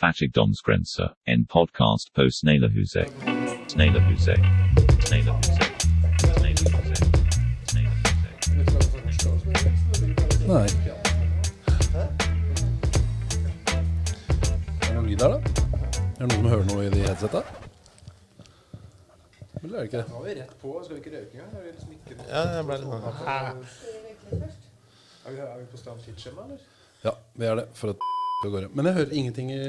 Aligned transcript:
Fattigdomsgrense, 0.00 1.08
en 1.24 1.46
podcast 1.46 2.12
på 2.14 2.30
Sneglerhuset. 2.30 3.08
Sneglerhuset. 3.68 4.38
Sneglerhuset. 5.06 5.62
Sneglerhuset. 6.40 7.04
Sneglerhuset. 7.70 8.16
Nei. 10.46 10.66
Er 14.82 14.88
det 14.88 14.94
noe 14.94 15.06
lyd 15.06 15.20
her, 15.24 15.32
da? 15.32 15.38
Er 15.38 16.26
det 16.26 16.28
noen 16.28 16.34
som 16.34 16.48
hører 16.50 16.66
noe 16.68 16.84
i 16.84 16.90
de 16.92 17.00
headsetta? 17.06 17.40
Eller 19.62 19.78
er 19.78 19.78
det 19.78 19.86
ikke 19.88 20.02
det? 20.02 20.08
Nå 20.10 20.20
er 20.20 20.26
vi 20.28 20.34
rett 20.42 20.54
på. 20.60 20.74
Skal 20.84 20.98
vi 20.98 21.00
ikke 21.06 21.14
røyke 21.14 21.32
engang? 21.38 21.54
Er 21.56 21.62
vi 21.64 21.70
liksom 21.72 21.90
ikke 21.96 22.18
Ja, 22.28 22.42
jeg 22.58 22.68
ble 22.68 22.76
litt 22.82 22.90
sånn 22.92 23.02
Er 25.24 25.32
vi, 25.32 25.40
er 25.40 25.56
vi 25.56 25.66
på 25.72 25.80
stand 25.80 26.04
tidsskjema, 26.04 26.44
eller? 26.44 26.60
Ja, 27.08 27.16
vi 27.32 27.48
er 27.48 27.62
det. 27.62 27.66
For 27.80 27.94
at 27.94 27.96
det 27.96 28.04
går. 28.04 28.15
Men 28.44 28.86
jeg 28.90 28.94
hører 28.94 29.12
ingenting 29.16 29.50
i 29.52 29.60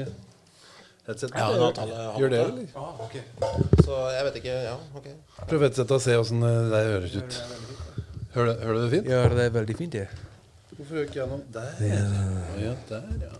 headsetet. 1.06 1.36
Ja, 1.38 1.48
nå 1.56 1.70
Gjør 2.20 2.32
det, 2.34 2.40
eller? 2.44 2.66
Ah, 2.76 3.00
ok. 3.00 3.16
Så 3.84 4.00
jeg 4.12 4.26
vet 4.26 4.36
ikke 4.42 4.56
Ja, 4.66 4.74
ok. 4.98 5.08
Prøv 5.48 5.64
headsetet 5.64 5.94
og 5.96 6.02
se 6.04 6.16
åssen 6.20 6.44
det 6.44 6.82
høres 6.92 7.16
ut. 7.16 7.38
Hører 8.34 8.50
du, 8.52 8.66
hører 8.66 8.74
du 8.76 8.82
det 8.82 8.90
fint? 8.92 9.08
Ja, 9.08 9.22
det 9.32 9.46
er 9.46 9.54
veldig 9.56 9.76
fint, 9.78 9.96
det. 9.96 10.04
Hvorfor 10.76 10.94
hører 10.94 11.08
ikke 11.08 11.18
jeg 11.18 11.28
noe 11.32 11.40
Der. 11.54 11.70
Ja, 12.60 12.74
der, 12.90 13.02
ja. 13.24 13.32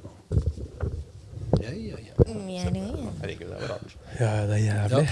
Ja, 1.58 1.70
ja, 1.76 2.00
ja. 2.08 2.14
Herregud, 3.20 3.46
det 3.46 3.52
var 3.52 3.68
rart. 3.74 3.96
Ja, 4.18 4.32
det 4.48 4.56
er 4.56 4.64
jævlig. 4.64 5.08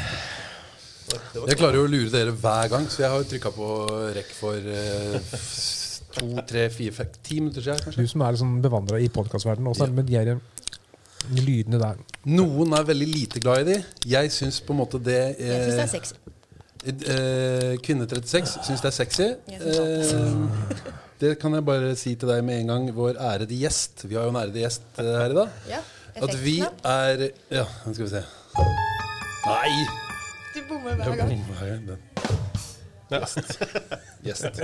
Det 1.07 1.43
Jeg 1.53 1.59
klarer 1.61 1.77
jo 1.79 1.85
å 1.87 1.91
lure 1.91 2.11
dere 2.11 2.33
hver 2.35 2.71
gang, 2.73 2.89
så 2.91 3.05
jeg 3.05 3.13
har 3.13 3.21
jo 3.23 3.29
trykka 3.31 3.53
på 3.55 3.69
rekk 4.17 4.33
for 4.35 4.57
eh, 4.59 5.37
to, 6.19 6.29
tre, 6.49 6.67
fire, 6.73 6.93
fem, 6.97 7.07
ti 7.23 7.41
minutter 7.41 7.63
siden. 7.65 7.81
kanskje 7.85 8.03
Du 8.07 8.09
som 8.13 8.21
er 8.27 8.37
liksom 8.37 8.55
bevandra 8.65 9.01
i 9.03 9.09
podkastverdenen, 9.09 9.69
også, 9.73 9.87
Ja. 9.87 9.93
med 9.93 10.07
de 10.07 10.17
her 10.19 10.39
lydene 11.37 11.79
der? 11.81 11.97
Noen 12.27 12.73
er 12.77 12.85
veldig 12.87 13.09
lite 13.09 13.41
glad 13.41 13.67
i 13.67 13.73
de. 13.75 13.85
Jeg 14.07 14.31
syns 14.33 14.61
på 14.61 14.73
en 14.75 14.79
måte 14.81 15.01
det 15.03 15.37
Jeg 15.39 15.65
syns 15.65 15.75
det 15.75 15.79
er 15.79 15.83
eh, 15.83 15.97
sexy. 15.97 16.15
eh, 16.87 17.77
Kvinne 17.83 18.07
36 18.07 18.47
syns 18.67 18.81
det 18.85 18.91
er 18.93 18.97
sexy. 19.01 19.29
Jeg 19.51 19.61
synes 19.61 20.13
Eh, 20.13 20.93
det 21.21 21.39
kan 21.41 21.55
jeg 21.55 21.65
bare 21.65 21.95
si 21.97 22.15
til 22.15 22.29
deg 22.29 22.43
med 22.45 22.61
en 22.61 22.67
gang, 22.67 22.91
vår 22.95 23.17
ærede 23.17 23.57
gjest. 23.57 24.05
Vi 24.09 24.15
har 24.15 24.25
jo 24.25 24.29
en 24.35 24.37
ærede 24.37 24.61
gjest 24.61 24.83
eh, 24.99 25.05
her 25.05 25.31
i 25.31 25.35
dag. 25.35 25.49
Ja, 25.71 25.79
At 26.17 26.35
vi 26.45 26.61
effektknapp. 26.61 26.85
er 26.85 27.31
Ja, 27.51 27.65
nå 27.87 27.95
skal 27.95 28.05
vi 28.05 28.11
se. 28.11 28.25
Nei! 29.47 29.87
Du 30.55 30.61
bommer 30.69 30.95
hver 30.97 31.17
gang. 31.17 31.45
Her 31.59 31.67
er 31.67 31.79
den. 31.87 31.99
Gjest. 33.11 33.59
Gjest. 34.27 34.63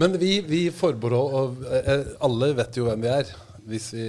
Men 0.00 0.18
vi, 0.20 0.38
vi 0.48 0.60
forbeholder 0.72 1.80
eh, 1.80 2.06
Alle 2.24 2.52
vet 2.56 2.78
jo 2.78 2.86
hvem 2.88 3.04
vi 3.04 3.10
er 3.12 3.34
hvis 3.64 3.90
vi 3.96 4.06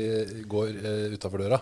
går 0.51 0.71
eh, 0.83 1.15
utafor 1.15 1.39
døra. 1.45 1.61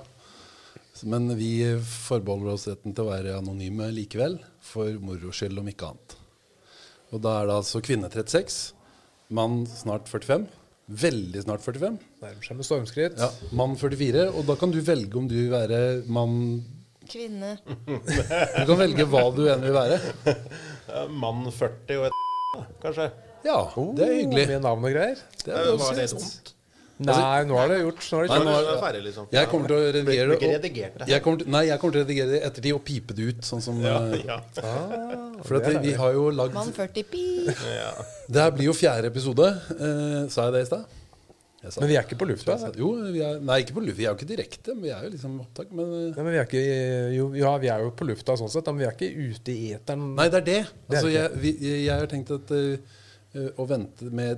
Men 1.09 1.27
vi 1.37 1.51
forbeholder 1.83 2.55
oss 2.55 2.67
retten 2.69 2.93
til 2.95 3.05
å 3.05 3.11
være 3.11 3.37
anonyme 3.37 3.89
likevel, 3.93 4.37
for 4.63 4.89
moro 5.03 5.33
skyld, 5.35 5.59
om 5.59 5.69
ikke 5.69 5.89
annet. 5.89 6.15
Og 7.13 7.21
da 7.21 7.35
er 7.39 7.49
det 7.49 7.57
altså 7.59 7.81
kvinne 7.85 8.09
36, 8.09 8.59
mann 9.33 9.63
snart 9.69 10.09
45. 10.09 10.47
Veldig 11.03 11.43
snart 11.45 11.63
45. 11.63 11.97
Nærmer 12.23 12.45
seg 12.47 12.59
med 12.59 12.67
stormskritt. 12.67 13.19
Ja, 13.21 13.29
mann 13.55 13.75
44. 13.79 14.29
Og 14.33 14.47
da 14.49 14.57
kan 14.59 14.73
du 14.73 14.79
velge 14.83 15.19
om 15.19 15.29
du 15.29 15.37
vil 15.37 15.51
være 15.53 15.83
mann 16.11 16.39
Kvinne. 17.03 17.57
Du 17.67 18.63
kan 18.69 18.77
velge 18.79 19.03
hva 19.11 19.25
du 19.35 19.41
enn 19.51 19.63
vil 19.65 19.73
være. 19.75 19.97
Mann 21.09 21.45
40 21.51 21.97
og 21.99 22.05
et 22.09 22.65
kanskje. 22.83 23.11
Ja, 23.43 23.59
det 23.97 24.07
er 24.07 24.13
hyggelig. 24.21 24.47
Mye 24.49 24.59
navn 24.63 24.85
og 24.85 24.91
greier. 24.93 25.15
Det 25.43 25.45
Det 25.45 25.53
er 25.55 25.77
var 25.77 25.93
litt 25.97 26.11
positivt. 26.13 26.21
vondt. 26.21 26.49
Nei, 27.03 27.43
nå 27.49 27.57
har 27.57 27.67
det 27.67 27.79
gjort. 27.81 28.03
Nå 28.13 28.19
det 28.21 28.31
er- 28.31 28.47
er 28.53 28.67
det 28.69 28.81
ferdig, 28.83 29.01
liksom. 29.03 29.27
Jeg 29.33 29.47
kommer 29.49 29.67
til 29.67 29.75
å 29.75 29.79
redigere 29.91 30.27
det. 30.39 30.99
det. 30.99 31.07
Jeg 31.09 31.23
kommer 31.23 31.39
til, 31.39 31.49
nei, 31.49 31.63
jeg 31.67 31.79
kommer 31.79 31.91
til 31.93 32.01
å 32.01 32.05
redigere 32.05 32.29
det 32.31 32.39
i 32.43 32.45
ettertid 32.47 32.73
og 32.75 32.83
pipe 32.85 33.13
det 33.17 33.23
ut. 33.29 33.41
Sånn 33.41 33.61
som, 33.61 33.81
ja, 33.81 33.99
Ja. 34.23 34.39
For 35.43 35.55
at 35.57 35.81
vi, 35.83 35.91
har 35.93 36.13
jo 36.13 36.29
lagd 36.31 36.53
Mann 36.53 36.71
40 36.71 37.03
pi. 37.03 37.45
ja. 37.47 37.91
Det 38.29 38.41
her 38.41 38.51
blir 38.51 38.65
jo 38.69 38.73
fjerde 38.77 39.05
episode. 39.11 39.47
Eh, 39.71 40.29
sa 40.29 40.45
jeg 40.49 40.53
det 40.53 40.61
i 40.61 40.65
stad? 40.65 40.85
Men 41.63 41.87
vi 41.87 41.95
er 41.95 42.03
ikke 42.03 42.17
på 42.19 42.25
lufta. 42.27 42.57
Jo, 42.75 42.89
vi 43.13 43.21
er, 43.23 43.37
nei, 43.39 43.61
ikke 43.63 43.71
på 43.77 43.81
lufta. 43.85 43.95
Vi 44.01 44.05
er 44.05 44.09
jo 44.11 44.17
ikke 44.17 44.27
direkte, 44.33 44.73
men 44.75 44.83
vi 44.83 44.89
er 44.91 45.03
jo 45.05 45.09
liksom 45.13 45.37
opptak. 45.45 45.69
Men 45.71 45.85
eh, 45.95 46.09
Nei, 46.11 46.23
men 46.25 46.31
vi 46.33 46.39
er 46.41 46.47
ikke, 46.49 46.63
jo, 47.15 47.25
ja, 47.39 47.51
vi 47.61 47.67
er 47.71 47.79
jo 47.85 47.89
på 47.95 48.03
lufta 48.09 48.35
sånn 48.39 48.51
sett, 48.51 48.67
men 48.73 48.81
vi 48.83 48.87
er 48.89 48.95
ikke 48.97 49.13
ute 49.31 49.51
i 49.53 49.55
eteren. 49.77 50.03
Nei, 50.17 50.27
det 50.33 50.39
er 50.41 50.47
det. 50.49 50.61
Det 50.89 50.95
er 50.97 50.99
Altså, 50.99 51.07
det 51.07 51.13
jeg, 51.15 51.27
vi, 51.45 51.51
jeg 51.85 51.93
har 51.93 52.07
tenkt 52.11 52.31
at 52.35 52.47
uh, 52.51 52.75
å 53.55 53.63
vente 53.69 54.03
med 54.13 54.37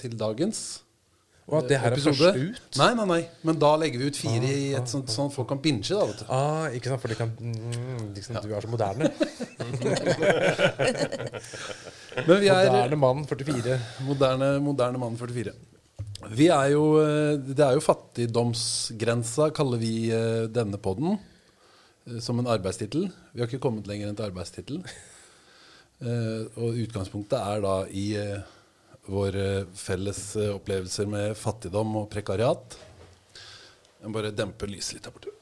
til 0.00 0.12
dagens 0.16 0.58
Og 1.50 1.56
at 1.58 1.66
det 1.72 1.78
her 1.82 1.90
er 1.96 2.00
først 2.04 2.22
ut. 2.22 2.30
Nei, 2.78 2.90
nei, 3.00 3.06
nei. 3.10 3.22
Men 3.48 3.54
da 3.58 3.72
legger 3.82 3.98
vi 4.04 4.08
ut 4.12 4.18
fire 4.22 4.46
i 4.54 4.70
et 4.78 4.86
sånt 4.92 5.10
sånn 5.10 5.34
folk 5.34 5.48
kan 5.50 5.58
binge, 5.64 5.90
da, 5.90 6.06
vet 6.12 6.20
du. 6.22 6.26
Ah, 6.30 6.70
ikke 6.70 6.86
sant, 6.92 7.02
for 7.02 7.10
de 7.10 7.18
kan 7.18 7.30
mm, 7.34 8.14
liksom, 8.14 8.38
Du 8.46 8.54
er 8.54 8.62
så 8.62 8.70
moderne. 8.70 9.10
Men 12.28 12.36
vi 12.38 12.46
er 12.54 12.70
Moderne 12.70 12.96
mann 13.02 13.26
44. 13.26 13.74
moderne, 14.06 14.54
moderne 14.62 14.94
mann 15.02 15.18
44. 15.18 15.50
Vi 16.28 16.48
er 16.52 16.72
jo 16.74 16.84
eh, 17.00 17.38
Det 17.40 17.64
er 17.64 17.76
jo 17.78 17.84
fattigdomsgrensa, 17.84 19.50
kaller 19.56 19.80
vi 19.80 20.10
eh, 20.12 20.44
denne 20.52 20.78
podden. 20.82 21.16
eh, 22.06 22.18
Som 22.20 22.38
en 22.42 22.46
arbeidstittel. 22.50 23.08
Vi 23.32 23.40
har 23.40 23.48
ikke 23.48 23.62
kommet 23.62 23.86
lenger 23.88 24.10
enn 24.10 24.18
til 24.18 24.28
arbeidstittel. 24.28 24.82
Og 26.00 26.78
utgangspunktet 26.80 27.36
er 27.36 27.58
da 27.60 27.72
i 27.92 28.06
våre 29.12 29.66
felles 29.76 30.20
opplevelser 30.48 31.04
med 31.12 31.34
fattigdom 31.36 31.92
og 32.00 32.06
prekariat. 32.08 32.76
Jeg 34.00 34.08
må 34.08 34.14
bare 34.16 34.30
dempe 34.32 34.64
lyset 34.70 34.96
litt 34.96 35.10
her 35.10 35.12
borte. 35.12 35.34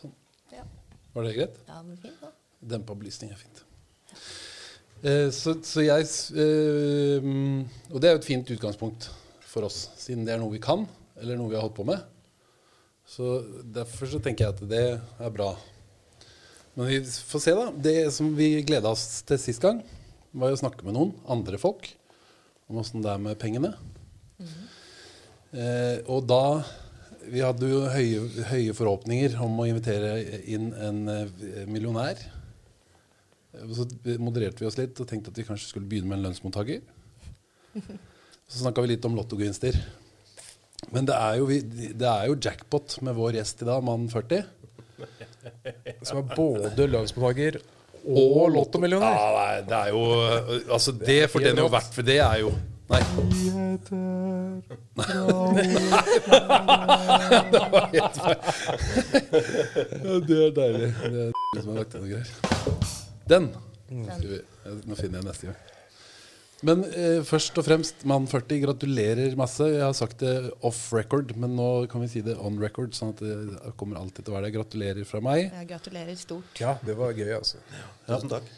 Sånn. 0.00 0.16
Ja. 0.56 0.64
Var 1.12 1.28
det 1.28 1.34
greit? 1.36 1.60
ja, 1.68 1.82
men 1.84 2.00
fint 2.00 2.24
da. 2.24 2.32
Dempa 2.72 2.96
belysning 2.96 3.36
er 3.36 3.42
fint. 3.44 3.60
Eh, 5.02 5.28
så, 5.30 5.54
så 5.62 5.84
jeg 5.84 6.06
eh, 6.42 7.22
mm, 7.22 7.92
Og 7.92 8.00
det 8.02 8.08
er 8.08 8.16
jo 8.16 8.18
et 8.18 8.26
fint 8.26 8.48
utgangspunkt 8.50 9.10
for 9.48 9.68
oss, 9.68 9.84
siden 9.96 10.24
det 10.26 10.34
er 10.34 10.40
noe 10.42 10.52
vi 10.52 10.60
kan, 10.62 10.82
eller 11.16 11.38
noe 11.38 11.52
vi 11.52 11.56
har 11.56 11.64
holdt 11.64 11.78
på 11.78 11.86
med. 11.88 12.02
Så 13.08 13.38
derfor 13.64 14.10
så 14.10 14.20
tenker 14.20 14.44
jeg 14.44 14.56
at 14.56 14.66
det 14.68 14.82
er 14.98 15.32
bra. 15.32 15.54
Men 16.76 16.90
vi 16.90 16.98
får 17.00 17.42
se, 17.42 17.54
da. 17.56 17.70
Det 17.72 17.96
som 18.14 18.28
vi 18.36 18.50
gleda 18.66 18.92
oss 18.92 19.22
til 19.26 19.40
sist 19.40 19.64
gang, 19.64 19.80
var 20.36 20.52
å 20.52 20.60
snakke 20.60 20.84
med 20.84 20.98
noen 20.98 21.14
andre 21.30 21.56
folk 21.58 21.88
om 22.68 22.82
åssen 22.82 23.00
det 23.00 23.14
er 23.14 23.22
med 23.24 23.38
pengene. 23.40 23.72
Eh, 25.48 26.04
og 26.12 26.28
da 26.28 26.60
Vi 27.28 27.40
hadde 27.44 27.68
jo 27.68 27.80
høye, 27.92 28.44
høye 28.48 28.74
forhåpninger 28.76 29.34
om 29.44 29.58
å 29.60 29.66
invitere 29.68 30.14
inn 30.48 30.70
en 30.72 31.00
eh, 31.12 31.64
millionær. 31.68 32.22
Og 33.56 33.72
Så 33.76 33.86
modererte 34.20 34.62
vi 34.62 34.68
oss 34.68 34.76
litt 34.78 34.98
og 35.00 35.08
tenkte 35.08 35.32
at 35.32 35.38
vi 35.40 35.46
kanskje 35.48 35.70
skulle 35.70 35.88
begynne 35.88 36.10
med 36.10 36.20
en 36.20 36.28
lønnsmottaker. 36.28 36.82
Så 38.48 38.62
snakka 38.62 38.84
vi 38.84 38.94
litt 38.94 39.04
om 39.08 39.16
lottogevinster. 39.16 39.76
Men 40.94 41.08
det 41.08 41.16
er, 41.16 41.40
jo, 41.40 41.48
det 41.48 42.06
er 42.08 42.28
jo 42.30 42.36
jackpot 42.38 43.00
med 43.04 43.16
vår 43.18 43.40
gjest 43.40 43.64
i 43.64 43.68
dag, 43.68 43.82
mann 43.84 44.06
40. 44.12 44.44
Som 46.06 46.22
er 46.22 46.36
både 46.36 46.86
lønnsmottaker 46.88 47.58
og 48.08 48.48
lottomillionær. 48.54 49.16
Ja, 49.18 49.28
nei, 49.34 49.54
det 49.68 49.76
er 49.76 49.88
jo 49.92 50.02
Altså, 50.72 50.94
det 50.96 51.18
fortjener 51.32 51.64
jo 51.64 51.70
hvert 51.72 51.92
For 51.94 52.06
det 52.06 52.18
er 52.24 52.40
jo 52.44 52.52
Nei. 52.88 53.02
det 57.52 57.60
var 57.72 57.90
helt 57.92 58.16
feil. 58.16 58.38
Det 60.24 60.38
er 60.46 60.54
deilig. 60.56 60.88
Det 61.02 61.26
er 61.26 61.60
som 61.60 61.68
har 61.68 61.82
lagt 61.82 61.98
inn 61.98 62.06
noe 62.06 62.12
greier. 62.14 62.97
Den. 63.28 63.50
Nå 63.88 64.96
finner 64.98 65.20
jeg 65.20 65.26
neste 65.28 65.50
gang. 65.50 65.64
Men 66.66 66.80
eh, 66.90 67.20
først 67.22 67.54
og 67.60 67.62
fremst, 67.68 68.00
mann 68.10 68.24
40, 68.26 68.58
gratulerer 68.64 69.36
masse. 69.38 69.62
Jeg 69.70 69.84
har 69.84 69.94
sagt 69.94 70.24
det 70.24 70.32
off 70.66 70.88
record, 70.96 71.30
men 71.38 71.52
nå 71.54 71.68
kan 71.90 72.02
vi 72.02 72.08
si 72.10 72.22
det 72.26 72.34
on 72.42 72.56
record. 72.58 72.96
Sånn 72.98 73.12
at 73.14 73.20
det 73.22 73.74
kommer 73.78 74.00
alltid 74.00 74.24
til 74.26 74.32
å 74.32 74.36
være 74.38 74.48
det. 74.48 74.54
Gratulerer 74.56 75.06
fra 75.06 75.20
meg. 75.22 75.44
Ja, 75.54 75.62
gratulerer 75.70 76.18
stort. 76.18 76.58
Ja, 76.58 76.74
det 76.82 76.96
var 76.98 77.14
gøy, 77.14 77.30
altså. 77.36 77.62
Tusen 78.08 78.32
takk. 78.32 78.48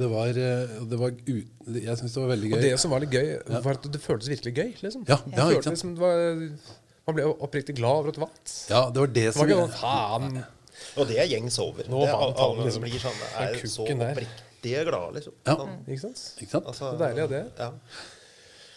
Det 0.00 0.06
var, 0.08 0.28
eh, 0.28 0.76
det 0.88 0.96
var 1.00 1.10
Jeg 1.28 1.96
syns 2.00 2.12
det 2.14 2.20
var 2.22 2.30
veldig 2.34 2.50
gøy. 2.52 2.58
Og 2.58 2.62
det 2.66 2.74
som 2.84 2.92
var 2.92 3.02
litt 3.04 3.16
gøy, 3.16 3.32
var 3.64 3.72
at 3.80 3.88
det 3.96 4.02
føltes 4.04 4.28
virkelig 4.32 4.54
gøy. 4.60 4.70
liksom. 4.84 5.08
Ja, 5.08 5.16
Det 5.24 5.36
ja, 5.40 5.48
ikke 5.48 5.64
sant? 5.64 5.74
liksom, 5.76 5.96
det 5.96 6.04
var, 6.04 6.76
Man 7.08 7.16
ble 7.16 7.24
oppriktig 7.24 7.74
glad 7.76 8.02
over 8.02 8.12
at 8.12 8.16
det 8.20 8.20
vant. 8.20 8.54
Ja, 8.68 8.80
det 8.92 9.00
var 9.00 9.06
det 9.08 9.14
Det 9.24 9.32
som 9.32 9.40
var 9.40 9.48
ikke 9.48 9.64
sånn 9.64 9.76
faen. 9.80 10.44
Og 10.98 11.08
det 11.08 11.18
er 11.22 11.30
gjengs 11.30 11.58
over. 11.62 11.88
Nå 11.90 12.04
det 12.04 12.12
er, 12.12 12.20
vant 12.20 12.44
alle 12.44 12.68
liksom. 12.68 12.86
blir 12.86 13.02
sånn 13.02 13.24
er 13.38 13.58
så 13.64 13.88
oppriktige 13.88 14.84
glade, 14.88 15.10
liksom. 15.18 15.34
Ja. 15.46 15.56
Sånn, 15.58 15.74
Ikke 15.86 16.04
sant? 16.06 16.22
Ikke 16.38 16.52
sant? 16.56 16.70
altså, 16.72 16.92
Så 16.92 17.02
deilig 17.02 17.26
er 17.26 17.34
det. 17.34 17.42
Ja. 17.58 17.72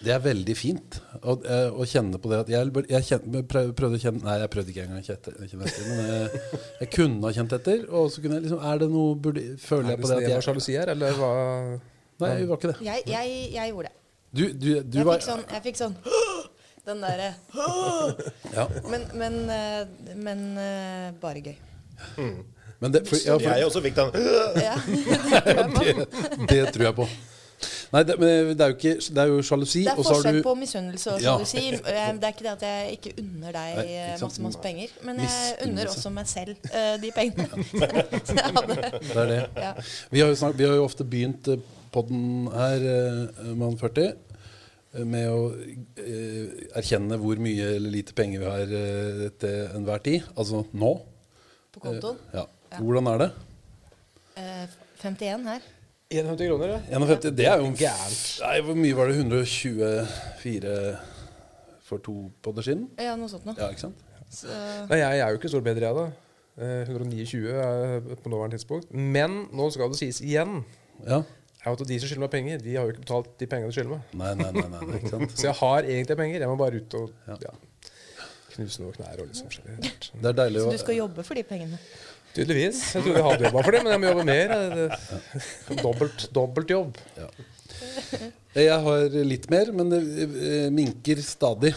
Det 0.02 0.14
er 0.16 0.22
veldig 0.24 0.54
fint 0.58 0.96
å, 1.22 1.36
eh, 1.46 1.68
å 1.78 1.86
kjenne 1.86 2.18
på 2.18 2.30
det 2.32 2.40
at 2.42 2.48
Jeg, 2.50 2.72
jeg 2.90 3.06
kjente, 3.06 3.42
prøvde 3.46 4.00
å 4.00 4.02
kjenne 4.02 4.24
Nei, 4.26 4.38
jeg 4.42 4.50
prøvde 4.56 4.74
ikke 4.74 4.86
engang 4.88 5.04
å 5.04 5.06
kjenne 5.06 5.68
etter. 5.70 5.84
Men 5.92 6.10
jeg, 6.10 6.42
jeg 6.80 6.90
kunne 6.96 7.28
ha 7.28 7.34
kjent 7.38 7.54
etter. 7.60 7.84
Og 7.94 8.10
så 8.10 8.24
kunne 8.24 8.40
jeg 8.40 8.48
liksom 8.48 8.64
Er 8.66 8.82
det 8.82 8.90
noe 8.90 9.14
burde, 9.22 9.44
Føler 9.62 9.92
Er 9.92 9.94
jeg 9.94 10.02
på 10.02 10.10
det 10.10 10.18
at 10.18 10.26
jeg 10.26 10.34
jeg 10.34 10.48
sjalusi 10.48 10.78
her, 10.80 10.94
eller 10.96 11.20
hva? 11.20 11.32
Nei, 12.22 12.32
det 12.40 12.50
var 12.50 12.58
ikke 12.62 12.72
det. 12.72 12.78
Jeg, 12.86 13.06
jeg, 13.10 13.38
jeg 13.54 13.74
gjorde 13.74 13.92
det. 13.92 13.98
Du, 14.32 14.44
du, 14.56 14.68
du 14.88 14.98
Jeg 14.98 15.06
var 15.06 15.20
fikk 15.20 15.28
sånn, 15.28 15.42
jeg 15.52 15.64
fikk 15.66 15.80
sånn 15.82 15.96
Den 16.88 17.02
derre 17.04 17.30
Ja. 18.56 18.66
Men, 18.90 19.06
men, 19.22 19.36
eh, 19.54 20.16
men 20.18 20.48
eh, 20.58 21.12
bare 21.22 21.44
gøy. 21.46 21.58
Men 22.82 22.94
det, 22.96 23.04
for, 23.08 23.20
ja, 23.22 23.36
for, 23.38 23.52
Jeg 23.60 23.66
også 23.66 23.82
fikk 23.86 24.00
den. 24.00 24.16
Ja. 24.58 24.78
det, 25.78 26.08
det 26.50 26.64
tror 26.74 26.88
jeg 26.90 26.96
på. 26.98 27.10
Nei, 27.92 28.02
det, 28.08 28.16
men 28.20 28.54
det 28.56 28.64
er 28.64 28.72
jo 28.72 28.78
ikke 28.78 28.94
Det 29.04 29.22
er 29.22 29.30
jo 29.30 29.42
sjalusi, 29.46 29.82
Det 29.84 29.92
er 29.92 30.00
forskjell 30.00 30.38
du 30.40 30.46
på 30.46 30.54
misunnelse 30.60 31.14
og 31.14 31.20
sjalusi. 31.24 31.66
Ja. 31.74 32.08
Det 32.16 32.30
er 32.30 32.34
ikke 32.34 32.46
det 32.46 32.54
at 32.54 32.66
jeg 32.68 32.96
ikke 32.98 33.14
unner 33.24 33.58
deg 33.58 33.76
Nei, 33.76 33.84
ikke 33.84 34.06
eh, 34.06 34.24
masse, 34.24 34.46
masse 34.46 34.64
penger, 34.64 34.96
men 35.08 35.22
jeg 35.26 35.58
unner 35.68 35.92
også 35.92 36.14
meg 36.16 36.32
selv 36.32 36.72
uh, 36.72 36.96
de 37.02 37.12
pengene. 37.16 37.48
Så 38.30 38.38
Det 38.38 39.22
er 39.26 39.30
det. 39.34 39.40
Ja. 39.60 39.72
Vi 40.12 40.24
har 40.24 40.32
jo, 40.32 40.40
snak, 40.40 40.58
vi 40.58 40.68
har 40.68 40.76
jo 40.80 40.88
ofte 40.88 41.08
begynt 41.08 41.52
eh, 41.52 41.64
podden 41.92 42.48
her, 42.56 42.88
uh, 43.44 43.54
Mann 43.60 43.78
40, 43.80 44.08
eh, 44.96 45.06
med 45.06 45.28
å 45.28 45.42
uh, 45.52 46.66
erkjenne 46.80 47.20
hvor 47.20 47.44
mye 47.44 47.74
eller 47.76 47.98
lite 48.00 48.16
penger 48.18 48.46
vi 48.46 48.52
har 48.56 48.76
uh, 48.76 49.26
til 49.44 49.78
enhver 49.82 50.06
tid. 50.08 50.30
Altså 50.36 50.64
nå. 50.72 50.96
På 51.74 51.84
kontoen. 51.84 52.18
Ja. 52.34 52.46
Ja. 52.72 52.80
Hvordan 52.80 53.08
er 53.14 53.18
det? 53.26 53.30
Eh, 54.40 54.68
51 55.04 55.48
her. 55.48 55.62
51 56.12 56.48
kroner, 56.52 56.74
ja. 56.76 56.80
51, 57.00 57.32
det 57.38 57.46
er 57.48 57.62
jo 57.62 57.70
Gærent. 57.80 58.24
Nei, 58.44 58.56
Hvor 58.68 58.76
mye 58.76 58.96
var 58.98 59.08
det? 59.08 59.16
124 59.22 60.98
for 61.88 61.98
to 62.04 62.16
podder 62.44 62.66
siden? 62.68 62.90
Ja, 63.00 63.16
noe 63.20 63.32
sånt 63.32 63.46
noe. 63.48 63.56
Ja, 63.60 63.70
ikke 63.72 63.86
sant? 63.88 64.04
Så, 64.32 64.48
Nei, 64.90 65.00
jeg, 65.00 65.18
jeg 65.20 65.24
er 65.26 65.34
jo 65.34 65.40
ikke 65.40 65.52
stor 65.52 65.64
bedre, 65.66 65.88
jeg, 65.88 65.96
da. 65.96 66.06
Eh, 66.62 66.82
129 66.88 67.52
er 67.52 68.16
på 68.24 68.32
nåværende 68.32 68.58
tidspunkt. 68.60 68.92
Men 68.92 69.46
nå 69.56 69.70
skal 69.72 69.92
det 69.92 70.00
sies 70.02 70.20
igjen 70.24 70.62
Ja. 71.08 71.22
Jeg 71.62 71.76
vet 71.76 71.82
at 71.84 71.90
de 71.92 71.98
som 72.02 72.10
skylder 72.10 72.24
meg 72.26 72.32
penger, 72.34 72.62
de 72.66 72.72
har 72.74 72.88
jo 72.88 72.94
ikke 72.96 73.04
betalt 73.04 73.28
de 73.38 73.48
pengene 73.52 73.70
de 73.70 73.76
skylder 73.76 73.92
meg. 73.94 74.14
Nei, 74.18 74.32
nei, 74.40 74.48
nei. 74.56 74.64
nei, 74.72 74.80
nei 74.88 74.96
ikke 74.98 75.12
sant? 75.14 75.34
Så 75.38 75.46
jeg 75.46 75.58
har 75.60 75.86
egentlig 75.86 76.18
penger. 76.18 76.40
Jeg 76.42 76.50
må 76.50 76.56
bare 76.58 76.80
ut 76.82 76.96
og 76.98 77.12
Ja. 77.30 77.36
ja, 77.46 77.52
knuse 78.56 78.82
noen 78.84 78.96
knær 78.98 79.22
og 79.24 79.30
liksom 79.30 79.52
forskjellig. 79.52 79.94
Det 80.22 80.32
er 80.32 80.40
deilig 80.44 80.66
så 80.66 80.74
du 80.74 80.82
skal 80.82 81.00
jobbe 81.00 81.26
for 81.28 81.40
de 81.40 81.46
pengene? 81.48 81.80
Tydeligvis. 82.32 82.82
Jeg 82.96 83.04
trodde 83.04 83.18
jeg 83.20 83.28
hadde 83.28 83.48
jobba 83.50 83.64
for 83.66 83.76
det, 83.76 83.80
men 83.84 83.92
jeg 83.92 84.02
må 84.02 84.12
jobbe 84.12 84.28
mer. 84.30 84.54
Dobbelt, 85.84 86.28
dobbelt 86.36 86.70
jobb. 86.72 87.00
Jeg 88.56 88.78
har 88.86 89.18
litt 89.28 89.50
mer, 89.52 89.72
men 89.76 89.92
det 89.92 90.00
eh, 90.28 90.70
minker 90.72 91.20
stadig. 91.26 91.74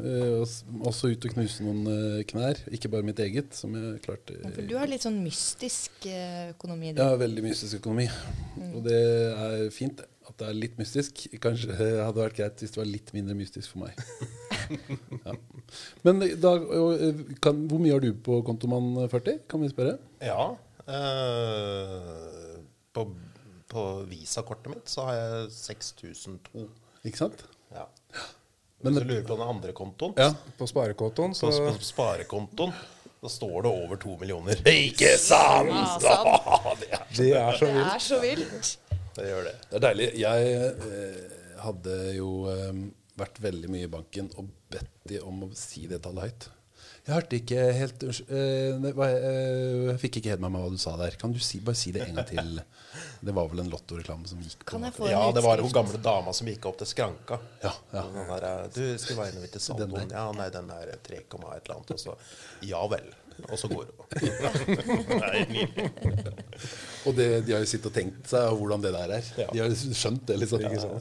Eh, 0.00 0.54
Også 0.88 1.10
ut 1.12 1.26
og 1.28 1.34
knuse 1.34 1.64
noen 1.66 1.82
eh, 1.92 2.22
knær. 2.30 2.62
Ikke 2.72 2.88
bare 2.92 3.04
mitt 3.04 3.20
eget, 3.20 3.52
som 3.56 3.74
jeg 3.76 4.00
klarte. 4.06 4.38
For 4.54 4.64
du 4.68 4.76
har 4.80 4.88
litt 4.88 5.04
sånn 5.04 5.20
mystisk 5.24 6.08
økonomi. 6.54 6.94
Du. 6.96 7.02
Jeg 7.04 7.20
veldig 7.26 7.44
mystisk 7.50 7.82
økonomi. 7.82 8.08
Og 8.70 8.80
det 8.88 9.00
er 9.00 9.66
fint 9.74 10.00
at 10.00 10.36
det 10.40 10.48
er 10.48 10.60
litt 10.64 10.80
mystisk. 10.80 11.26
Kanskje 11.42 11.74
det 11.74 11.90
hadde 12.00 12.24
vært 12.24 12.40
greit 12.40 12.64
hvis 12.64 12.72
det 12.72 12.80
var 12.80 12.88
litt 12.88 13.12
mindre 13.16 13.36
mystisk 13.36 13.74
for 13.74 13.84
meg. 13.84 14.00
ja. 15.24 15.34
Men 16.06 16.20
da, 16.42 16.52
eh, 16.56 17.20
kan, 17.44 17.64
hvor 17.70 17.80
mye 17.82 17.94
har 17.96 18.02
du 18.04 18.10
på 18.26 18.40
kontomann 18.46 18.92
40? 19.12 19.38
Kan 19.50 19.62
vi 19.64 19.70
spørre? 19.72 19.96
Ja. 20.24 20.50
eh, 20.90 22.60
på, 22.96 23.04
på 23.70 23.84
visakortet 24.10 24.72
mitt 24.74 24.88
så 24.90 25.06
har 25.08 25.18
jeg 25.18 25.50
6002. 25.56 26.66
Ikke 27.06 27.22
sant? 27.24 27.44
Ja. 27.74 27.86
Men 28.80 28.94
Hvis 28.96 29.04
du 29.04 29.10
lurer 29.12 29.26
på 29.28 29.36
den 29.36 29.48
andre 29.48 29.72
kontoen, 29.76 30.14
Ja. 30.18 30.30
På 30.58 30.66
sparekontoen, 30.68 31.34
på, 31.36 31.50
så 31.52 31.66
på 31.68 31.74
sparekontoen, 31.84 32.72
da 33.20 33.28
står 33.28 33.66
det 33.66 33.72
over 33.84 33.98
to 34.00 34.14
millioner. 34.20 34.56
Ikke 34.72 35.12
sant! 35.20 35.68
Ja, 35.68 35.84
sant. 36.06 36.80
det, 36.80 36.88
er, 36.96 37.04
det 37.18 37.34
er 37.36 37.58
så 37.58 37.66
Det 37.66 37.74
vilt. 37.76 37.90
er 37.92 38.06
så 38.06 38.20
vilt. 38.24 38.70
det 39.18 39.26
gjør 39.28 39.44
det. 39.50 39.52
Det 39.68 39.76
er 39.76 39.84
deilig. 39.84 40.08
Jeg 40.22 40.54
eh, 40.64 41.36
hadde 41.60 41.98
jo 42.16 42.30
eh, 42.48 42.80
vært 43.20 43.42
veldig 43.44 43.68
mye 43.74 43.84
i 43.84 43.92
banken 43.92 44.30
og 44.40 44.48
bedt 44.70 44.90
de 45.10 45.20
om 45.26 45.44
å 45.46 45.50
si 45.56 45.86
det 45.90 46.02
tallet 46.04 46.30
høyt. 46.30 46.48
Jeg 47.00 47.14
hørte 47.16 47.38
ikke 47.40 47.62
helt 47.74 48.02
unnskyld, 48.06 48.30
eh, 48.30 48.78
det 48.82 48.90
var- 48.94 49.08
eh, 49.08 49.86
Jeg 49.90 49.98
fikk 50.00 50.16
ikke 50.20 50.30
helt 50.30 50.40
med 50.40 50.52
meg 50.52 50.62
hva 50.62 50.70
du 50.70 50.78
sa 50.78 50.96
der. 50.96 51.16
Kan 51.16 51.32
du 51.32 51.38
si, 51.38 51.58
bare 51.58 51.74
si 51.74 51.92
det 51.92 52.02
en 52.08 52.14
gang 52.14 52.26
til? 52.26 52.60
Det 53.22 53.34
var 53.34 53.48
vel 53.48 53.60
en 53.60 53.70
lottoreklame 53.70 54.28
som 54.28 54.38
gikk 54.38 54.64
på 54.64 55.08
Ja, 55.08 55.32
det 55.32 55.42
var 55.42 55.58
hun 55.58 55.72
gamle 55.72 56.00
dama 56.02 56.32
som 56.32 56.46
gikk 56.46 56.66
opp 56.66 56.78
til 56.78 56.86
skranka. 56.86 57.40
Ja, 57.62 57.72
ja. 57.92 58.02
Der, 58.02 58.44
eh, 58.44 58.68
du, 58.68 58.98
skal 58.98 59.16
være 59.16 59.32
inne 59.32 59.48
til 59.48 59.52
Den 59.52 59.60
saldoen. 59.60 60.10
Ja, 60.10 60.30
nei, 60.32 60.50
den 60.50 60.70
er 60.70 60.96
3, 61.02 61.16
et 61.16 61.34
eller 61.34 61.74
annet. 61.74 61.90
Og 61.90 61.98
så 61.98 62.16
ja 62.62 62.86
vel. 62.86 63.14
Og 63.48 63.58
så 63.58 63.68
går 63.68 63.86
hun. 63.86 63.94
Det. 64.10 64.30
Og 67.06 67.16
det, 67.16 67.46
de 67.46 67.52
har 67.52 67.60
jo 67.60 67.66
sittet 67.66 67.86
og 67.86 67.94
tenkt 67.94 68.28
seg 68.28 68.50
hvordan 68.52 68.82
det 68.84 68.92
der 68.92 69.14
er. 69.16 69.22
De 69.52 69.58
har 69.58 69.70
skjønt 69.70 70.26
det, 70.26 70.36
liksom. 70.42 71.00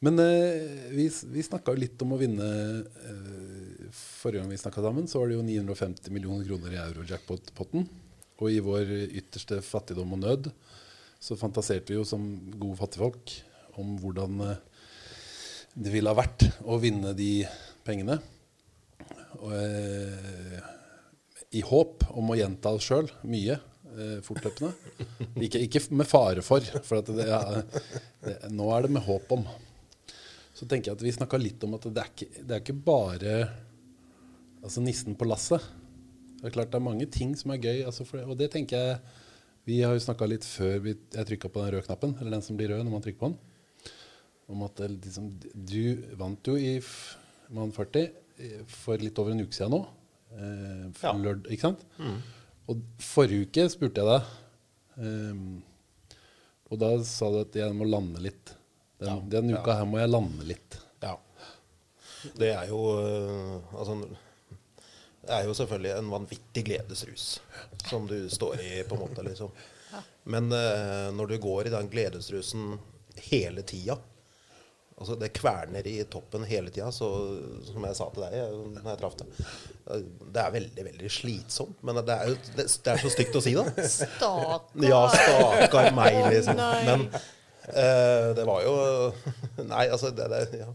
Men 0.00 0.18
eh, 0.22 0.90
vi, 0.96 1.08
vi 1.34 1.44
snakka 1.44 1.74
jo 1.74 1.82
litt 1.82 2.02
om 2.04 2.14
å 2.16 2.20
vinne 2.20 2.46
eh, 2.80 3.88
Forrige 3.92 4.40
gang 4.40 4.52
vi 4.52 4.60
snakka 4.60 4.84
sammen, 4.84 5.08
så 5.10 5.20
var 5.20 5.28
det 5.28 5.36
jo 5.36 5.44
950 5.44 6.14
millioner 6.14 6.46
kroner 6.46 6.76
i 6.76 6.78
euro-jackpot-potten. 6.80 7.88
Og 8.40 8.52
i 8.52 8.60
vår 8.64 8.92
ytterste 9.18 9.58
fattigdom 9.66 10.14
og 10.16 10.22
nød 10.22 10.50
så 11.20 11.36
fantaserte 11.36 11.92
vi 11.92 11.98
jo 11.98 12.06
som 12.08 12.22
gode 12.56 12.78
fattigfolk 12.80 13.34
om 13.80 13.96
hvordan 14.00 14.40
eh, 14.46 14.60
det 15.74 15.92
ville 15.92 16.10
ha 16.10 16.18
vært 16.18 16.46
å 16.64 16.78
vinne 16.80 17.12
de 17.16 17.44
pengene. 17.86 18.18
Og, 19.40 19.52
eh, 19.54 20.60
I 21.56 21.64
håp 21.66 22.06
om 22.14 22.32
å 22.32 22.38
gjenta 22.38 22.72
oss 22.76 22.88
sjøl 22.88 23.10
mye 23.28 23.58
eh, 23.58 24.18
fortløpende. 24.24 24.72
Ikke, 25.44 25.60
ikke 25.66 25.84
med 25.92 26.08
fare 26.08 26.44
for, 26.46 26.64
for 26.86 27.02
at 27.02 27.12
det, 27.14 27.26
er, 27.26 27.82
det, 28.24 28.38
nå 28.54 28.70
er 28.74 28.86
det 28.86 28.94
med 28.96 29.04
håp 29.06 29.36
om. 29.36 29.44
Så 30.60 30.66
tenker 30.68 30.90
jeg 30.90 30.98
at 30.98 31.02
vi 31.06 31.12
snakka 31.16 31.38
litt 31.40 31.62
om 31.64 31.72
at 31.78 31.86
det 31.88 32.02
er 32.02 32.08
ikke, 32.12 32.26
det 32.44 32.52
er 32.56 32.60
ikke 32.60 32.74
bare 32.84 33.34
altså 34.60 34.82
nissen 34.84 35.14
på 35.16 35.24
lasset. 35.24 35.64
Det 36.40 36.50
er 36.50 36.52
klart 36.58 36.72
det 36.72 36.76
er 36.80 36.84
mange 36.84 37.06
ting 37.12 37.32
som 37.36 37.52
er 37.54 37.62
gøy. 37.62 37.78
Altså 37.88 38.04
for, 38.08 38.20
og 38.28 38.36
det 38.40 38.50
tenker 38.52 38.76
jeg 38.76 38.98
Vi 39.68 39.78
har 39.84 39.92
jo 39.96 40.02
snakka 40.04 40.26
litt 40.28 40.44
før 40.48 40.78
vi, 40.84 40.94
jeg 41.14 41.26
trykka 41.28 41.48
på 41.52 41.62
den 41.62 41.72
røde 41.74 41.84
knappen, 41.86 42.12
eller 42.18 42.32
den 42.36 42.42
som 42.44 42.56
blir 42.58 42.70
rød 42.72 42.80
når 42.84 42.92
man 42.94 43.02
trykker 43.04 43.20
på 43.20 43.28
den, 43.28 43.36
om 44.50 44.62
at 44.66 44.80
liksom, 44.88 45.26
du 45.54 46.00
vant 46.18 46.48
jo 46.48 46.54
i 46.58 46.72
Mann 47.54 47.70
40 47.76 48.00
eh, 48.40 48.62
for 48.72 48.98
litt 48.98 49.20
over 49.20 49.34
en 49.36 49.44
uke 49.44 49.54
siden 49.54 49.74
nå. 49.76 49.82
Eh, 50.32 50.86
Ja. 51.04 51.12
lørd, 51.12 51.44
ikke 51.52 51.68
sant? 51.68 51.84
Og 52.72 52.80
forrige 53.04 53.46
uke 53.50 53.68
spurte 53.70 54.00
jeg 54.00 54.08
deg, 54.08 54.32
ehm, 55.04 55.44
og 56.72 56.80
da 56.80 56.90
sa 57.04 57.30
du 57.30 57.38
at 57.44 57.60
jeg 57.60 57.76
må 57.76 57.86
lande 57.88 58.24
litt. 58.24 58.54
Den, 59.00 59.08
Ja. 59.08 59.16
den 59.32 59.54
uka 59.56 59.78
her 59.80 59.86
må 59.88 59.98
jeg 60.00 60.10
lande 60.12 60.44
litt. 60.48 60.76
Ja. 61.02 61.14
Det 62.36 62.50
er 62.52 62.66
jo 62.68 62.80
øh, 63.00 63.54
Altså 63.78 63.94
Det 65.20 65.32
er 65.38 65.46
jo 65.48 65.54
selvfølgelig 65.56 65.94
en 65.98 66.10
vanvittig 66.12 66.64
gledesrus 66.68 67.26
som 67.88 68.06
du 68.08 68.28
står 68.32 68.60
i, 68.60 68.70
på 68.88 68.94
en 68.98 69.00
måte, 69.06 69.24
liksom. 69.24 69.50
Men 70.30 70.52
uh, 70.52 71.08
når 71.16 71.26
du 71.32 71.38
går 71.42 71.66
i 71.66 71.72
den 71.72 71.88
gledesrusen 71.90 72.78
hele 73.30 73.62
tida 73.66 73.96
Altså 75.00 75.16
Det 75.16 75.30
kverner 75.32 75.86
i 75.88 75.94
toppen 76.12 76.44
hele 76.44 76.68
tida, 76.70 76.90
som 76.92 77.86
jeg 77.88 77.96
sa 77.96 78.08
til 78.12 78.20
deg 78.26 78.34
øh, 78.36 78.56
når 78.74 78.90
jeg 78.90 79.00
traff 79.00 79.16
deg 79.16 79.30
Det 80.34 80.42
er 80.42 80.52
veldig, 80.58 80.84
veldig 80.90 81.10
slitsomt. 81.10 81.78
Men 81.88 82.02
det 82.04 82.16
er 82.18 82.28
jo 82.28 82.34
det, 82.58 82.66
det 82.84 82.92
er 82.92 83.00
så 83.00 83.12
stygt 83.14 83.38
å 83.40 83.42
si, 83.46 83.54
da. 83.56 83.64
Stakkar. 83.80 84.66
Ja, 84.84 85.00
stakkar 85.14 85.88
meg, 85.96 86.18
liksom. 86.34 86.60
Men 86.84 87.06
eh, 87.68 88.34
det 88.34 88.44
var 88.48 88.62
jo 88.64 88.74
Nei, 89.72 89.86
altså 89.88 90.10
det, 90.16 90.28
det 90.32 90.60
ja, 90.62 90.68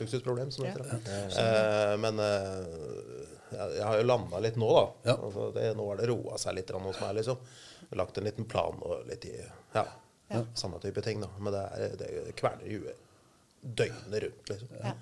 Luksusproblem, 0.00 0.50
som 0.54 0.64
det 0.64 0.74
Ja. 0.76 1.18
Eh, 1.42 1.94
men 2.00 2.18
eh, 2.18 2.68
jeg, 3.50 3.82
har 3.84 3.96
jo 3.98 4.06
landa 4.06 4.40
litt 4.44 4.58
nå, 4.60 4.68
da. 4.76 5.10
Ja. 5.10 5.16
Altså, 5.16 5.50
det, 5.56 5.72
nå 5.78 5.88
har 5.88 6.00
det 6.00 6.10
roa 6.10 6.38
seg 6.38 6.58
litt 6.58 6.70
hos 6.76 7.00
meg, 7.00 7.14
liksom. 7.16 7.40
Lagt 7.96 8.18
en 8.20 8.28
liten 8.28 8.44
plan 8.44 8.76
og 8.84 9.06
litt 9.08 9.24
i 9.24 9.36
Ja, 9.72 9.86
samme 10.54 10.80
type 10.82 11.00
ting, 11.02 11.22
da. 11.24 11.30
Men 11.40 11.54
det, 11.56 11.62
er, 11.78 11.94
det 12.00 12.36
kverner 12.36 12.68
i 12.68 12.76
huet 12.76 13.04
døgnet 13.60 14.22
rundt, 14.22 14.48
liksom. 14.48 14.68
Ja. 14.82 14.92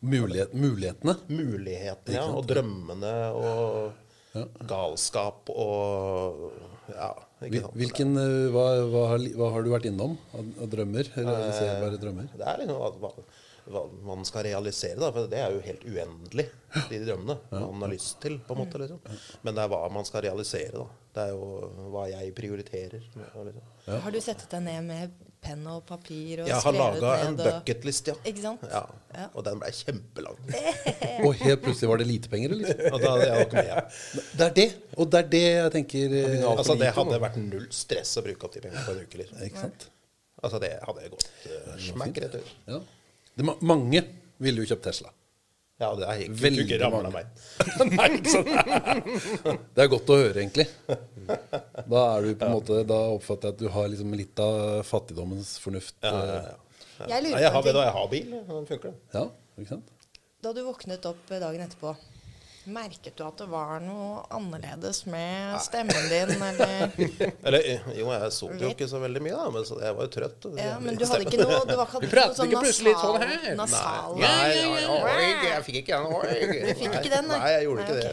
Mulighet, 0.00 0.52
mulighetene. 0.52 1.14
Mulighetene, 1.28 2.16
ja. 2.16 2.24
Og 2.32 2.46
drømmene 2.48 3.14
og 3.36 4.38
galskap 4.68 5.50
og 5.52 6.52
Ja. 6.94 7.12
Hvilken, 7.40 8.16
eh, 8.20 8.50
hva, 8.52 8.64
hva, 8.92 9.04
har, 9.14 9.26
hva 9.38 9.50
har 9.54 9.64
du 9.64 9.70
vært 9.72 9.86
innom 9.88 10.16
av, 10.36 10.48
drømmer? 10.68 11.08
drømmer? 11.08 11.30
Realiserbare 11.30 12.00
drømmer? 12.02 12.26
Det 12.36 12.48
er 12.52 12.60
liksom 12.60 12.80
hva, 12.82 12.90
hva, 13.00 13.12
hva 13.70 13.84
man 14.10 14.26
skal 14.28 14.44
realisere, 14.48 14.98
da. 15.00 15.08
For 15.14 15.30
det 15.30 15.40
er 15.40 15.54
jo 15.56 15.62
helt 15.64 15.86
uendelig, 15.88 16.46
de 16.90 17.00
drømmene 17.06 17.38
man 17.54 17.86
har 17.86 17.94
lyst 17.94 18.18
til. 18.20 18.36
på 18.44 18.56
en 18.56 18.60
måte 18.64 18.82
liksom. 18.82 19.00
Men 19.46 19.56
det 19.56 19.64
er 19.64 19.72
hva 19.72 19.80
man 19.94 20.08
skal 20.08 20.26
realisere, 20.28 20.74
da. 20.76 20.86
Det 21.16 21.26
er 21.26 21.32
jo 21.34 21.88
hva 21.94 22.04
jeg 22.12 22.34
prioriterer. 22.36 23.08
Liksom. 23.08 23.60
Har 24.04 24.14
du 24.14 24.20
sett 24.22 24.44
deg 24.52 24.66
ned 24.68 24.84
med 24.90 25.16
penn 25.40 25.62
og 25.70 25.84
papir 25.88 26.42
og 26.42 26.48
Jeg 26.50 26.64
har 26.64 26.76
laga 26.76 27.12
en 27.24 27.36
bucketlist, 27.38 28.10
ja. 28.12 28.16
Ikke 28.28 28.42
sant? 28.44 28.64
ja. 28.68 28.82
Ja. 29.16 29.26
Og 29.34 29.44
den 29.46 29.58
ble 29.58 29.70
kjempelang. 29.74 30.36
Og 31.26 31.32
helt 31.40 31.62
plutselig 31.64 31.88
var 31.90 32.00
det 32.00 32.06
lite 32.06 32.30
penger, 32.30 32.54
eller? 32.54 32.82
Og 32.92 32.98
da 33.02 33.14
hadde 33.14 33.24
jeg 33.26 33.46
ikke 33.46 33.64
med. 33.66 33.96
Det 34.38 34.46
er 34.46 34.52
det! 34.58 34.66
Og 34.96 35.10
det 35.10 35.22
er 35.22 35.30
det 35.32 35.42
jeg 35.46 35.72
tenker 35.74 36.14
eh, 36.20 36.36
Altså, 36.46 36.76
det 36.78 36.92
hadde 36.94 37.18
vært 37.24 37.38
null 37.42 37.66
stress 37.74 38.12
å 38.20 38.24
bruke 38.26 38.46
opp 38.46 38.54
de 38.54 38.62
pengene 38.66 38.84
på 38.86 38.94
en 38.94 39.02
uke. 39.02 39.20
Liksom. 39.22 39.40
Ikke 39.48 39.64
sant? 39.64 39.88
Altså, 40.40 40.60
det 40.62 40.70
hadde 40.86 41.10
gått 41.12 41.26
uh, 41.50 41.72
smekk 41.88 42.22
rett 42.24 42.38
ut. 42.38 42.52
Ja. 42.70 42.78
Det, 43.34 43.48
mange 43.60 44.04
ville 44.40 44.62
jo 44.62 44.70
kjøpt 44.70 44.86
Tesla. 44.88 45.12
Ja, 45.80 45.88
det 45.96 46.04
er 46.04 46.22
ikke, 46.26 46.34
Veldig 46.42 46.64
ikke 46.66 46.78
ramla 46.82 47.10
meg. 47.14 47.28
Nei, 47.96 48.08
ikke 48.18 48.32
sant? 48.34 48.50
Det 49.74 49.84
er 49.84 49.88
godt 49.88 50.10
å 50.12 50.18
høre, 50.20 50.42
egentlig. 50.42 50.66
Da 51.30 52.02
er 52.02 52.26
du 52.26 52.34
på 52.34 52.48
en 52.48 52.52
måte 52.52 52.82
Da 52.88 52.98
oppfatter 53.14 53.48
jeg 53.48 53.56
at 53.56 53.62
du 53.62 53.70
har 53.72 53.88
liksom 53.88 54.12
litt 54.18 54.42
av 54.44 54.82
fattigdommens 54.84 55.54
fornuft. 55.62 55.96
Ja, 56.04 56.12
eh, 56.12 56.34
ja, 56.34 56.42
ja. 56.44 56.58
Jeg 57.14 57.32
jeg 57.32 57.52
har, 57.54 57.70
jeg 57.72 57.94
har 57.96 58.10
bil. 58.12 58.36
Den 58.50 58.68
funker, 58.68 58.92
det. 58.92 59.16
Ja, 59.16 59.24
ikke 59.56 59.72
sant? 59.72 59.96
Da 60.44 60.52
du 60.56 60.60
våknet 60.66 61.06
opp 61.08 61.32
dagen 61.32 61.64
etterpå, 61.64 61.94
merket 62.68 63.16
du 63.16 63.22
at 63.24 63.38
det 63.40 63.46
var 63.48 63.80
noe 63.80 64.20
annerledes 64.36 65.06
med 65.08 65.56
stemmen 65.64 66.08
din, 66.12 66.32
eller 66.44 66.92
Eller 67.48 67.64
jo, 67.96 68.10
jeg 68.12 68.32
sov 68.36 68.52
jo 68.60 68.72
ikke 68.74 68.88
så 68.90 69.00
veldig 69.00 69.22
mye, 69.24 69.36
da, 69.38 69.46
men 69.54 69.64
så 69.64 69.78
jeg 69.80 69.96
var 69.96 70.08
jo 70.08 70.12
trøtt. 70.12 70.48
Ja, 70.60 70.74
men 70.82 70.98
du 71.00 71.04
hadde 71.08 71.24
ikke 71.24 71.40
noe 71.40 71.60
Du 71.68 71.72
var 71.78 71.94
Du 71.94 72.08
pratet 72.12 72.36
sånn 72.36 72.50
ikke 72.50 72.64
plutselig 72.66 72.96
sånn 73.00 73.22
her? 73.24 73.46
nasal 73.56 74.18
Nei, 74.20 74.50
nei, 74.60 74.82
nei, 74.84 75.30
jeg 75.48 75.64
fikk 75.70 75.80
ikke 75.82 76.02
den. 76.02 76.10
Du 76.10 76.74
fikk 76.82 76.98
ikke 77.00 77.14
den, 77.14 77.30
nei? 77.32 77.38
Nei, 77.38 77.54
jeg 77.56 77.64
gjorde 77.70 77.80
Nei, 77.80 77.88
ikke 77.88 78.02
det. 78.02 78.12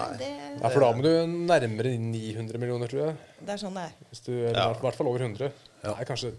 Nei, 0.00 0.08
det, 0.18 0.30
Ja, 0.60 0.68
for 0.70 0.84
da 0.84 0.90
må 0.94 1.06
du 1.06 1.12
nærmere 1.50 1.94
900 1.98 2.62
millioner, 2.62 2.90
tror 2.90 3.04
jeg. 3.06 3.16
det 3.42 3.54
er 3.54 3.62
sånn 3.62 3.78
det 3.78 3.86
er. 3.88 3.96
Hvis 4.10 4.22
du, 4.26 4.32
er 4.34 4.54
Ja. 4.54 4.68
i 4.74 4.82
hvert 4.82 4.98
fall 4.98 5.10
over 5.10 5.22
100. 5.26 5.50
Ja. 5.84 5.94
Nei, 5.94 6.04
kanskje 6.10 6.34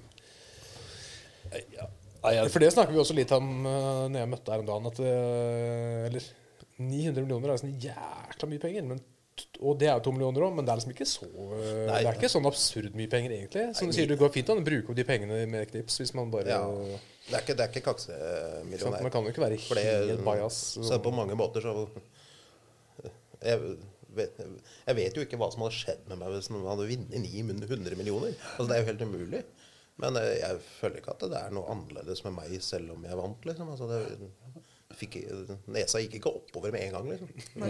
For 2.22 2.62
det 2.62 2.70
snakker 2.76 2.94
vi 2.94 3.02
også 3.02 3.16
litt 3.18 3.32
om 3.36 3.66
uh, 3.66 4.06
når 4.12 4.20
jeg 4.22 4.30
møtte 4.36 4.54
her 4.54 4.62
om 4.62 4.68
dagen. 4.70 4.88
At, 4.92 5.00
uh, 5.02 6.08
eller 6.12 6.30
900 6.90 7.26
millioner 7.26 7.54
er 7.54 7.62
sånn 7.62 7.74
jækla 7.82 8.50
mye 8.52 8.62
penger. 8.64 8.88
Men, 8.90 9.02
og 9.62 9.78
det 9.82 9.88
er 9.90 9.96
jo 9.98 10.04
to 10.08 10.14
millioner 10.16 10.46
òg, 10.48 10.56
men 10.58 10.68
det 10.68 10.74
er 10.74 10.82
liksom 10.82 10.94
ikke 10.96 11.08
så 11.10 11.28
eh, 11.28 11.86
Nei. 11.88 12.02
Det 12.02 12.10
er 12.12 12.20
ikke 12.20 12.32
sånn 12.34 12.50
absurd 12.50 12.98
mye 13.00 13.12
penger, 13.12 13.36
egentlig. 13.38 13.64
Som 13.78 13.92
du 13.92 13.96
sier, 13.96 14.10
det 14.12 14.20
går 14.22 14.34
fint 14.34 14.52
an 14.54 14.62
å 14.62 14.66
bruke 14.68 14.92
opp 14.94 15.00
de 15.00 15.06
pengene 15.08 15.40
med 15.50 15.72
knips 15.72 16.02
hvis 16.02 16.14
man 16.18 16.34
bare 16.34 16.52
Ja. 16.52 16.66
Det 17.32 17.38
er 17.38 17.44
ikke, 17.46 17.56
det 17.56 17.64
er 17.64 17.72
ikke 17.72 17.86
kaksemillionær. 17.86 19.06
Man 19.06 19.14
kan 19.14 19.24
jo 19.24 19.32
ikke 19.32 19.46
være 19.46 19.60
helt 19.62 20.10
det- 20.12 20.20
bajas. 20.26 20.62
Så 20.84 21.00
på 21.04 21.14
mange 21.16 21.38
måter 21.40 21.64
så 21.64 21.76
jeg 23.42 23.58
vet, 24.14 24.38
jeg 24.88 24.96
vet 24.98 25.18
jo 25.18 25.24
ikke 25.26 25.40
hva 25.40 25.50
som 25.54 25.64
hadde 25.66 25.78
skjedd 25.78 26.04
med 26.12 26.20
meg 26.22 26.34
hvis 26.36 26.50
man 26.54 26.66
hadde 26.68 26.88
vunnet 26.92 27.16
900 27.24 27.98
millioner. 27.98 28.36
Altså 28.58 28.68
Det 28.70 28.76
er 28.78 28.84
jo 28.84 28.90
helt 28.92 29.06
umulig. 29.08 29.44
Men 30.02 30.18
eh, 30.18 30.36
jeg 30.42 30.60
føler 30.80 31.02
ikke 31.02 31.14
at 31.16 31.26
det 31.30 31.40
er 31.40 31.54
noe 31.56 31.70
annerledes 31.72 32.24
med 32.26 32.36
meg 32.38 32.54
selv 32.66 32.94
om 32.96 33.04
jeg 33.06 33.18
vant. 33.20 33.48
liksom. 33.50 33.72
Altså 33.74 33.90
det 33.90 34.00
fikk, 35.02 35.18
Nesa 35.74 36.00
gikk 36.04 36.16
ikke 36.20 36.32
oppover 36.40 36.72
med 36.76 36.86
en 36.86 36.96
gang, 36.96 37.10
liksom. 37.12 37.66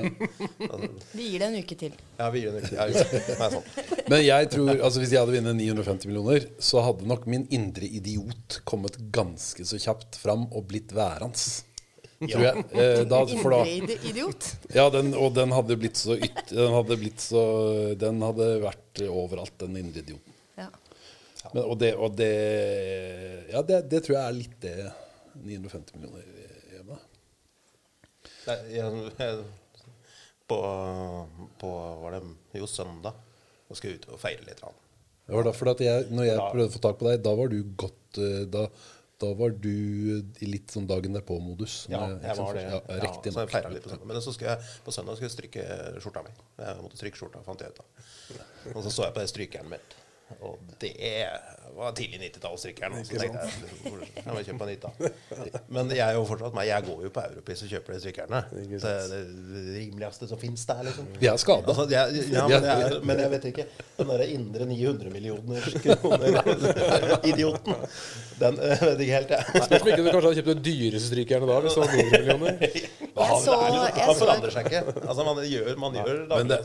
Altså, 0.67 0.89
Vi 1.15 1.25
gir 1.31 1.41
det 1.41 1.47
en 1.49 1.57
uke 1.63 1.77
til. 1.79 1.95
ja, 2.19 2.29
vi 2.33 2.43
gir 2.43 2.51
det 2.51 2.61
en 2.61 2.67
uke 2.67 3.23
til. 3.25 3.33
Ja, 3.39 3.49
sånn. 3.55 4.05
men 4.11 4.23
jeg 4.25 4.51
tror, 4.53 4.71
altså 4.75 5.01
hvis 5.03 5.15
jeg 5.15 5.23
hadde 5.23 5.35
vunnet 5.39 5.57
950 5.59 6.11
millioner, 6.11 6.47
så 6.61 6.83
hadde 6.85 7.07
nok 7.09 7.25
min 7.31 7.47
indre 7.55 7.87
idiot 7.87 8.61
kommet 8.69 8.99
ganske 9.15 9.65
så 9.67 9.79
kjapt 9.81 10.19
fram 10.21 10.47
og 10.51 10.67
blitt 10.71 10.93
værende. 10.95 11.35
Tror 12.21 12.43
jeg. 12.45 12.63
Eh, 12.77 12.99
da, 13.09 13.19
for 13.41 13.55
da, 13.55 13.63
idiot. 13.65 14.51
ja, 14.75 14.83
den, 14.93 15.07
og 15.17 15.31
den 15.33 15.49
hadde 15.57 15.73
blitt 15.81 15.97
så 15.97 16.13
yt, 16.21 16.51
Den 16.51 16.69
hadde 16.75 16.97
blitt 17.01 17.23
så 17.23 17.41
Den 17.97 18.21
hadde 18.21 18.49
vært 18.61 19.01
overalt, 19.07 19.55
den 19.63 19.79
indre 19.81 20.03
idioten. 20.03 20.35
Ja. 20.59 20.67
Men, 21.55 21.63
og 21.63 21.79
det, 21.81 21.95
og 21.97 22.13
det 22.19 22.29
Ja, 23.49 23.63
det, 23.65 23.79
det 23.89 24.03
tror 24.05 24.19
jeg 24.19 24.21
er 24.21 24.37
litt 24.37 24.53
det 24.61 24.75
950 25.47 25.95
millioner. 25.97 26.27
Nei, 28.47 28.57
på, 30.51 30.59
på 31.61 31.73
var 32.03 32.17
det 32.17 32.23
jo 32.61 32.69
søndag 32.69 33.19
og 33.71 33.77
skulle 33.79 33.99
ut 33.99 34.07
og 34.11 34.19
feire 34.19 34.43
litt. 34.47 34.59
grann. 34.59 34.79
Det 35.27 35.37
var 35.37 35.45
derfor 35.47 35.71
at 35.71 35.83
jeg, 35.83 36.07
når 36.11 36.27
jeg 36.27 36.39
prøvde 36.41 36.67
å 36.67 36.73
få 36.73 36.81
tak 36.83 36.97
på 36.99 37.07
deg, 37.07 37.21
da 37.23 37.31
var 37.39 37.51
du 37.53 37.61
godt 37.79 38.17
eh, 38.19 38.41
Da, 38.51 38.65
da 39.21 39.29
var 39.37 39.53
du 39.63 39.69
i 39.71 40.49
litt 40.49 40.73
sånn 40.73 40.87
dagen 40.89 41.15
derpå-modus. 41.15 41.85
Ja, 41.91 42.01
jeg, 42.09 42.17
jeg 42.25 42.37
var 42.41 42.57
det. 42.57 42.65
Ja, 42.65 42.79
Ja, 42.97 43.11
så 43.21 43.45
jeg 43.45 43.51
feira 43.53 43.71
litt 43.71 43.85
på 43.85 43.93
søndag. 43.93 44.07
Men 44.09 44.23
så 44.25 44.33
skulle 44.35 44.55
jeg, 44.57 44.71
på 44.83 44.95
søndag 44.95 45.15
skulle 45.19 45.29
jeg 45.29 45.35
stryke 45.37 45.67
skjorta 46.03 46.25
mi. 46.25 46.33
Jeg 46.59 46.83
måtte 46.83 46.99
stryke 46.99 47.21
skjorta, 47.21 47.43
fant 47.45 47.63
jeg 47.63 47.71
ut 47.75 47.83
av. 47.85 48.07
Og 48.75 48.81
så 48.83 48.91
så 48.91 49.07
jeg 49.07 49.15
på 49.15 49.23
det 49.23 49.31
strykejernet 49.31 49.75
mitt. 49.77 49.95
Og 50.41 50.75
det 50.81 50.93
var 51.75 51.91
tidlig 51.95 52.19
90-tallsstrykeren. 52.21 53.05
Så 53.05 53.19
tenkte 53.19 53.39
jeg 53.45 53.51
jeg 54.21 54.33
må 54.33 54.41
kjøpe 54.45 54.65
en 54.65 54.71
nytt 54.71 54.83
da. 54.85 54.89
Men 55.71 55.91
jeg 55.95 56.03
er 56.05 56.17
jo 56.17 56.23
fortsatt 56.29 56.55
meg. 56.55 56.67
Jeg 56.69 56.85
går 56.87 56.99
jo 57.05 57.11
på 57.15 57.23
Europris 57.31 57.63
og 57.65 57.71
kjøper 57.71 57.95
de 57.95 57.99
strykerne. 58.03 58.41
Det 58.51 58.91
er 58.91 59.05
det 59.11 59.21
rimeligste 59.77 60.29
som 60.29 60.41
fins 60.41 60.65
der, 60.69 60.81
liksom. 60.87 61.05
Vi 61.21 61.29
er 61.31 61.37
skada. 61.41 61.67
Altså, 61.71 61.87
jeg, 61.91 62.25
ja, 62.33 62.45
men, 62.47 62.67
jeg, 62.69 62.99
men 63.09 63.23
jeg 63.23 63.33
vet 63.35 63.47
ikke. 63.51 63.67
Den 63.99 64.11
derre 64.13 64.27
indre 64.35 64.67
900 64.69 65.13
millioner 65.13 65.61
kroner-idioten, 65.85 67.73
den 68.41 68.59
eh, 68.59 68.85
vet 68.87 69.05
ikke 69.05 69.15
helt, 69.15 69.31
jeg. 69.37 69.41
Spørs 69.67 69.81
om 69.81 69.91
ikke 69.93 70.01
du 70.01 70.11
kanskje 70.11 70.27
hadde 70.27 70.37
kjøpt 70.41 70.51
den 70.53 70.65
dyreste 70.67 71.07
strykjernet 71.11 71.47
da, 71.53 71.55
hvis 71.65 71.77
det 71.77 71.81
var 71.81 71.89
900 71.95 72.19
millioner. 72.21 72.99
Jeg 73.21 73.41
så, 73.45 73.55
Han, 73.61 73.75
jeg 73.77 74.05
han 74.05 74.15
så 74.15 74.19
forandrer 74.19 74.53
seg 74.55 74.67
ikke. 74.69 74.81
Altså, 75.05 75.25
man 75.27 75.39
gjør, 75.45 75.69
man 75.81 75.97
gjør 75.97 76.21
det, 76.49 76.57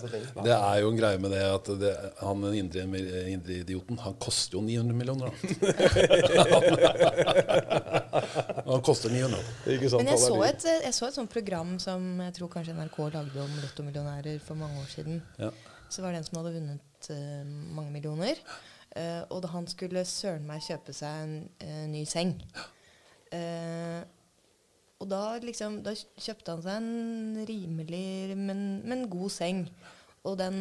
det 0.47 0.55
er 0.57 0.77
jo 0.83 0.91
en 0.93 0.99
greie 0.99 1.21
med 1.23 1.31
det 1.35 1.43
at 1.47 1.71
det, 1.81 1.93
han 2.21 2.45
den 2.47 2.57
indre, 2.61 2.85
indre 3.33 3.59
idioten, 3.63 3.99
han 4.03 4.15
koster 4.23 4.59
jo 4.59 4.63
900 4.67 4.99
millioner. 4.99 5.25
da. 5.31 5.35
han 8.73 8.85
koster 8.87 9.13
900. 9.13 9.41
Ikke 9.77 9.91
sant? 9.93 10.03
Men 10.03 10.13
jeg 10.13 10.23
så, 10.23 10.37
et, 10.49 10.69
jeg 10.87 10.95
så 10.97 11.11
et 11.11 11.19
sånt 11.19 11.33
program 11.33 11.77
som 11.83 12.07
jeg 12.27 12.37
tror 12.39 12.53
kanskje 12.53 12.77
NRK 12.77 12.99
lagde 13.17 13.43
om 13.45 13.59
lottomillionærer 13.65 14.41
for 14.45 14.59
mange 14.61 14.81
år 14.83 14.89
siden. 14.93 15.21
Ja. 15.41 15.51
Så 15.89 16.03
var 16.03 16.13
det 16.13 16.23
en 16.23 16.29
som 16.29 16.41
hadde 16.41 16.57
vunnet 16.57 17.11
uh, 17.11 17.43
mange 17.77 17.93
millioner. 17.95 18.41
Uh, 18.97 19.23
og 19.35 19.43
da 19.45 19.53
han 19.53 19.67
skulle 19.71 20.03
søren 20.09 20.47
meg 20.49 20.65
kjøpe 20.65 20.95
seg 20.97 21.27
en 21.27 21.37
uh, 21.63 21.85
ny 21.93 22.03
seng. 22.09 22.35
Eh, 23.35 24.01
og 25.01 25.09
da 25.11 25.21
liksom 25.43 25.83
Da 25.85 25.93
kjøpte 25.95 26.55
han 26.55 26.63
seg 26.65 26.77
en 26.81 27.47
rimelig, 27.49 28.37
men, 28.39 28.61
men 28.89 29.03
god 29.13 29.31
seng. 29.35 29.67
Og 30.25 30.39
den 30.41 30.61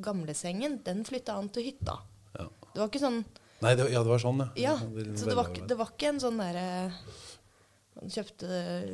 gamle 0.00 0.32
sengen, 0.34 0.78
den 0.86 1.02
flytta 1.04 1.34
han 1.36 1.50
til 1.52 1.66
hytta. 1.68 1.98
Ja. 2.38 2.46
Det 2.72 2.80
var 2.80 2.88
ikke 2.88 3.02
sånn 3.04 3.22
Nei, 3.62 3.74
det, 3.78 3.84
ja, 3.92 4.00
det 4.02 4.10
var 4.10 4.18
sånn, 4.18 4.40
ja. 4.42 4.48
Ja, 4.58 4.76
Det- 4.80 5.18
så 5.20 5.28
det 5.28 5.36
var, 5.38 5.52
det 5.54 5.76
var 5.78 5.90
ikke 5.92 6.08
en 6.08 6.18
sånn 6.24 6.40
derre 6.40 6.64
Han 8.00 8.08
kjøpte 8.10 8.48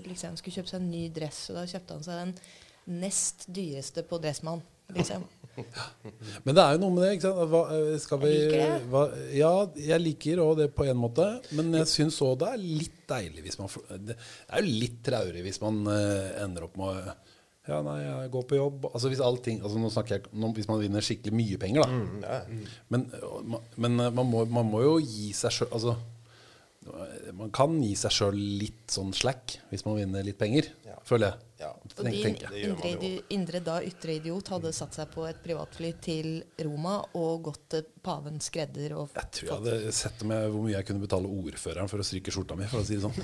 liksom, 0.04 0.34
skulle 0.36 0.56
kjøpe 0.58 0.68
seg 0.74 0.80
en 0.82 0.90
ny 0.90 1.04
dress, 1.14 1.38
og 1.50 1.56
da 1.60 1.62
kjøpte 1.70 1.94
han 1.94 2.02
seg 2.04 2.18
den 2.18 2.98
nest 3.00 3.46
dyreste 3.54 4.02
på 4.10 4.18
Dressmann. 4.20 4.60
Liksom. 4.92 5.24
Men 6.44 6.54
det 6.56 6.62
er 6.64 6.74
jo 6.76 6.80
noe 6.84 6.94
med 6.96 7.02
det. 7.04 7.10
ikke 7.16 7.26
sant? 7.28 7.40
Hva, 7.52 7.62
eh, 7.76 7.94
skal 8.02 8.20
vi, 8.22 8.32
Jeg 8.34 8.50
liker 8.50 8.74
det. 8.74 8.90
Hva, 8.92 9.02
ja, 9.38 9.52
jeg 9.92 10.04
liker 10.04 10.42
òg 10.44 10.52
det 10.62 10.68
på 10.76 10.86
en 10.88 11.00
måte. 11.00 11.26
Men 11.58 11.72
jeg 11.80 11.88
syns 11.90 12.18
òg 12.26 12.36
det 12.42 12.52
er 12.54 12.62
litt 12.64 13.00
deilig 13.08 13.46
hvis 13.46 13.58
man 13.60 13.70
Det 14.10 14.16
er 14.18 14.62
jo 14.62 14.76
litt 14.84 14.98
traurig 15.06 15.42
hvis 15.46 15.60
man 15.64 15.78
eh, 15.94 16.42
ender 16.44 16.66
opp 16.68 16.76
med 16.80 16.92
å 16.92 17.16
Ja, 17.68 17.78
nei, 17.84 17.98
jeg 18.00 18.30
går 18.32 18.44
på 18.48 18.56
jobb 18.56 18.86
Altså 18.94 19.10
hvis 19.12 19.20
allting 19.24 19.58
altså 19.60 19.80
Nå 19.80 19.88
snakker 19.92 20.14
jeg 20.18 20.30
nå, 20.40 20.48
hvis 20.56 20.68
man 20.70 20.78
vinner 20.80 21.04
skikkelig 21.04 21.34
mye 21.36 21.58
penger, 21.60 21.84
da. 21.84 21.88
Mm, 21.88 22.22
ja. 22.24 22.68
Men, 22.94 23.06
og 23.28 23.42
ma- 23.54 23.60
men 23.84 24.00
eh, 24.06 24.12
man, 24.16 24.30
må, 24.32 24.44
man 24.48 24.70
må 24.72 24.80
jo 24.86 24.94
gi 25.04 25.32
seg 25.36 25.52
sjøl 25.58 25.68
Altså, 25.76 25.96
man 27.38 27.50
kan 27.54 27.76
gi 27.82 27.94
seg 27.98 28.10
sjøl 28.14 28.36
litt 28.60 28.86
sånn 28.92 29.12
slack 29.14 29.58
hvis 29.70 29.84
man 29.86 29.96
vinner 30.00 30.24
litt 30.26 30.38
penger, 30.40 30.70
Ja. 30.86 30.96
føler 31.04 31.30
jeg. 31.32 31.44
Ja. 31.58 31.68
Og 31.74 31.90
Tenk- 32.06 32.38
din 32.38 32.60
gjør 32.62 32.74
man 32.78 32.86
indre, 32.86 33.22
indre 33.34 33.60
da 33.66 33.80
ytre 33.82 34.12
idiot 34.20 34.46
hadde 34.52 34.70
satt 34.72 34.94
seg 34.94 35.08
på 35.10 35.24
et 35.26 35.40
privatfly 35.42 35.88
til 36.00 36.28
Roma 36.62 37.00
og 37.18 37.42
gått 37.48 37.64
til 37.74 37.82
paven 38.04 38.38
skredder 38.38 38.94
og 38.94 39.08
Jeg 39.16 39.30
tror 39.34 39.48
jeg 39.48 39.56
hadde 39.58 39.92
sett 39.96 40.22
med 40.22 40.52
hvor 40.52 40.62
mye 40.62 40.76
jeg 40.76 40.86
kunne 40.86 41.02
betale 41.02 41.26
ordføreren 41.26 41.90
for 41.90 41.98
å 41.98 42.06
stryke 42.06 42.30
skjorta 42.30 42.54
mi, 42.56 42.68
for 42.70 42.78
å 42.78 42.86
si 42.86 42.94
det 42.94 43.02
sånn. 43.02 43.18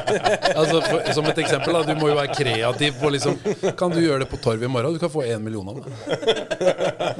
altså, 0.60 0.82
for, 0.84 1.12
som 1.16 1.30
et 1.32 1.40
eksempel, 1.46 1.78
da, 1.78 1.82
du 1.88 1.94
må 2.02 2.10
jo 2.12 2.18
være 2.20 2.36
kreativ 2.36 3.00
på 3.00 3.10
liksom 3.14 3.38
Kan 3.80 3.90
du 3.96 4.02
gjøre 4.04 4.26
det 4.26 4.30
på 4.34 4.40
Torv 4.44 4.62
i 4.62 4.68
morgen? 4.68 4.92
Du 4.92 5.00
kan 5.00 5.10
få 5.14 5.24
én 5.24 5.40
million 5.40 5.68
av 5.72 5.80
det. 5.80 5.88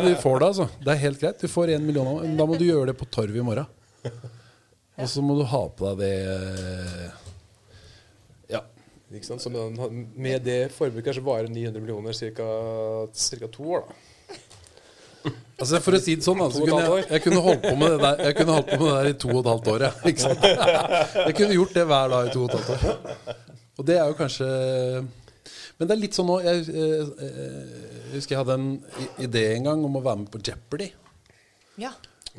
Du 0.05 0.15
får 0.21 0.39
det, 0.43 0.47
altså. 0.53 0.69
Det 0.85 0.93
er 0.93 1.01
helt 1.07 1.21
greit. 1.25 1.41
Du 1.41 1.49
får 1.49 1.73
én 1.79 1.81
million 1.89 2.07
av 2.13 2.21
det. 2.21 2.29
Men 2.29 2.37
da 2.37 2.47
må 2.47 2.59
du 2.61 2.67
gjøre 2.69 2.91
det 2.93 2.99
på 3.01 3.09
Torv 3.09 3.33
i 3.41 3.41
morgen. 3.45 3.67
Og 4.99 5.09
så 5.11 5.23
må 5.23 5.37
du 5.39 5.45
ha 5.47 5.63
på 5.79 5.93
deg 5.93 6.03
det 6.03 6.13
Ja. 8.51 8.63
Ikke 9.15 9.29
sant? 9.29 9.43
Så 9.45 9.53
med, 9.53 9.79
med 10.17 10.45
det 10.45 10.61
forbruket 10.75 11.17
så 11.17 11.25
varer 11.25 11.49
900 11.49 11.81
millioner 11.81 12.13
ca. 12.13 13.49
to 13.53 13.71
år. 13.79 13.87
da. 13.89 13.95
Altså 15.59 15.81
For 15.83 15.97
å 15.97 16.01
si 16.01 16.15
det 16.19 16.25
sånn, 16.27 16.41
altså, 16.43 16.63
kunne 16.63 16.85
jeg, 16.85 17.07
jeg 17.11 17.23
kunne 17.25 17.41
holdt 17.43 17.65
på 17.65 17.75
med 17.79 17.95
det 17.95 17.99
der 18.05 18.21
Jeg 18.29 18.37
kunne 18.39 18.55
holdt 18.55 18.69
på 18.71 18.79
med 18.79 18.93
det 18.93 18.99
der 18.99 19.09
i 19.11 19.17
to 19.25 19.31
og 19.33 19.41
et 19.41 19.49
halvt 19.51 19.71
år. 19.73 19.85
Ja, 19.89 19.93
ikke 20.11 20.25
sant? 20.25 20.45
Jeg 21.19 21.39
kunne 21.41 21.57
gjort 21.57 21.75
det 21.79 21.87
hver 21.91 22.13
dag 22.15 22.29
i 22.29 22.35
to 22.35 22.45
og 22.45 22.53
et 22.53 22.59
halvt 22.59 22.71
år. 22.77 23.41
Og 23.79 23.89
det 23.89 23.97
er 23.99 24.07
jo 24.11 24.19
kanskje 24.19 24.47
Men 25.79 25.91
det 25.91 25.95
er 25.95 26.01
litt 26.03 26.19
sånn 26.19 26.31
nå 26.31 26.39
Jeg, 26.43 26.63
jeg, 26.75 27.09
eh, 27.27 27.75
jeg 28.09 28.15
husker 28.17 28.37
jeg 28.37 28.43
hadde 28.43 28.59
en 28.59 28.71
idé 29.27 29.45
en 29.57 29.69
gang 29.71 29.85
om 29.89 29.99
å 29.99 30.05
være 30.05 30.23
med 30.23 30.31
på 30.33 30.41
Jeopardy. 30.47 30.89
Ja, 31.79 31.93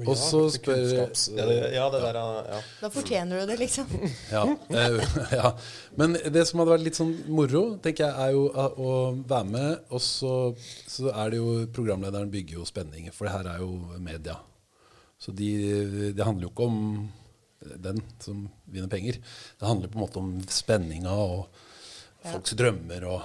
Og 0.05 0.15
så 0.17 0.41
spør 0.53 0.79
Ja, 0.79 1.05
det, 1.49 1.57
ja, 1.75 1.85
det 1.91 2.01
der 2.03 2.19
ja. 2.19 2.59
da 2.81 2.89
fortjener 2.93 3.41
du 3.41 3.51
det, 3.51 3.57
liksom. 3.59 3.89
ja, 4.35 4.43
eh, 4.69 5.15
ja. 5.39 5.53
Men 5.99 6.15
det 6.15 6.45
som 6.47 6.61
hadde 6.61 6.75
vært 6.75 6.85
litt 6.87 6.99
sånn 6.99 7.15
moro, 7.27 7.63
tenker 7.83 8.07
jeg, 8.07 8.27
er 8.27 8.35
jo 8.37 8.45
å 8.53 8.67
å 8.79 8.93
være 9.27 9.49
med. 9.49 9.87
Og 9.91 10.03
så, 10.03 10.33
så 10.87 11.11
er 11.13 11.33
det 11.33 11.41
jo 11.41 11.55
Programlederen 11.75 12.31
bygger 12.31 12.61
jo 12.61 12.67
spenning, 12.67 13.09
for 13.15 13.27
det 13.27 13.35
her 13.35 13.51
er 13.55 13.63
jo 13.63 13.99
media. 14.03 14.37
Så 15.19 15.33
de, 15.35 15.49
det 16.15 16.23
handler 16.23 16.47
jo 16.47 16.53
ikke 16.53 16.69
om 16.69 16.79
den 17.83 17.99
som 18.23 18.45
vinner 18.71 18.87
penger. 18.91 19.19
Det 19.59 19.67
handler 19.67 19.91
på 19.91 19.99
en 19.99 20.05
måte 20.05 20.21
om 20.21 20.31
spenninga 20.47 21.11
og 21.11 21.49
folks 22.23 22.55
drømmer 22.59 23.05
og 23.09 23.21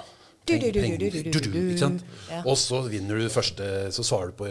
penger. 0.46 0.72
du, 0.74 0.80
du, 0.80 0.98
du, 0.98 1.22
Du, 1.30 1.38
du, 1.38 1.50
du. 1.50 1.60
ikke 1.70 1.84
sant? 1.84 2.04
Og 2.44 2.58
så 2.58 2.82
vinner 2.90 3.18
du 3.18 3.30
første, 3.32 3.68
så 3.94 4.04
svarer 4.06 4.32
du 4.32 4.38
på 4.42 4.50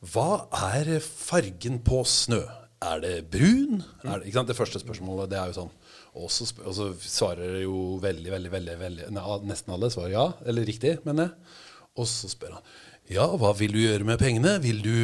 Hva 0.00 0.46
er 0.72 0.96
fargen 1.04 1.80
på 1.84 2.00
snø? 2.08 2.40
Er 2.80 3.02
det 3.02 3.16
brun? 3.28 3.82
Er 4.00 4.22
det, 4.22 4.30
ikke 4.30 4.38
sant? 4.38 4.48
Det 4.48 4.56
første 4.56 4.80
spørsmålet, 4.80 5.28
det 5.28 5.36
er 5.36 5.50
jo 5.50 5.58
sånn. 5.58 5.74
Og 6.20 6.30
så, 6.32 6.46
og 6.64 6.72
så 6.74 6.86
svarer 7.04 7.58
jo 7.62 7.98
veldig, 8.02 8.30
veldig, 8.32 8.52
veldig, 8.54 8.76
veldig 8.80 9.10
nei, 9.14 9.24
nesten 9.46 9.74
alle 9.76 9.90
svarer 9.92 10.14
ja, 10.14 10.24
eller 10.48 10.64
riktig, 10.66 10.96
mener 11.04 11.28
jeg. 11.28 11.58
Og 12.00 12.08
så 12.08 12.30
spør 12.32 12.56
han 12.56 12.72
ja, 13.10 13.26
hva 13.36 13.50
vil 13.58 13.74
du 13.74 13.80
gjøre 13.82 14.06
med 14.06 14.20
pengene? 14.22 14.54
Vil 14.62 14.80
du 14.84 14.94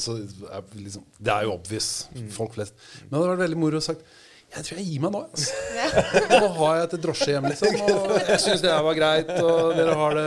så 0.00 0.18
er 0.52 0.64
liksom, 0.76 1.04
Det 1.16 1.32
er 1.32 1.46
jo 1.46 1.54
obvious, 1.54 2.08
folk 2.32 2.56
flest. 2.56 2.76
Men 3.04 3.14
det 3.14 3.18
hadde 3.20 3.30
vært 3.30 3.44
veldig 3.46 3.60
moro 3.60 3.80
å 3.80 3.84
sagt 3.84 4.04
jeg 4.52 4.66
tror 4.66 4.80
jeg 4.82 4.84
gir 4.90 5.00
meg 5.00 5.14
nå. 5.14 5.20
Altså. 5.32 6.32
Nå 6.42 6.48
har 6.58 6.74
jeg 6.76 6.84
et 6.84 6.94
drosje 7.00 7.28
hjem, 7.30 7.46
liksom. 7.48 7.76
Og 7.88 8.10
jeg 8.18 8.40
syns 8.42 8.60
det 8.60 8.68
her 8.68 8.82
var 8.84 8.98
greit. 8.98 9.30
Og 9.40 9.70
dere 9.78 9.94
har 9.96 10.18
det 10.18 10.26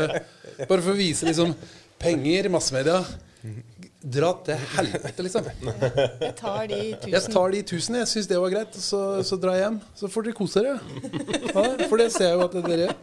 Bare 0.63 0.80
for 0.80 0.96
å 0.96 0.98
vise 0.98 1.27
liksom 1.27 1.51
Penger, 2.06 2.50
massemedia. 2.54 3.00
Dra 4.06 4.30
til 4.46 4.60
helvete, 4.76 5.24
liksom. 5.26 5.48
Jeg 6.22 6.34
tar 6.38 6.68
de 6.70 6.78
Jeg 6.78 7.00
tusen. 7.02 7.34
tar 7.34 7.54
de 7.56 7.62
tusen, 7.72 7.96
jeg 7.98 8.10
syns 8.12 8.28
det 8.30 8.38
var 8.42 8.52
greit. 8.54 8.78
Så, 8.78 9.00
så 9.26 9.38
drar 9.42 9.58
jeg 9.58 9.64
hjem. 9.66 9.80
Så 9.98 10.10
får 10.14 10.28
dere 10.28 10.38
kose 10.38 10.62
dere. 10.62 10.78
Ja, 11.50 11.64
for 11.90 11.98
det 12.02 12.12
ser 12.14 12.32
jeg 12.32 12.38
jo 12.38 12.46
at 12.46 12.58
dere 12.68 12.86
gjør. 12.86 12.96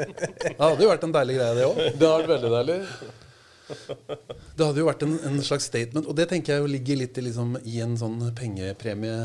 Det 0.00 0.54
hadde 0.60 0.84
jo 0.86 0.90
vært 0.92 1.04
en 1.08 1.14
deilig 1.16 1.36
greie, 1.36 1.56
det 1.58 1.66
òg. 1.68 1.80
Det 2.00 2.08
hadde 2.08 2.22
vært 2.22 2.32
veldig 2.34 2.52
deilig. 2.56 2.78
Det 3.70 4.64
hadde 4.66 4.80
jo 4.82 4.86
vært 4.88 5.04
en, 5.06 5.12
en 5.30 5.36
slags 5.46 5.68
statement, 5.70 6.08
og 6.10 6.16
det 6.18 6.26
tenker 6.32 6.56
jeg 6.56 6.64
jo 6.64 6.70
ligger 6.72 6.98
litt 7.04 7.20
i, 7.20 7.26
liksom, 7.28 7.52
i 7.70 7.76
en 7.84 7.92
sånn 8.00 8.18
pengepremie 8.38 9.18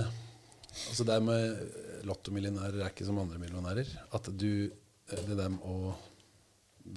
Altså 0.76 1.06
det 1.08 1.16
med 1.24 2.04
lottomillionærer 2.06 2.82
er 2.84 2.92
ikke 2.92 3.06
som 3.08 3.18
andre 3.22 3.40
millionærer. 3.40 3.88
At 4.14 4.28
du 4.36 4.68
Det 5.08 5.38
der 5.40 5.50
med 5.54 5.64
å 5.64 5.96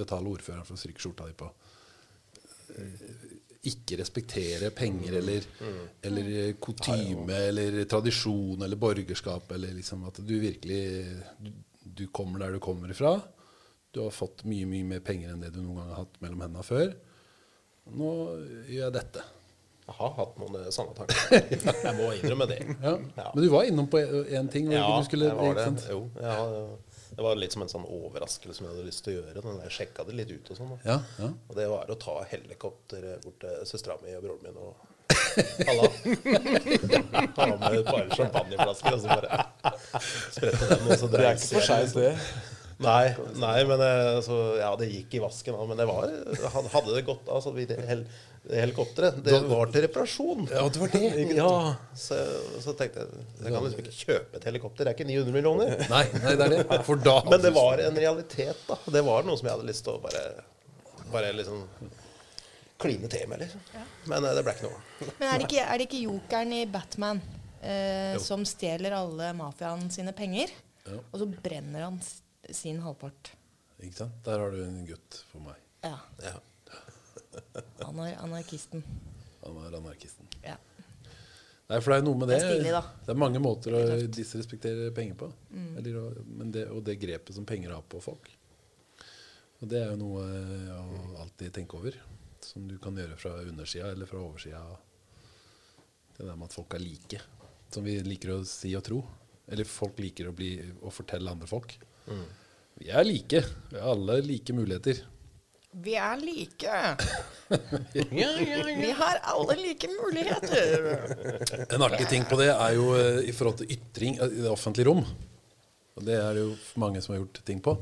betale 0.03 0.27
ordføreren 0.35 0.67
for 0.67 0.75
å 0.75 0.81
stryke 0.83 1.01
skjorta 1.01 1.29
di 1.31 1.37
på 1.39 1.47
eh, 1.47 1.68
ikke 3.69 3.97
respektere 4.01 4.71
penger 4.71 5.17
eller, 5.19 5.47
eller 6.07 6.29
kutyme 6.63 7.35
eller 7.51 7.81
tradisjon 7.91 8.63
eller 8.65 8.79
borgerskap 8.81 9.51
eller 9.57 9.75
liksom 9.77 10.05
at 10.09 10.21
du 10.25 10.37
virkelig 10.41 10.83
du, 11.43 11.51
du 11.83 12.05
kommer 12.15 12.45
der 12.45 12.55
du 12.55 12.61
kommer 12.63 12.93
ifra. 12.95 13.17
Du 13.93 14.03
har 14.05 14.13
fått 14.15 14.45
mye, 14.49 14.67
mye 14.69 14.85
mer 14.87 15.01
penger 15.05 15.33
enn 15.35 15.43
det 15.43 15.51
du 15.57 15.61
noen 15.65 15.81
gang 15.81 15.91
har 15.91 16.05
hatt 16.05 16.21
mellom 16.23 16.45
hendene 16.45 16.65
før. 16.67 16.95
Nå 17.99 18.13
gjør 18.69 18.85
jeg 18.85 18.95
dette. 18.99 19.25
Jeg 19.89 19.97
har 19.97 20.11
hatt 20.19 20.35
noen 20.37 20.57
eh, 20.61 20.67
tanker. 20.99 21.15
Jeg 21.87 21.95
må 21.97 22.11
innrømme 22.19 22.47
det. 22.51 22.59
Ja. 22.85 22.91
Ja. 23.17 23.31
Men 23.33 23.41
du 23.43 23.49
var 23.55 23.65
innom 23.65 23.87
på 23.89 24.03
én 24.29 24.51
ting. 24.53 24.69
Ja, 24.71 24.83
du 25.01 25.07
skulle, 25.09 25.31
jeg 25.31 25.39
var 25.41 25.57
det. 25.57 25.87
Jo, 25.89 26.03
jeg 26.21 26.29
har- 26.29 26.77
det 27.19 27.25
var 27.25 27.35
litt 27.35 27.51
som 27.51 27.65
en 27.65 27.71
sånn 27.73 27.83
overraskelse 27.91 28.55
som 28.61 28.67
jeg 28.69 28.77
hadde 28.77 28.85
lyst 28.87 29.03
til 29.03 29.17
å 29.17 29.17
gjøre. 29.17 29.41
Men 29.43 29.57
jeg 29.65 29.73
sjekka 29.75 30.05
det 30.07 30.13
litt 30.15 30.31
ut 30.31 30.53
og 30.55 30.59
sånn. 30.61 30.77
Ja, 30.87 31.01
ja. 31.19 31.31
Og 31.51 31.57
det 31.59 31.65
var 31.67 31.91
å 31.91 31.97
ta 31.99 32.15
helikopter 32.31 33.09
bort 33.25 33.41
til 33.43 33.65
søstera 33.67 33.97
mi 34.05 34.15
og 34.15 34.23
broren 34.23 34.47
min 34.47 34.61
og 34.63 34.87
Halla. 35.67 35.89
Ha 35.89 37.47
med 37.49 37.75
et 37.81 37.89
par 37.89 38.07
champagneflasker 38.13 38.95
og 38.95 39.03
så 39.03 39.09
bare 39.11 39.43
sprette 40.31 40.69
dem. 40.71 40.87
Og 40.87 40.95
så 41.01 41.11
Det 41.11 41.25
er 41.25 41.33
ikke 41.33 41.51
for 41.57 41.67
seint, 41.73 41.99
det. 41.99 42.13
Nei, 42.79 43.11
nei, 43.35 43.57
men 43.67 43.81
eh, 43.83 44.17
altså, 44.21 44.37
ja, 44.61 44.69
det 44.79 44.87
gikk 44.93 45.17
i 45.19 45.21
vasken. 45.23 45.57
Men 45.67 45.81
det 45.81 45.87
var, 45.89 46.11
hadde 46.55 46.93
det 46.95 47.05
gått 47.09 47.27
altså, 47.27 47.51
vi, 47.57 47.65
det, 47.67 47.79
hel, 47.89 48.05
helikopteret 48.47 49.19
det 49.25 49.41
var 49.51 49.73
til 49.75 49.83
reparasjon. 49.89 50.45
Ja, 50.53 50.63
det 50.71 50.83
var 50.83 50.93
det. 50.93 51.09
Ja, 51.41 51.51
så, 51.99 52.19
så 52.63 52.75
tenkte 52.79 53.03
jeg 53.03 53.25
Jeg 53.43 53.55
kan 53.55 53.67
liksom 53.67 53.83
ikke 53.83 53.97
kjøpe 53.97 54.39
et 54.39 54.47
helikopter. 54.47 54.87
Det 54.87 54.93
er 54.93 54.99
ikke 54.99 55.09
900 55.11 55.35
millioner. 55.35 55.75
Nei, 55.95 56.05
nei, 56.23 56.37
det 56.39 56.47
er 56.47 56.55
det. 56.55 56.61
For 56.89 57.03
da 57.03 57.17
Men 57.27 57.43
det 57.43 57.53
var 57.57 57.83
en 57.83 57.99
realitet, 57.99 58.63
da. 58.69 58.79
Det 58.95 59.03
var 59.11 59.27
noe 59.27 59.41
som 59.41 59.51
jeg 59.51 59.59
hadde 59.59 59.71
lyst 59.73 59.87
til 59.89 59.99
å 59.99 60.05
bare 60.05 60.29
Bare 61.09 61.33
liksom 61.33 61.63
kline 62.79 63.09
til 63.11 63.25
med, 63.31 63.41
liksom. 63.43 63.63
Men 64.13 64.23
eh, 64.23 64.37
det 64.39 64.47
ble 64.47 64.55
ikke 64.55 64.69
noe. 64.69 64.81
Men 65.19 65.27
er 65.33 65.41
det 65.41 65.49
ikke, 65.49 65.65
er 65.65 65.81
det 65.81 65.89
ikke 65.89 66.03
jokeren 66.05 66.55
i 66.55 66.63
Batman 66.71 67.23
eh, 67.59 68.15
som 68.23 68.45
stjeler 68.47 68.95
alle 68.95 69.33
mafiaen 69.35 69.89
sine 69.91 70.15
penger? 70.15 70.53
Ja. 70.87 71.01
Og 71.01 71.23
så 71.25 71.27
brenner 71.27 71.89
han 71.89 71.99
sin 72.55 72.81
halvpart. 72.85 73.33
Ikke 73.79 74.01
sant? 74.01 74.17
Der 74.27 74.43
har 74.43 74.55
du 74.55 74.63
en 74.65 74.81
gutt 74.89 75.21
for 75.31 75.45
meg. 75.45 75.61
Ja. 75.85 75.99
Ja. 76.25 76.39
Anar 77.89 78.17
anarkisten. 78.25 78.83
Han 79.45 79.61
er 79.63 79.77
anarkisten. 79.79 80.27
Ja. 80.43 80.57
Nei, 81.69 81.79
for 81.85 81.93
det 81.93 81.99
er 82.01 82.05
noe 82.07 82.17
med 82.17 82.31
det. 82.33 82.39
Det 82.41 82.49
er 82.49 82.55
stilig. 82.57 82.83
Det 83.05 83.13
er 83.13 83.21
mange 83.21 83.41
måter 83.45 83.75
å 83.77 83.81
er 83.85 84.07
disrespektere 84.09 84.89
penger 84.97 85.19
på. 85.21 85.29
Mm. 85.53 85.73
Eller, 85.81 86.21
men 86.41 86.53
det, 86.55 86.65
og 86.73 86.81
det 86.87 86.97
grepet 87.01 87.37
som 87.37 87.47
penger 87.49 87.75
har 87.77 87.85
på 87.85 88.01
folk. 88.01 88.31
Og 89.59 89.69
det 89.69 89.83
er 89.83 89.93
jo 89.93 89.99
noe 90.01 90.25
å 90.73 91.19
alltid 91.25 91.53
tenke 91.59 91.77
over. 91.77 91.99
Som 92.41 92.65
du 92.71 92.79
kan 92.81 92.97
gjøre 92.97 93.19
fra 93.21 93.35
undersida 93.43 93.91
eller 93.93 94.09
fra 94.09 94.23
oversida. 94.23 94.63
Det 96.17 96.25
der 96.25 96.39
med 96.39 96.49
at 96.49 96.57
folk 96.57 96.79
er 96.79 96.83
like. 96.83 97.21
Som 97.75 97.85
vi 97.85 97.99
liker 98.07 98.39
å 98.39 98.41
si 98.49 98.73
og 98.79 98.87
tro. 98.89 99.03
Eller 99.49 99.69
folk 99.69 100.01
liker 100.01 100.31
å, 100.31 100.35
bli, 100.37 100.55
å 100.81 100.93
fortelle 100.95 101.37
andre 101.37 101.51
folk. 101.51 101.77
Vi 102.79 102.91
er 102.95 103.07
like. 103.07 103.45
Vi 103.71 103.79
har 103.79 103.95
alle 103.95 104.21
like 104.23 104.55
muligheter. 104.55 105.01
Vi 105.71 105.95
er 105.95 106.17
like. 106.17 106.75
Vi 108.83 108.91
har 108.97 109.19
alle 109.23 109.57
like 109.57 109.89
muligheter. 109.89 111.67
En 111.75 111.83
artig 111.83 112.09
ting 112.09 112.25
på 112.29 112.39
det 112.41 112.49
er 112.53 112.77
jo 112.77 112.93
eh, 112.97 113.29
i 113.29 113.35
forhold 113.37 113.61
til 113.61 113.75
ytring 113.77 114.17
eh, 114.17 114.33
i 114.39 114.45
det 114.45 114.51
offentlige 114.51 114.89
rom. 114.89 115.05
Og 115.99 116.07
det 116.07 116.17
er 116.17 116.33
det 116.35 116.47
jo 116.47 116.55
mange 116.81 117.03
som 117.03 117.15
har 117.15 117.21
gjort 117.23 117.43
ting 117.45 117.61
på. 117.65 117.77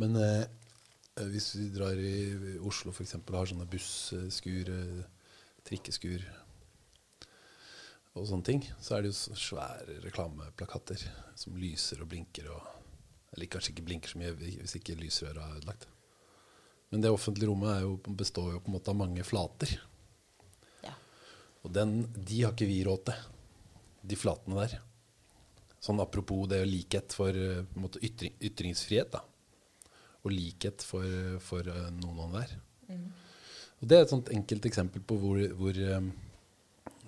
Men 0.00 0.16
eh, 0.20 0.44
eh, 0.44 1.26
hvis 1.32 1.54
vi 1.58 1.68
drar 1.74 1.98
i 1.98 2.14
Oslo 2.62 2.94
f.eks. 2.94 3.16
og 3.18 3.34
har 3.38 3.50
sånne 3.50 3.68
busskur, 3.70 4.72
trikkeskur 5.64 6.24
og 8.14 8.28
sånne 8.28 8.46
ting, 8.46 8.62
så 8.78 8.94
er 8.96 9.04
det 9.04 9.10
jo 9.10 9.38
svære 9.38 9.98
reklameplakater 10.04 11.02
som 11.40 11.56
lyser 11.58 12.04
og 12.04 12.12
blinker. 12.12 12.52
Og, 12.54 12.83
eller 13.34 13.50
kanskje 13.50 13.74
ikke 13.74 13.86
blinker 13.88 14.12
så 14.12 14.20
mye 14.20 14.32
hvis 14.38 14.76
ikke 14.78 14.96
lysrøret 14.98 15.42
er 15.42 15.58
ødelagt. 15.58 15.88
Men 16.94 17.02
det 17.02 17.10
offentlige 17.10 17.50
rommet 17.50 17.82
jo, 17.82 17.96
består 18.14 18.52
jo 18.54 18.62
på 18.62 18.70
en 18.70 18.76
måte 18.76 18.92
av 18.92 18.98
mange 19.00 19.24
flater. 19.26 19.72
Ja. 20.84 20.94
Og 21.66 21.72
den, 21.74 22.04
de 22.14 22.42
har 22.44 22.54
ikke 22.54 22.68
vi 22.70 22.84
råd 22.86 23.08
til, 23.08 23.24
de 24.04 24.18
flatene 24.20 24.60
der. 24.60 24.76
Sånn 25.82 25.98
apropos 26.00 26.46
det 26.48 26.62
likhet 26.68 27.16
for 27.16 27.34
eh, 27.34 27.64
måte 27.80 28.00
ytring, 28.04 28.36
ytringsfrihet, 28.46 29.16
da. 29.16 29.24
Og 30.24 30.32
likhet 30.32 30.84
for, 30.86 31.04
for 31.44 31.66
eh, 31.68 31.90
noen 31.98 32.22
og 32.24 32.36
hver. 32.36 32.54
Og 33.82 33.90
det 33.90 33.98
er 33.98 34.06
et 34.06 34.14
sånt 34.14 34.30
enkelt 34.32 34.64
eksempel 34.70 35.02
på 35.04 35.18
hvor, 35.20 35.42
hvor, 35.58 35.76
eh, 35.76 36.06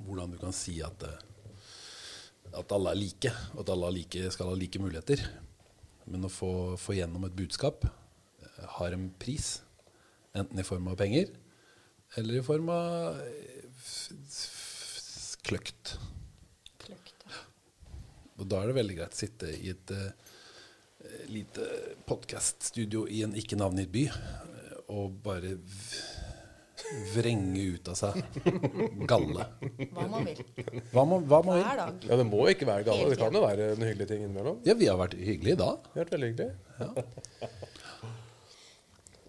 hvordan 0.03 0.35
du 0.35 0.41
kan 0.43 0.57
si 0.57 0.81
at, 0.85 1.07
at 2.51 2.75
alle 2.75 2.93
er 2.93 3.01
like, 3.01 3.33
og 3.55 3.63
at 3.63 3.73
alle 3.77 3.95
like, 4.01 4.31
skal 4.35 4.51
ha 4.51 4.59
like 4.59 4.83
muligheter. 4.83 5.23
Men 6.07 6.27
å 6.27 6.31
få, 6.33 6.51
få 6.79 6.95
gjennom 6.99 7.25
et 7.27 7.35
budskap 7.39 7.85
eh, 7.89 8.67
har 8.79 8.95
en 8.95 9.09
pris. 9.21 9.57
Enten 10.37 10.61
i 10.61 10.67
form 10.67 10.89
av 10.93 10.99
penger, 11.01 11.31
eller 12.21 12.39
i 12.39 12.45
form 12.45 12.69
av 12.71 13.17
kløkt. 13.17 13.73
f- 13.81 14.13
f- 14.27 15.37
kløkt. 15.47 15.95
Og 18.37 18.45
da 18.51 18.61
er 18.61 18.69
det 18.71 18.77
veldig 18.77 18.97
greit 18.99 19.17
å 19.17 19.21
sitte 19.23 19.49
i 19.57 19.71
et 19.73 19.93
uh, 19.97 20.11
lite 21.33 21.65
podkaststudio 22.09 23.07
i 23.09 23.23
en 23.25 23.35
ikke 23.39 23.57
navngitt 23.57 23.89
by 23.95 24.05
eh, 24.11 24.75
og 24.93 25.17
bare 25.25 25.55
vrenge 27.15 27.63
ut 27.77 27.89
av 27.93 27.97
seg 27.99 28.19
galle. 29.09 29.47
Hva 29.95 30.07
man 30.13 30.27
vil. 30.29 30.43
Hva 30.93 31.05
man, 31.09 31.25
hva 31.29 31.41
man 31.47 31.61
Hver 31.63 31.81
dag. 31.81 32.07
Ja, 32.11 32.19
det 32.21 32.27
må 32.29 32.43
ikke 32.53 32.69
være 32.69 32.87
galle. 32.89 33.09
Det 33.13 33.19
kan 33.21 33.35
jo 33.37 33.43
være 33.45 33.71
en 33.75 33.87
hyggelig 33.87 34.09
ting 34.11 34.25
innimellom. 34.27 34.61
Ja, 34.69 34.77
vi 34.79 34.91
har 34.91 35.01
vært 35.01 35.17
hyggelige 35.19 35.59
da. 35.63 35.71
Vi 35.93 36.01
har 36.01 36.05
vært 36.05 36.17
veldig 36.17 36.31
hyggelig. 36.33 36.53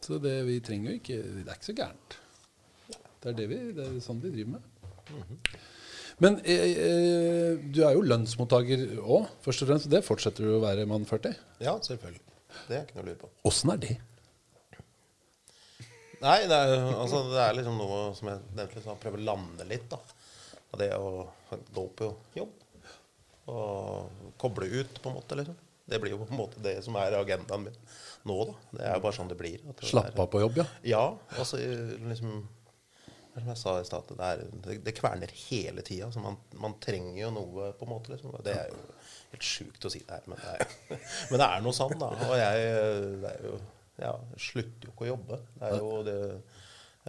Så 0.07 0.19
det, 0.23 0.36
vi 0.47 0.60
trenger 0.63 0.93
jo 0.93 0.99
ikke 1.01 1.17
Det 1.19 1.41
er 1.43 1.57
ikke 1.57 1.67
så 1.67 1.77
gærent. 1.81 2.19
Det 3.17 3.31
er, 3.31 3.36
det 3.39 3.47
vi, 3.51 3.57
det 3.75 3.88
er 3.88 3.97
sånn 4.03 4.21
vi 4.23 4.31
driver 4.31 4.57
med. 4.57 5.49
Men 6.23 6.39
eh, 6.49 6.69
eh, 6.81 7.65
du 7.73 7.81
er 7.86 7.97
jo 7.97 8.05
lønnsmottaker 8.05 8.86
òg, 9.01 9.27
først 9.45 9.63
og 9.63 9.71
fremst. 9.71 9.89
Det 9.91 10.01
fortsetter 10.05 10.47
du 10.47 10.55
å 10.57 10.63
være 10.63 10.88
mann 10.89 11.05
40. 11.10 11.36
ja, 11.65 11.75
selvfølgelig. 11.86 12.23
Det 12.67 12.77
er 12.77 12.86
ikke 12.86 12.97
noe 12.97 13.03
å 13.03 13.10
lure 13.10 13.19
på. 13.21 13.29
Åssen 13.49 13.73
er 13.73 13.81
det? 13.83 13.97
Nei, 16.23 16.38
det 16.49 16.58
er, 16.58 16.71
altså, 16.95 17.21
det 17.30 17.41
er 17.43 17.58
liksom 17.58 17.77
noe 17.77 17.99
som 18.17 18.32
jeg 18.32 18.41
nevnte 18.58 18.84
sånn, 18.84 18.99
prøve 19.01 19.19
å 19.19 19.25
lande 19.27 19.67
litt. 19.69 19.86
da. 19.91 19.99
Av 20.73 20.82
det 20.82 20.89
å 20.97 21.27
gå 21.75 21.86
på 21.99 22.10
jobb. 22.38 22.56
Og 23.53 24.34
koble 24.41 24.67
ut, 24.73 24.99
på 25.01 25.12
en 25.12 25.17
måte. 25.19 25.38
liksom. 25.39 25.58
Det 25.88 26.01
blir 26.03 26.15
jo 26.15 26.19
på 26.19 26.27
en 26.34 26.41
måte 26.41 26.62
det 26.63 26.82
som 26.84 26.97
er 26.99 27.15
agendaen 27.15 27.69
min 27.69 27.77
nå. 28.27 28.38
da. 28.49 28.56
Det 28.73 28.89
er 28.89 29.01
bare 29.03 29.15
sånn 29.15 29.32
det 29.32 29.39
blir. 29.39 29.63
Slappe 29.86 30.19
av 30.25 30.30
på 30.34 30.41
jobb, 30.43 30.60
ja. 30.60 30.67
Ja. 30.84 31.06
altså 31.38 31.62
liksom 32.10 32.41
Det 32.41 33.38
er 33.38 33.45
som 33.45 33.53
jeg 33.53 33.62
sa 33.62 33.73
i 33.80 33.86
stad, 33.88 34.12
det, 34.17 34.49
det, 34.65 34.77
det 34.84 34.95
kverner 34.97 35.32
hele 35.45 35.86
tida. 35.86 36.10
Altså, 36.10 36.23
man, 36.23 36.39
man 36.58 36.75
trenger 36.84 37.21
jo 37.21 37.32
noe, 37.38 37.71
på 37.77 37.88
en 37.88 37.93
måte. 37.93 38.15
Liksom. 38.15 38.36
Det 38.43 38.58
er 38.58 38.73
jo 38.73 38.82
helt 39.32 39.47
sjukt 39.53 39.86
å 39.86 39.93
si 39.93 40.01
det 40.01 40.17
her, 40.17 40.27
men 40.27 40.41
det 40.41 40.56
er, 40.58 40.77
men 41.30 41.39
det 41.39 41.47
er 41.47 41.63
noe 41.63 41.77
sånn, 41.77 41.95
da. 42.01 42.12
Og 42.27 42.36
jeg 42.41 42.69
det 43.21 43.34
er 43.36 43.45
jo, 43.45 43.60
ja, 44.01 44.13
slutter 44.38 44.88
jo 44.89 44.93
ikke 44.93 45.07
å 45.07 45.12
jobbe. 45.13 45.39
Det 45.57 45.69
er 45.71 45.77
jo 45.81 45.91
det 46.07 46.17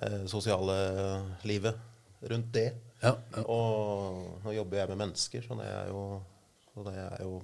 eh, 0.03 0.24
sosiale 0.31 0.77
livet 1.48 1.77
rundt 2.33 2.51
det. 2.55 2.68
Ja, 3.03 3.12
ja. 3.37 3.44
Og 3.46 4.42
nå 4.44 4.55
jobber 4.57 4.81
jeg 4.81 4.90
med 4.92 5.01
mennesker, 5.05 5.44
så 5.46 5.59
det 5.61 5.68
er 5.70 5.92
jo, 5.92 6.03
så 6.72 6.87
det 6.88 6.96
er 6.98 7.20
jo 7.22 7.37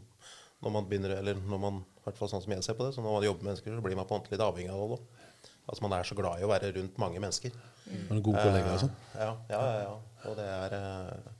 når 0.65 0.73
man 0.79 0.87
begynner, 0.89 1.13
eller 1.21 1.37
når 1.45 1.61
man, 1.61 1.83
i 1.85 2.07
hvert 2.07 2.17
fall 2.17 2.31
sånn 2.33 2.43
som 2.43 2.55
jeg 2.55 2.65
ser 2.65 2.77
på 2.79 2.87
det, 2.87 2.95
så 2.97 3.03
når 3.05 3.19
man 3.19 3.27
jobber 3.27 3.45
med 3.45 3.51
mennesker, 3.53 3.77
så 3.77 3.85
blir 3.85 3.99
man 3.99 4.09
på 4.09 4.17
en 4.17 4.23
måte 4.23 4.33
litt 4.33 4.43
avhengig 4.45 4.73
av 4.73 4.81
det 4.81 4.97
òg. 4.97 5.23
Altså 5.69 5.85
man 5.85 5.95
er 5.97 6.09
så 6.09 6.17
glad 6.17 6.41
i 6.41 6.45
å 6.47 6.51
være 6.51 6.73
rundt 6.77 6.99
mange 7.01 7.21
mennesker. 7.21 7.55
Er 7.85 8.11
En 8.13 8.23
gode 8.25 8.41
kollegaer 8.41 8.75
og 8.79 8.83
sånn? 8.87 8.95
Eh, 9.13 9.21
Ja, 9.21 9.31
ja, 9.53 9.61
ja, 9.61 9.81
ja. 9.85 9.95
Og 10.25 10.37
det 10.39 10.47
er 10.49 10.75
eh, 10.79 11.33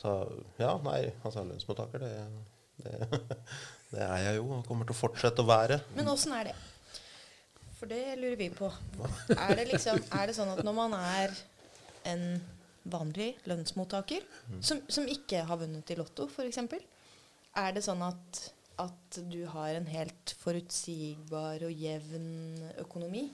Så 0.00 0.12
ja, 0.58 0.70
nei, 0.84 1.00
altså 1.22 1.44
lønnsmottaker, 1.44 2.02
det, 2.02 2.12
det, 2.84 3.20
det 3.92 4.00
er 4.02 4.24
jeg 4.24 4.38
jo 4.40 4.48
og 4.58 4.64
kommer 4.68 4.88
til 4.88 4.96
å 4.96 4.98
fortsette 4.98 5.44
å 5.44 5.48
være. 5.48 5.78
Men 5.96 6.08
åssen 6.12 6.32
er 6.36 6.50
det? 6.50 6.56
For 7.78 7.90
det 7.90 8.02
lurer 8.20 8.36
vi 8.38 8.48
på. 8.54 8.68
Er 9.34 9.54
det, 9.58 9.64
liksom, 9.72 9.98
er 10.14 10.30
det 10.30 10.36
sånn 10.36 10.52
at 10.54 10.62
når 10.66 10.76
man 10.76 10.94
er 10.98 11.34
en 12.10 12.24
vanlig 12.84 13.32
lønnsmottaker, 13.48 14.24
som, 14.60 14.82
som 14.92 15.06
ikke 15.08 15.42
har 15.48 15.58
vunnet 15.60 15.90
i 15.90 15.96
Lotto 15.98 16.28
f.eks., 16.28 16.58
er 17.54 17.74
det 17.76 17.82
sånn 17.86 18.02
at, 18.02 18.40
at 18.82 19.18
du 19.30 19.44
har 19.52 19.76
en 19.78 19.86
helt 19.90 20.32
forutsigbar 20.42 21.62
og 21.66 21.72
jevn 21.84 22.26
økonomi? 22.82 23.28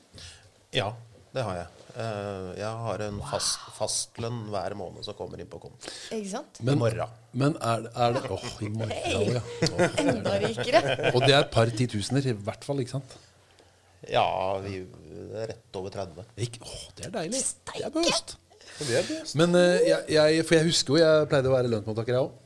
Ja, 0.76 0.90
det 1.34 1.44
har 1.46 1.56
jeg. 1.60 1.68
Eh, 1.94 2.50
Jeg 2.60 2.82
har 2.84 3.02
en 3.06 3.20
fast, 3.30 3.60
fastlønn 3.78 4.42
hver 4.52 4.74
måned 4.78 5.06
som 5.06 5.16
kommer 5.18 5.40
inn 5.42 5.48
på 5.50 5.60
konto. 5.62 5.90
Ikke 6.14 6.30
sant? 6.36 6.60
Men- 6.62 6.76
I 6.76 6.82
morgen. 6.84 7.16
Men 7.32 7.56
er, 7.62 7.84
er 7.94 8.16
det 8.18 8.22
Åh, 8.34 8.46
i 8.66 8.68
morgen 8.74 8.90
Hey. 8.90 9.34
ja. 9.36 9.42
Åh. 9.70 9.98
Enda 10.04 10.36
rikere. 10.42 10.80
Og 11.14 11.20
det 11.26 11.34
er 11.36 11.40
et 11.44 11.52
par 11.54 11.70
titusener, 11.70 12.26
i 12.26 12.34
hvert 12.34 12.64
fall. 12.66 12.82
ikke 12.82 12.96
sant? 12.98 13.18
Ja, 14.08 14.24
vi 14.64 14.78
er 14.80 15.50
rett 15.50 15.76
over 15.76 15.92
30. 15.92 16.24
Ikke, 16.40 16.62
åh, 16.64 16.84
det 16.96 17.08
er 17.08 17.12
deilig. 17.18 17.40
Det 17.76 17.84
er 17.84 17.92
bøst. 17.92 18.36
Men 19.36 19.54
eh, 19.58 19.82
jeg, 19.84 20.04
jeg, 20.14 20.44
For 20.48 20.56
jeg 20.56 20.68
husker 20.70 20.94
jo 20.96 21.00
jeg 21.02 21.28
pleide 21.28 21.50
å 21.50 21.52
være 21.52 21.68
lønnsmottaker, 21.72 22.16
jeg 22.16 22.24
òg. 22.24 22.36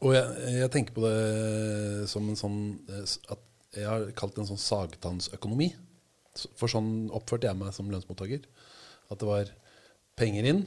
Og 0.00 0.14
jeg, 0.14 0.52
jeg 0.60 0.72
tenker 0.72 0.96
på 0.96 1.02
det 1.04 2.08
som 2.12 2.28
en 2.30 2.38
sånn 2.38 2.60
eh, 2.88 3.16
at 3.34 3.46
Jeg 3.76 3.86
har 3.86 4.06
kalt 4.18 4.36
det 4.36 4.44
en 4.44 4.50
sånn 4.52 4.62
sagtannsøkonomi. 4.62 5.72
For 6.58 6.70
sånn 6.70 7.10
oppførte 7.14 7.50
jeg 7.50 7.58
meg 7.58 7.74
som 7.74 7.90
lønnsmottaker. 7.90 8.46
At 9.10 9.20
det 9.20 9.28
var 9.28 9.50
penger 10.20 10.46
inn, 10.52 10.62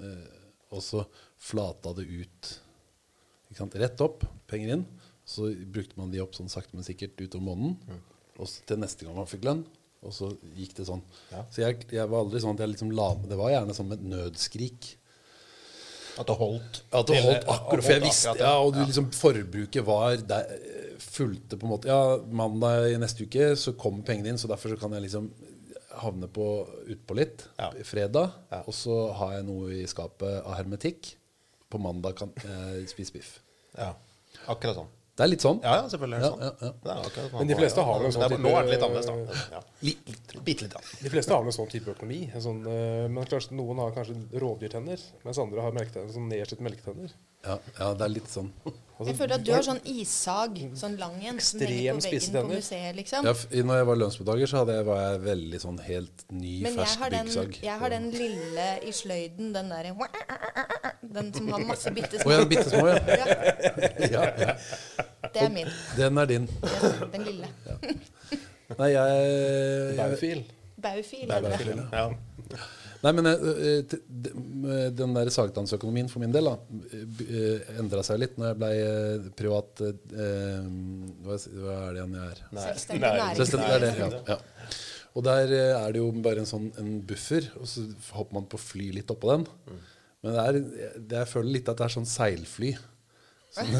eh, 0.00 0.40
og 0.72 0.80
så 0.84 1.04
flata 1.44 1.92
det 1.98 2.06
ut. 2.08 2.50
Ikke 3.50 3.60
sant? 3.60 3.76
Rett 3.80 4.00
opp, 4.04 4.24
penger 4.50 4.78
inn. 4.78 4.86
Så 5.28 5.50
brukte 5.72 5.96
man 6.00 6.10
de 6.12 6.20
opp 6.24 6.34
sånn 6.36 6.50
sakte, 6.52 6.76
men 6.76 6.84
sikkert 6.84 7.20
utover 7.20 7.44
måneden. 7.52 8.00
Og 8.40 8.50
til 8.66 8.80
neste 8.82 9.06
gang 9.06 9.16
man 9.16 9.30
fikk 9.30 9.46
lønn. 9.46 9.64
Og 10.04 10.12
så 10.12 10.28
gikk 10.56 10.74
det 10.76 10.84
sånn. 10.88 11.00
Ja. 11.32 11.46
Så 11.52 11.62
jeg, 11.62 11.86
jeg 11.94 12.10
var 12.10 12.24
aldri 12.24 12.42
sånn 12.42 12.58
at 12.58 12.64
jeg 12.64 12.74
liksom 12.74 12.92
la 12.92 13.06
Det 13.24 13.38
var 13.40 13.54
gjerne 13.54 13.76
som 13.76 13.92
et 13.94 14.02
nødskrik. 14.04 14.90
At 16.20 16.28
det 16.28 16.36
holdt. 16.38 16.82
At 16.94 17.08
det 17.08 17.22
holdt 17.24 17.48
akkurat, 17.50 17.86
for 17.86 17.94
jeg 17.94 18.04
visste 18.04 18.34
ja, 18.38 18.52
Og 18.62 18.74
du 18.76 18.82
liksom 18.84 19.08
forbruket 19.16 19.86
var 19.86 20.20
der, 20.28 20.52
fulgte 21.02 21.58
på 21.58 21.66
en 21.66 21.72
måte 21.72 21.90
Ja, 21.90 22.18
mandag 22.42 22.92
i 22.92 23.00
neste 23.00 23.26
uke 23.26 23.48
så 23.58 23.74
kommer 23.78 24.06
pengene 24.06 24.30
inn, 24.30 24.38
så 24.38 24.50
derfor 24.50 24.74
så 24.74 24.78
kan 24.78 24.94
jeg 24.94 25.08
liksom 25.08 25.32
havne 26.04 26.26
på 26.26 26.44
utpå 26.90 27.14
litt. 27.14 27.44
Ja. 27.54 27.68
Fredag. 27.86 28.32
Ja. 28.50 28.64
Og 28.66 28.74
så 28.74 28.96
har 29.14 29.36
jeg 29.36 29.46
noe 29.46 29.70
i 29.76 29.84
skapet 29.90 30.40
av 30.42 30.56
hermetikk. 30.58 31.12
På 31.70 31.78
mandag 31.82 32.18
kan 32.18 32.34
jeg 32.42 32.88
spise 32.90 33.14
biff. 33.14 33.30
Ja, 33.78 33.92
akkurat 34.50 34.82
sånn. 34.82 34.90
Det 35.14 35.22
er 35.22 35.28
litt 35.30 35.44
sånn. 35.44 35.60
Ja, 35.62 35.74
ja, 35.78 35.82
selvfølgelig 35.92 36.16
er 36.16 36.22
det 36.22 36.26
Ja, 36.26 36.30
sånn. 36.30 36.40
ja, 36.42 36.52
ja. 36.66 36.70
Det 36.84 36.90
er 36.90 37.28
sånn. 37.30 37.38
Men 37.38 37.50
de 37.52 37.54
fleste 37.60 37.82
har 37.86 37.98
vel 38.00 38.06
en 38.08 38.14
sånn 38.16 38.24
type- 38.32 38.40
Nå 38.42 38.54
er 38.58 38.62
det 38.64 38.70
litt 38.72 38.82
annerledes, 38.82 39.06
da. 39.06 39.44
Ja. 39.54 39.60
Litt, 39.80 40.08
litt. 40.08 40.62
Litt. 40.64 40.74
De 41.04 41.10
fleste 41.12 41.30
har 41.30 41.38
vel 41.44 41.52
en 41.52 41.58
sånn 41.58 41.70
type 41.70 41.94
økonomi. 41.94 42.34
En 42.34 42.42
sånn, 42.42 42.60
eh, 42.66 43.06
men 43.08 43.24
kanskje, 43.30 43.52
noen 43.52 43.78
har 43.78 43.92
kanskje 43.92 44.16
rovdyrtenner, 44.42 44.98
mens 45.24 45.38
andre 45.38 45.60
har 45.62 45.70
melketenner, 45.70 46.10
sånn 46.10 46.28
nedslitt 46.28 46.60
melketenner. 46.60 47.12
Ja, 47.44 47.58
ja, 47.78 47.92
det 47.94 48.02
er 48.06 48.08
litt 48.08 48.28
sånn. 48.32 48.50
Jeg 49.04 49.16
føler 49.18 49.34
at 49.34 49.42
du 49.44 49.50
har 49.52 49.64
sånn 49.66 49.80
issag, 49.90 50.58
sånn 50.78 50.94
lang 51.00 51.16
en, 51.26 51.40
som 51.42 51.58
henger 51.60 51.96
Ekstrem 51.98 51.98
på 51.98 52.04
veggen 52.06 52.36
på 52.36 52.54
museet, 52.54 52.94
liksom. 52.96 53.26
Ja, 53.26 53.32
når 53.66 53.80
jeg 53.80 53.86
var 53.88 53.98
lønnsmottaker, 53.98 54.46
så 54.46 54.60
hadde 54.60 54.76
jeg, 54.76 54.86
var 54.86 55.00
jeg 55.02 55.20
veldig 55.24 55.60
sånn 55.64 55.80
helt 55.82 56.22
ny, 56.30 56.52
Men 56.62 56.76
fersk 56.78 57.02
byggsag 57.10 57.50
Men 57.50 57.66
jeg 57.66 57.78
har 57.82 57.90
den 57.90 58.06
lille 58.14 58.68
i 58.86 58.94
sløyden, 58.94 59.50
den 59.56 59.72
derre 59.74 59.96
Den 61.18 61.32
som 61.34 61.50
har 61.52 61.66
masse 61.66 61.90
bitte 61.94 62.20
Å 62.20 62.22
små. 62.22 62.36
ja, 62.38 62.46
bitte 62.54 62.70
små, 62.70 62.86
ja. 62.86 63.00
Ja, 64.14 64.22
ja, 64.24 64.46
ja. 64.46 64.54
Det 65.34 65.42
er 65.48 65.52
min. 65.52 65.72
Den 65.98 66.22
er 66.22 66.30
din. 66.30 66.46
Den, 66.62 67.02
den 67.16 67.26
lille. 67.28 67.50
Nei, 68.78 68.88
jeg, 68.94 69.26
jeg 69.26 69.98
Baufil. 69.98 70.40
Baufil. 70.84 71.28
Baufil. 71.28 71.84
Ja. 71.92 72.06
Nei, 73.04 73.12
men 73.12 73.28
eh, 73.28 73.44
eh, 73.84 74.88
den 74.96 75.12
der 75.12 75.28
sagtannsøkonomien 75.32 76.08
for 76.08 76.22
min 76.22 76.32
del 76.32 76.48
da, 76.48 76.54
endra 77.76 78.00
seg 78.06 78.22
litt 78.22 78.38
når 78.40 78.52
jeg 78.52 78.60
ble 78.62 79.32
privat 79.36 79.82
eh, 79.84 80.64
hva, 81.26 81.36
er 81.36 81.92
det 81.92 81.98
igjen 81.98 82.16
jeg 82.16 82.30
er? 82.30 82.42
Selvstendig 82.54 83.10
ja, 83.10 83.28
næringsdrivende. 83.34 84.22
ja. 84.32 84.38
Og 85.14 85.26
der 85.26 85.52
eh, 85.54 85.74
er 85.76 85.92
det 85.94 86.00
jo 86.00 86.08
bare 86.24 86.42
en 86.42 86.48
sånn 86.48 86.70
en 86.80 86.94
buffer, 87.06 87.50
og 87.60 87.68
så 87.70 87.84
hopper 88.16 88.38
man 88.40 88.48
på 88.50 88.60
fly 88.60 88.88
litt 88.96 89.12
oppå 89.12 89.34
den. 89.34 89.46
Men 90.24 90.34
det 90.34 90.42
er, 90.48 90.58
det, 90.96 91.20
jeg 91.20 91.30
føler 91.30 91.58
litt 91.58 91.68
at 91.70 91.78
det 91.78 91.86
er 91.86 91.94
sånn 91.98 92.08
seilfly. 92.08 92.72
Sånn, 93.54 93.70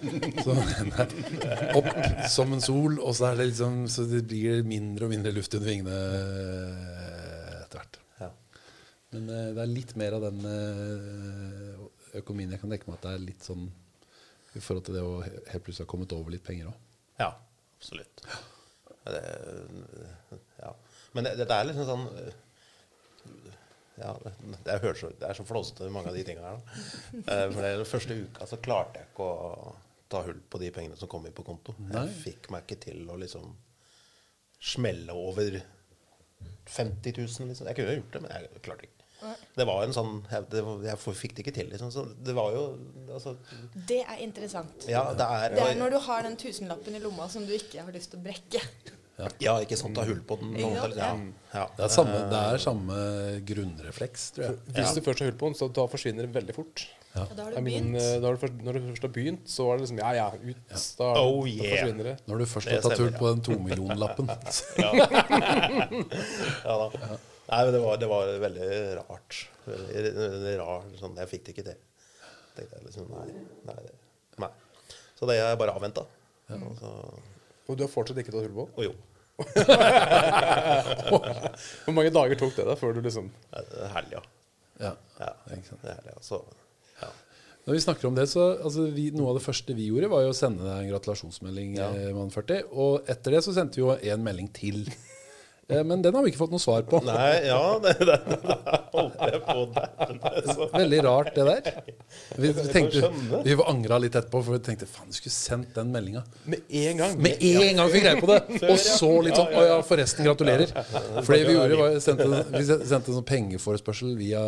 så 0.44 0.54
er 0.56 1.74
opp 1.76 1.88
som 2.32 2.54
en 2.56 2.62
sol, 2.64 2.96
og 2.96 3.12
så 3.16 3.34
det 3.36 3.50
liksom 3.50 3.82
Så 3.92 4.06
det 4.08 4.22
blir 4.30 4.62
mindre 4.64 5.04
og 5.04 5.12
mindre 5.12 5.34
luft 5.36 5.52
under 5.58 5.68
vingene 5.68 5.98
eh, 6.16 7.58
etter 7.66 7.82
hvert. 7.82 8.00
Ja. 8.22 8.30
Men 9.12 9.28
eh, 9.34 9.50
det 9.56 9.64
er 9.64 9.74
litt 9.74 9.92
mer 10.00 10.16
av 10.16 10.24
den 10.28 10.40
eh, 10.48 11.84
økonomien 12.22 12.56
jeg 12.56 12.62
kan 12.62 12.72
dekke 12.72 12.88
meg 12.88 12.98
at 12.98 13.04
det 13.04 13.14
er 13.14 13.26
litt 13.26 13.44
sånn 13.44 13.68
i 14.56 14.62
forhold 14.64 14.88
til 14.88 14.96
det 14.96 15.04
å 15.04 15.18
helt 15.20 15.64
plutselig 15.64 15.84
ha 15.84 15.90
kommet 15.90 16.14
over 16.16 16.32
litt 16.32 16.46
penger 16.46 16.70
òg. 16.70 16.84
Ja, 17.20 17.28
absolutt. 17.76 18.24
Det, 19.08 19.20
ja. 20.58 20.72
Men 21.16 21.28
det, 21.28 21.36
det 21.44 21.52
er 21.52 21.68
liksom 21.68 21.86
sånn 21.88 22.06
ja, 24.00 24.14
det, 24.24 24.32
det, 24.64 24.74
er, 24.78 24.94
så- 24.94 25.12
det 25.18 25.28
er 25.30 25.34
så 25.38 25.44
flåsete, 25.48 25.90
mange 25.94 26.08
av 26.12 26.16
de 26.18 26.24
tingene 26.24 26.52
her. 26.54 26.60
Da. 26.62 27.36
Eh, 27.36 27.46
For 27.52 27.62
den 27.68 27.84
første 27.92 28.18
uka 28.24 28.46
så 28.50 28.58
klarte 28.62 29.00
jeg 29.02 29.08
ikke 29.12 29.28
å 29.28 29.72
ta 30.08 30.22
hull 30.24 30.38
på 30.50 30.60
de 30.62 30.70
pengene 30.72 30.96
som 30.96 31.08
kom 31.12 31.26
inn 31.28 31.34
på 31.36 31.44
konto. 31.44 31.74
Nei. 31.78 32.06
Jeg 32.06 32.14
fikk 32.24 32.50
meg 32.54 32.64
ikke 32.66 32.80
til 32.86 33.02
å 33.12 33.18
liksom 33.20 33.50
smelle 34.60 35.12
over 35.14 35.60
50 36.68 37.12
000. 37.16 37.48
Liksom. 37.50 37.66
Jeg 37.68 37.76
kunne 37.78 37.98
gjort 37.98 38.14
det, 38.16 38.22
men 38.24 38.32
jeg 38.36 38.62
klarte 38.64 38.86
ikke. 38.88 38.94
Det 39.58 39.64
var 39.66 39.80
en 39.82 39.90
sånn 39.90 40.10
Jeg, 40.30 40.44
det, 40.52 40.60
jeg 40.86 40.98
fikk 41.18 41.32
det 41.34 41.42
ikke 41.42 41.54
til, 41.56 41.70
liksom. 41.72 41.88
Så 41.90 42.04
det 42.22 42.34
var 42.38 42.52
jo 42.54 42.60
altså, 43.16 43.32
Det 43.74 44.04
er 44.04 44.20
interessant. 44.22 44.86
Ja, 44.86 45.08
det 45.18 45.26
er, 45.26 45.56
Det 45.56 45.64
er 45.72 45.80
når 45.80 45.96
du 45.96 45.98
har 46.06 46.22
den 46.22 46.36
tusenlappen 46.38 46.94
i 46.94 47.00
lomma 47.02 47.26
som 47.32 47.42
du 47.48 47.50
ikke 47.56 47.82
har 47.82 47.90
lyst 47.96 48.12
til 48.14 48.20
å 48.20 48.26
brekke. 48.28 48.62
Ja, 49.42 49.56
ikke 49.64 49.74
sånn 49.80 49.94
ta 49.96 50.04
hull 50.06 50.20
på 50.22 50.36
den. 50.38 50.52
Ja, 50.60 50.68
Ja. 50.94 51.08
Ja. 51.54 51.64
Det 51.76 51.84
er 51.88 51.90
samme, 51.90 52.18
det 52.30 52.38
er 52.52 52.60
samme 52.62 52.98
grunnrefleks, 53.48 54.26
tror 54.36 54.44
jeg. 54.46 54.58
Hvis 54.76 54.94
du 54.94 55.00
først 55.02 55.22
har 55.24 55.30
hull 55.32 55.38
på 55.40 55.48
den, 55.50 55.56
så 55.58 55.66
da 55.74 55.86
forsvinner 55.90 56.28
det 56.28 56.32
veldig 56.36 56.54
fort. 56.54 56.84
Da 57.14 57.24
har 57.42 57.50
du 57.56 57.60
min, 57.66 57.88
begynt. 57.94 58.02
eh, 58.02 58.20
da 58.22 58.28
har 58.28 58.36
du 58.36 58.42
først, 58.44 58.60
når 58.62 58.76
du 58.78 58.80
først 58.92 59.02
har 59.08 59.12
begynt, 59.16 59.48
så 59.50 59.64
er 59.72 59.78
det 59.80 59.82
liksom 59.88 59.98
Ja, 59.98 60.12
ja, 60.14 60.26
ut. 60.30 60.60
Da, 61.00 61.08
Oh, 61.18 61.40
da 61.48 61.64
forsvinner 61.72 62.04
det. 62.10 62.14
Når 62.28 62.38
du 62.38 62.46
først 62.52 62.68
har 62.70 62.84
tatt 62.84 62.98
hull 63.02 63.10
på 63.18 63.32
den 63.32 63.42
tomillionlappen. 63.48 64.30
Ja. 64.84 64.92
ja 66.68 66.76
da. 66.82 67.18
Nei, 67.48 67.60
men 67.64 67.72
det 67.72 67.80
var, 67.80 67.96
det 67.96 68.08
var 68.10 68.30
veldig 68.44 68.68
rart. 69.00 69.38
Rar, 69.66 70.84
sånn, 71.00 71.16
jeg 71.16 71.30
fikk 71.32 71.46
det 71.48 71.54
ikke 71.56 71.66
til. 71.70 71.78
Tenkte 72.58 72.76
jeg 72.78 72.86
liksom, 72.86 73.08
nei, 73.14 73.26
nei, 73.70 73.76
det, 73.86 73.94
nei. 74.44 74.50
Så 75.18 75.26
det 75.26 75.38
har 75.40 75.52
jeg 75.54 75.60
bare 75.64 75.74
avventa. 75.78 76.04
Og 76.58 76.74
så, 76.78 76.92
Og 77.68 77.76
du 77.78 77.82
har 77.84 77.90
fortsatt 77.92 78.20
ikke 78.20 78.32
tatt 78.34 78.44
hull 78.46 78.54
på 78.60 78.66
den? 78.68 78.90
jo. 78.90 78.94
Hvor 81.84 81.94
mange 81.94 82.10
dager 82.14 82.38
tok 82.40 82.56
det 82.56 82.64
da 82.66 82.74
før 82.78 82.96
du 82.96 83.00
liksom 83.04 83.28
Helg, 83.94 84.16
ja. 84.16 84.22
Ja. 84.82 84.92
ja. 85.20 85.32
Ikke 85.54 85.68
sant. 85.68 85.82
Det 85.82 85.90
er 85.92 85.98
helg, 85.98 86.10
ja. 86.12 86.18
Så, 86.24 86.40
ja. 87.02 87.10
Når 87.66 87.76
vi 87.76 87.82
snakker 87.84 88.08
om 88.08 88.16
det, 88.18 88.26
så 88.30 88.48
altså, 88.56 88.88
vi, 88.94 89.08
Noe 89.14 89.32
av 89.32 89.38
det 89.38 89.44
første 89.44 89.76
vi 89.78 89.88
gjorde, 89.90 90.10
var 90.12 90.24
jo 90.24 90.32
å 90.32 90.36
sende 90.38 90.66
deg 90.66 90.76
en 90.84 90.90
gratulasjonsmelding. 90.94 91.76
Ja. 91.78 91.88
eh, 91.94 92.10
mann 92.16 92.32
40, 92.34 92.70
Og 92.74 93.10
etter 93.10 93.36
det 93.36 93.44
så 93.46 93.54
sendte 93.56 93.80
vi 93.80 93.84
jo 93.86 93.94
en 93.94 94.26
melding 94.26 94.50
til 94.56 94.84
Men 95.68 96.00
den 96.02 96.14
har 96.16 96.24
vi 96.24 96.30
ikke 96.32 96.40
fått 96.40 96.52
noe 96.54 96.62
svar 96.62 96.84
på. 96.88 96.98
Nei, 97.04 97.44
ja, 97.44 97.60
det, 97.84 97.92
det 98.00 98.14
holdt 98.94 99.18
jeg 99.20 99.40
på 99.44 99.64
der. 99.74 100.70
Veldig 100.78 101.00
rart, 101.04 101.34
det 101.36 101.44
der. 101.44 101.80
Vi, 102.38 102.50
vi, 102.56 102.62
tenkte, 102.72 103.08
vi 103.44 103.54
angra 103.68 103.98
litt 104.00 104.14
etterpå, 104.16 104.40
for 104.46 104.56
vi 104.56 104.60
tenkte 104.64 104.86
faen, 104.88 105.10
du 105.10 105.16
skulle 105.16 105.34
sendt 105.34 105.74
den 105.76 105.90
meldinga. 105.92 106.22
Med 106.48 106.62
en 106.80 107.00
gang. 107.02 107.16
Med 107.20 107.42
en 107.44 107.80
gang 107.80 107.90
fikk 107.92 108.04
greie 108.06 108.20
på 108.22 108.28
det! 108.30 108.38
Og 108.68 108.80
så 108.80 109.10
litt 109.26 109.36
sånn 109.36 109.52
Å 109.52 109.64
ja, 109.66 109.78
forresten, 109.84 110.24
gratulerer. 110.26 110.72
For 111.18 111.34
det 111.34 111.40
vi 111.48 111.56
gjorde, 111.56 111.78
var 111.80 111.98
sendte, 112.04 112.28
vi 112.54 112.62
sendte 112.68 112.96
en 113.12 113.18
sånn 113.18 113.26
pengeforespørsel 113.28 114.14
via 114.20 114.42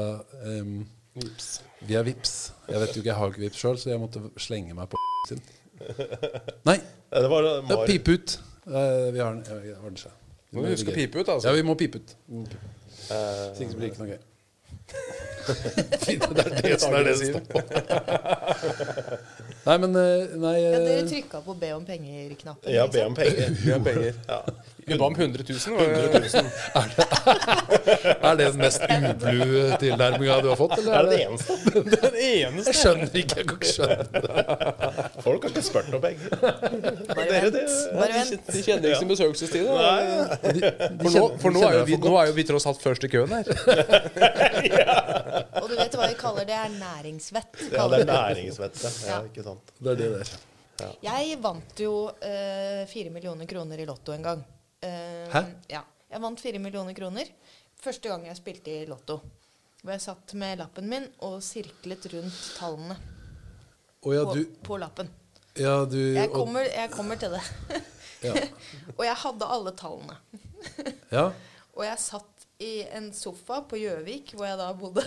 um, 0.46 0.78
Vips. 1.18 1.50
Via 1.88 2.04
Vips. 2.06 2.36
Jeg 2.70 2.84
vet 2.84 2.94
jo 2.94 3.02
ikke, 3.02 3.10
jeg 3.10 3.18
har 3.20 3.34
ikke 3.34 3.44
Vips 3.44 3.64
sjøl, 3.64 3.80
så 3.82 3.92
jeg 3.92 4.00
måtte 4.02 4.24
slenge 4.40 4.78
meg 4.78 4.88
på 4.92 5.02
sin. 5.28 5.44
Nei, 6.68 6.78
Det 7.10 7.28
var 7.32 7.50
det 7.50 7.76
er 7.76 7.86
pip 7.90 8.08
ut. 8.14 8.38
Eh, 8.70 9.10
Vi 9.12 9.20
har 9.20 9.36
den. 9.36 9.44
Det 9.44 9.98
seg. 10.00 10.19
Må 10.50 10.64
vi 10.64 10.72
huske 10.74 10.90
å 10.90 10.94
pipe 10.96 11.20
ut, 11.20 11.26
Ja, 11.28 11.34
altså. 11.36 11.52
vi 11.54 11.62
må 11.62 11.76
pipe 11.78 12.00
ut. 12.02 12.16
Vi 12.26 12.40
må 12.40 12.46
pipe 12.50 12.58
ut. 12.58 12.68
Hvis 13.10 13.60
ikke 13.60 13.70
så 13.70 13.76
blir 13.78 13.86
det 13.86 13.92
ikke 13.92 14.02
noe 14.04 14.10
gøy. 14.14 14.20
det 16.10 16.42
er 16.44 16.62
det 16.62 16.80
som 16.80 16.94
er 16.94 17.04
det 17.06 17.14
som 17.18 17.26
står 17.30 17.44
på. 17.50 17.60
Nei, 19.68 19.76
men 19.82 19.94
eh, 20.00 20.34
Nei, 20.40 20.54
Ja, 20.58 20.70
dere 20.80 20.96
eh, 21.02 21.08
trykka 21.08 21.40
på 21.44 21.54
'be 21.54 21.70
om 21.76 21.84
penger'-knappen. 21.86 22.72
Ja, 22.74 22.86
be 22.90 23.04
om 23.06 23.14
penger. 23.14 23.54
Be 23.64 23.74
om 23.76 23.84
penger. 23.84 24.18
Ja. 24.28 24.40
Vi 24.90 24.96
ba 24.98 25.06
om 25.06 25.14
100 25.14 25.44
000. 25.46 25.76
var 25.76 25.86
det- 25.86 25.94
er 28.20 28.34
det 28.36 28.46
den 28.52 28.60
mest 28.60 28.80
ublu 28.82 29.76
tilnærminga 29.80 30.40
du 30.42 30.48
har 30.50 30.56
fått? 30.58 30.72
Eller 30.78 30.92
Er 30.92 31.02
det 31.02 31.10
det 31.10 31.20
eneste? 31.26 31.52
Den 32.04 32.14
eneste. 32.20 32.70
Jeg 32.70 32.76
skjønner 32.80 33.10
ikke. 33.22 33.36
Jeg 33.40 33.46
kan 33.46 33.56
ikke 33.60 33.70
skjønne 33.70 34.04
det. 34.12 34.20
Folk 35.24 35.40
har 35.46 35.50
ikke 35.54 35.62
spurt 35.66 35.88
om 35.94 36.00
penger. 36.02 36.28
Bare 36.40 37.26
vent. 37.30 37.56
Bare 37.94 38.08
De 38.10 38.14
vent. 38.18 38.42
De 38.50 38.58
kjenner 38.66 38.86
ikke 38.90 39.00
sin 39.02 39.12
besøkelsestid. 39.12 39.64
For 39.70 41.10
nå, 41.14 41.22
for 41.42 41.50
nå, 41.54 41.60
er 41.68 41.72
jo 41.78 41.82
vi, 41.88 41.94
for 41.96 42.02
nå 42.10 42.14
er 42.20 42.24
jo 42.30 42.34
vi 42.40 42.44
tross 42.50 42.66
alt 42.70 42.80
først 42.82 43.02
i 43.06 43.08
køen 43.12 43.30
her. 43.34 43.44
Og 45.60 45.66
du 45.70 45.74
vet 45.78 45.94
hva 45.98 46.04
vi 46.10 46.16
kaller 46.20 46.44
det? 46.48 46.56
er 46.60 46.70
næringsvett. 46.76 47.52
Ja, 47.72 47.84
det 47.88 47.96
er 48.02 48.06
næringsvett. 48.10 48.76
Ja, 48.84 48.90
Ja. 49.10 49.18
ikke 49.28 49.42
sant. 49.46 49.64
Det 49.78 49.90
er 49.94 49.98
det 50.00 50.08
der. 50.18 50.28
Jeg 51.04 51.36
vant 51.42 51.76
jo 51.82 51.92
eh, 52.24 52.82
fire 52.88 53.10
millioner 53.12 53.46
kroner 53.48 53.76
i 53.82 53.86
Lotto 53.88 54.10
en 54.16 54.24
gang. 54.24 54.40
Eh, 54.80 55.26
Hæ? 55.32 55.44
Ja. 55.68 55.82
Jeg 56.10 56.22
vant 56.24 56.40
fire 56.42 56.58
millioner 56.58 56.94
kroner 56.96 57.28
første 57.80 58.10
gang 58.10 58.26
jeg 58.28 58.38
spilte 58.38 58.72
i 58.72 58.88
Lotto. 58.88 59.20
Hvor 59.80 59.94
jeg 59.94 60.04
satt 60.04 60.34
med 60.36 60.60
lappen 60.60 60.88
min 60.90 61.06
og 61.24 61.38
sirklet 61.44 62.08
rundt 62.12 62.40
tallene 62.58 62.96
oh, 64.04 64.12
ja, 64.12 64.24
på, 64.26 64.34
du, 64.36 64.58
på 64.66 64.76
lappen. 64.80 65.08
ja, 65.56 65.78
du 65.88 65.96
Jeg 65.96 66.28
kommer, 66.32 66.66
jeg 66.68 66.90
kommer 66.92 67.20
til 67.20 67.36
det. 67.36 67.44
ja. 68.28 68.34
og 68.98 69.04
jeg 69.06 69.16
hadde 69.24 69.52
alle 69.56 69.76
tallene. 69.76 70.18
ja. 71.12 71.30
Og 71.70 71.84
jeg 71.86 72.00
satt 72.02 72.42
i 72.60 72.82
en 72.92 73.06
sofa 73.14 73.60
på 73.64 73.78
Gjøvik, 73.78 74.34
hvor 74.34 74.44
jeg 74.44 74.58
da 74.58 74.66
bodde, 74.76 75.04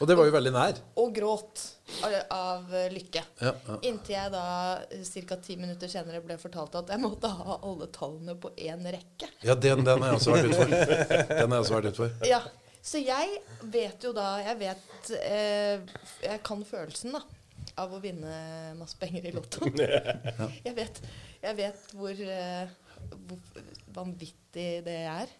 Og 0.00 0.06
det 0.08 0.16
var 0.18 0.26
jo 0.26 0.32
veldig 0.34 0.50
nær. 0.54 0.78
og 0.98 1.10
gråt 1.14 1.60
av, 2.06 2.14
av 2.34 2.72
lykke. 2.94 3.22
Ja, 3.42 3.52
ja. 3.68 3.76
Inntil 3.86 4.14
jeg 4.16 4.32
da 4.32 4.44
ca. 5.28 5.36
ti 5.44 5.56
minutter 5.60 5.90
senere 5.92 6.22
ble 6.24 6.36
fortalt 6.42 6.74
at 6.80 6.90
jeg 6.94 7.02
måtte 7.02 7.30
ha 7.30 7.58
alle 7.62 7.86
tallene 7.94 8.34
på 8.40 8.50
én 8.56 8.82
rekke. 8.90 9.28
Ja, 9.46 9.54
den, 9.54 9.84
den 9.86 10.02
har 10.02 10.14
jeg 10.14 10.20
også 10.20 10.34
vært 10.34 10.50
ute 10.50 10.58
for. 10.58 10.74
Den 11.30 11.44
har 11.44 11.54
jeg 11.54 11.64
også 11.66 11.76
vært 11.78 11.90
ute 11.90 12.00
for. 12.02 12.16
Ja, 12.30 12.40
Så 12.82 12.96
jeg 13.04 13.42
vet 13.68 14.00
jo 14.06 14.14
da 14.16 14.38
Jeg 14.40 14.56
vet 14.56 15.10
eh, 15.18 15.82
Jeg 16.24 16.38
kan 16.46 16.62
følelsen, 16.64 17.12
da. 17.12 17.20
Av 17.82 17.92
å 17.92 18.00
vinne 18.02 18.30
masse 18.78 18.96
penger 19.00 19.28
i 19.28 19.34
Lotto. 19.36 19.68
Jeg 20.66 20.72
vet, 20.76 20.98
jeg 21.44 21.56
vet 21.58 21.92
hvor, 21.96 22.16
eh, 22.24 22.72
hvor 23.28 23.62
vanvittig 23.94 24.68
det 24.84 24.96
er. 25.08 25.30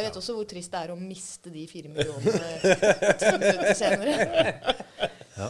Jeg 0.00 0.08
vet 0.08 0.18
også 0.20 0.34
hvor 0.38 0.46
trist 0.48 0.72
det 0.72 0.80
er 0.80 0.92
å 0.94 0.96
miste 0.98 1.52
de 1.52 1.62
fire 1.70 1.92
millionene 1.92 3.74
senere. 3.76 4.14
Ja, 5.40 5.48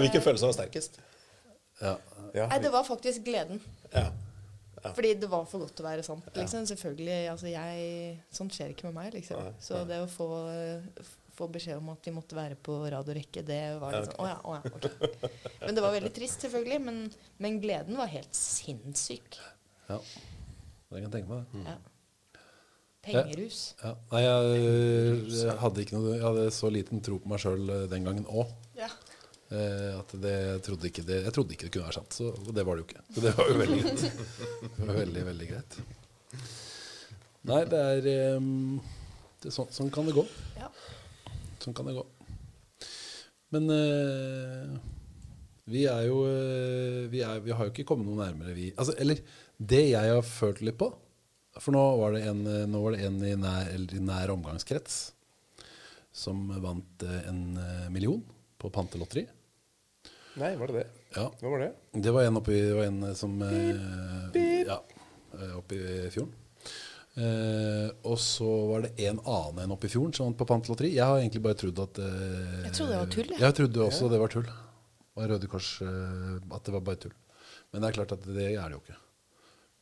Hvilken 0.00 0.22
følelse 0.22 0.44
var 0.48 0.54
sterkest? 0.54 0.98
Ja. 1.80 1.94
Ja. 2.36 2.46
Nei, 2.50 2.58
det 2.62 2.70
var 2.72 2.84
faktisk 2.86 3.24
gleden. 3.26 3.58
Ja. 3.92 4.06
Fordi 4.96 5.10
det 5.20 5.28
var 5.28 5.44
for 5.48 5.60
godt 5.64 5.74
til 5.76 5.84
å 5.84 5.88
være 5.90 6.04
sant. 6.06 6.28
Liksom. 6.36 6.64
Selvfølgelig, 6.70 7.16
altså 7.32 7.50
jeg, 7.50 8.14
Sånt 8.32 8.54
skjer 8.56 8.72
ikke 8.74 8.86
med 8.88 8.96
meg. 8.96 9.10
liksom. 9.16 9.50
Så 9.60 9.82
det 9.88 9.98
å 10.04 10.06
få, 10.08 10.28
få 11.36 11.48
beskjed 11.52 11.80
om 11.82 11.90
at 11.92 12.06
vi 12.08 12.14
måtte 12.16 12.38
være 12.38 12.56
på 12.60 12.78
radio 12.86 13.12
og 13.12 13.18
rekke, 13.18 13.44
det 13.44 13.60
var 13.82 13.96
litt 13.98 14.12
sånn 14.12 14.24
Å 14.24 14.28
ja, 14.30 14.38
å 14.40 14.56
ja. 14.56 14.62
ok. 14.78 14.86
Men 15.66 15.76
det 15.76 15.84
var 15.84 15.96
veldig 15.96 16.12
trist, 16.16 16.44
selvfølgelig. 16.46 16.80
Men, 16.86 17.02
men 17.44 17.60
gleden 17.64 18.00
var 18.00 18.08
helt 18.12 18.36
sinnssyk. 18.36 19.40
ja. 19.90 20.00
Det 20.00 20.96
kan 20.98 21.04
jeg 21.06 21.12
tenke 21.18 21.30
meg. 21.30 21.42
det. 21.68 21.74
Pengerus. 23.04 23.60
Ja. 23.80 23.94
Nei, 24.12 24.20
jeg, 24.26 25.20
jeg 25.32 25.54
hadde 25.62 25.80
ikke 25.80 25.96
noe 25.96 26.10
Jeg 26.18 26.24
hadde 26.26 26.42
så 26.52 26.68
liten 26.72 27.00
tro 27.04 27.16
på 27.22 27.30
meg 27.32 27.40
sjøl 27.40 27.72
den 27.88 28.04
gangen 28.08 28.26
òg. 28.28 28.50
Ja. 28.76 28.90
Eh, 29.50 29.96
at 29.98 30.12
det, 30.22 30.34
jeg, 30.34 30.60
trodde 30.66 30.86
ikke 30.90 31.02
det, 31.08 31.16
jeg 31.24 31.34
trodde 31.34 31.56
ikke 31.56 31.66
det 31.66 31.72
kunne 31.74 31.88
være 31.88 31.98
sant. 31.98 32.18
Så, 32.20 32.28
og 32.30 32.52
det 32.54 32.64
var 32.66 32.78
det 32.78 32.84
jo 32.84 32.88
ikke. 32.90 33.02
Så 33.16 33.24
det 33.24 33.32
var 33.38 33.50
jo 33.50 33.56
veldig 33.58 33.80
greit. 33.82 34.04
Veldig, 35.00 35.24
veldig 35.26 35.48
greit. 35.50 35.80
Nei, 37.48 37.60
det 37.72 37.80
er, 37.80 38.36
um, 38.36 38.78
det 39.40 39.48
er 39.48 39.54
sånn, 39.56 39.70
sånn 39.74 39.90
kan 39.94 40.06
det 40.06 40.14
gå. 40.14 40.24
ja. 40.60 40.70
Sånn 41.60 41.74
kan 41.76 41.88
det 41.88 41.96
gå. 41.96 42.04
Men 43.52 43.66
uh, 43.72 44.78
vi 45.70 45.84
er 45.90 46.06
jo 46.06 46.22
eh, 46.28 47.06
vi, 47.10 47.20
er, 47.26 47.40
vi 47.44 47.52
har 47.54 47.66
jo 47.66 47.72
ikke 47.72 47.86
kommet 47.88 48.06
noe 48.06 48.20
nærmere, 48.20 48.54
vi. 48.56 48.70
Altså, 48.76 48.94
eller 49.02 49.20
det 49.58 49.82
jeg 49.90 50.14
har 50.14 50.26
følt 50.26 50.62
litt 50.66 50.78
på 50.80 50.88
For 51.58 51.74
nå 51.74 51.80
var 51.98 52.14
det 52.14 52.22
en, 52.30 52.44
eh, 52.46 52.66
nå 52.70 52.80
var 52.84 52.94
det 52.94 53.06
en 53.08 53.16
i, 53.26 53.34
nær, 53.38 53.70
eller 53.74 53.96
i 53.96 54.02
nær 54.04 54.30
omgangskrets 54.36 55.00
som 56.14 56.46
vant 56.62 57.02
eh, 57.06 57.28
en 57.30 57.42
eh, 57.58 57.88
million 57.90 58.22
på 58.60 58.70
pantelotteri. 58.70 59.26
Nei, 60.38 60.52
var 60.56 60.70
det 60.70 60.76
det? 60.78 60.86
Ja. 61.16 61.26
Hva 61.40 61.50
var 61.50 61.64
det? 61.64 61.70
Det 62.06 62.12
var 62.14 62.22
en 62.28 62.38
oppi 62.38 62.54
det 62.54 62.76
var 62.76 62.86
en 62.86 63.00
som 63.18 63.34
eh, 63.42 64.68
Ja, 64.68 64.78
eh, 65.34 65.56
oppi 65.58 65.80
fjorden. 66.14 66.36
Eh, 67.18 67.88
og 68.06 68.14
så 68.22 68.46
var 68.70 68.84
det 68.86 68.92
en 69.08 69.18
annen 69.26 69.64
enn 69.64 69.74
oppi 69.74 69.90
fjorden 69.90 70.14
som 70.14 70.28
vant 70.30 70.38
på 70.38 70.46
pantelotteri. 70.52 70.92
Jeg 70.94 71.02
har 71.10 71.18
egentlig 71.18 71.42
bare 71.44 71.58
trodd 71.58 71.82
at 71.82 71.98
eh, 71.98 72.60
Jeg 72.68 72.76
trodde 72.78 72.92
det 72.94 73.00
var 73.02 73.10
tull, 73.16 73.32
jeg. 73.34 73.42
Jeg 73.42 73.58
trodde 73.58 73.86
også 73.88 74.10
det 74.12 74.22
var 74.22 74.34
tull. 74.36 74.50
Og 75.18 75.26
Røde 75.32 75.50
Kors 75.50 75.72
eh, 75.82 76.36
at 76.54 76.62
det 76.68 76.76
var 76.78 76.86
bare 76.86 77.02
tull. 77.08 77.16
Men 77.72 77.82
det 77.82 77.90
er 77.90 77.98
klart 77.98 78.14
at 78.14 78.26
det 78.30 78.46
er 78.54 78.62
det 78.70 78.76
jo 78.78 78.82
ikke. 78.84 78.99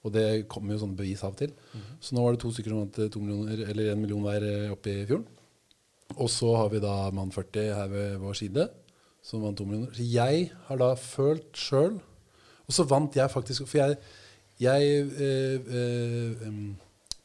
Og 0.06 0.14
det 0.14 0.46
kommer 0.50 0.74
jo 0.74 0.82
sånne 0.84 0.98
bevis 0.98 1.24
av 1.26 1.34
og 1.34 1.40
til. 1.40 1.54
Så 2.00 2.14
nå 2.14 2.22
var 2.22 2.34
det 2.34 2.42
to 2.42 2.52
stykker 2.54 2.70
som 2.70 2.84
vant 2.84 3.00
eh, 3.02 3.10
to 3.12 3.22
millioner, 3.22 3.64
eller 3.72 3.92
en 3.92 4.02
million 4.02 4.22
hver 4.24 4.46
eh, 4.46 4.72
oppe 4.74 4.92
i 4.92 5.06
fjorden. 5.08 5.26
Og 6.16 6.30
så 6.32 6.54
har 6.56 6.70
vi 6.72 6.80
da 6.80 6.94
mann 7.12 7.32
40 7.34 7.72
her 7.76 7.90
ved 7.92 8.16
vår 8.22 8.38
side, 8.38 8.68
som 9.22 9.42
vant 9.44 9.58
to 9.58 9.66
millioner. 9.68 9.92
Så 9.96 10.06
jeg 10.06 10.48
har 10.68 10.80
da 10.80 10.92
følt 10.96 11.58
sjøl 11.58 11.98
Og 12.68 12.72
så 12.72 12.84
vant 12.88 13.16
jeg 13.16 13.28
faktisk 13.32 13.66
For 13.68 13.80
jeg, 13.80 13.96
jeg 14.62 15.08
eh, 15.20 15.72
eh, 15.80 16.60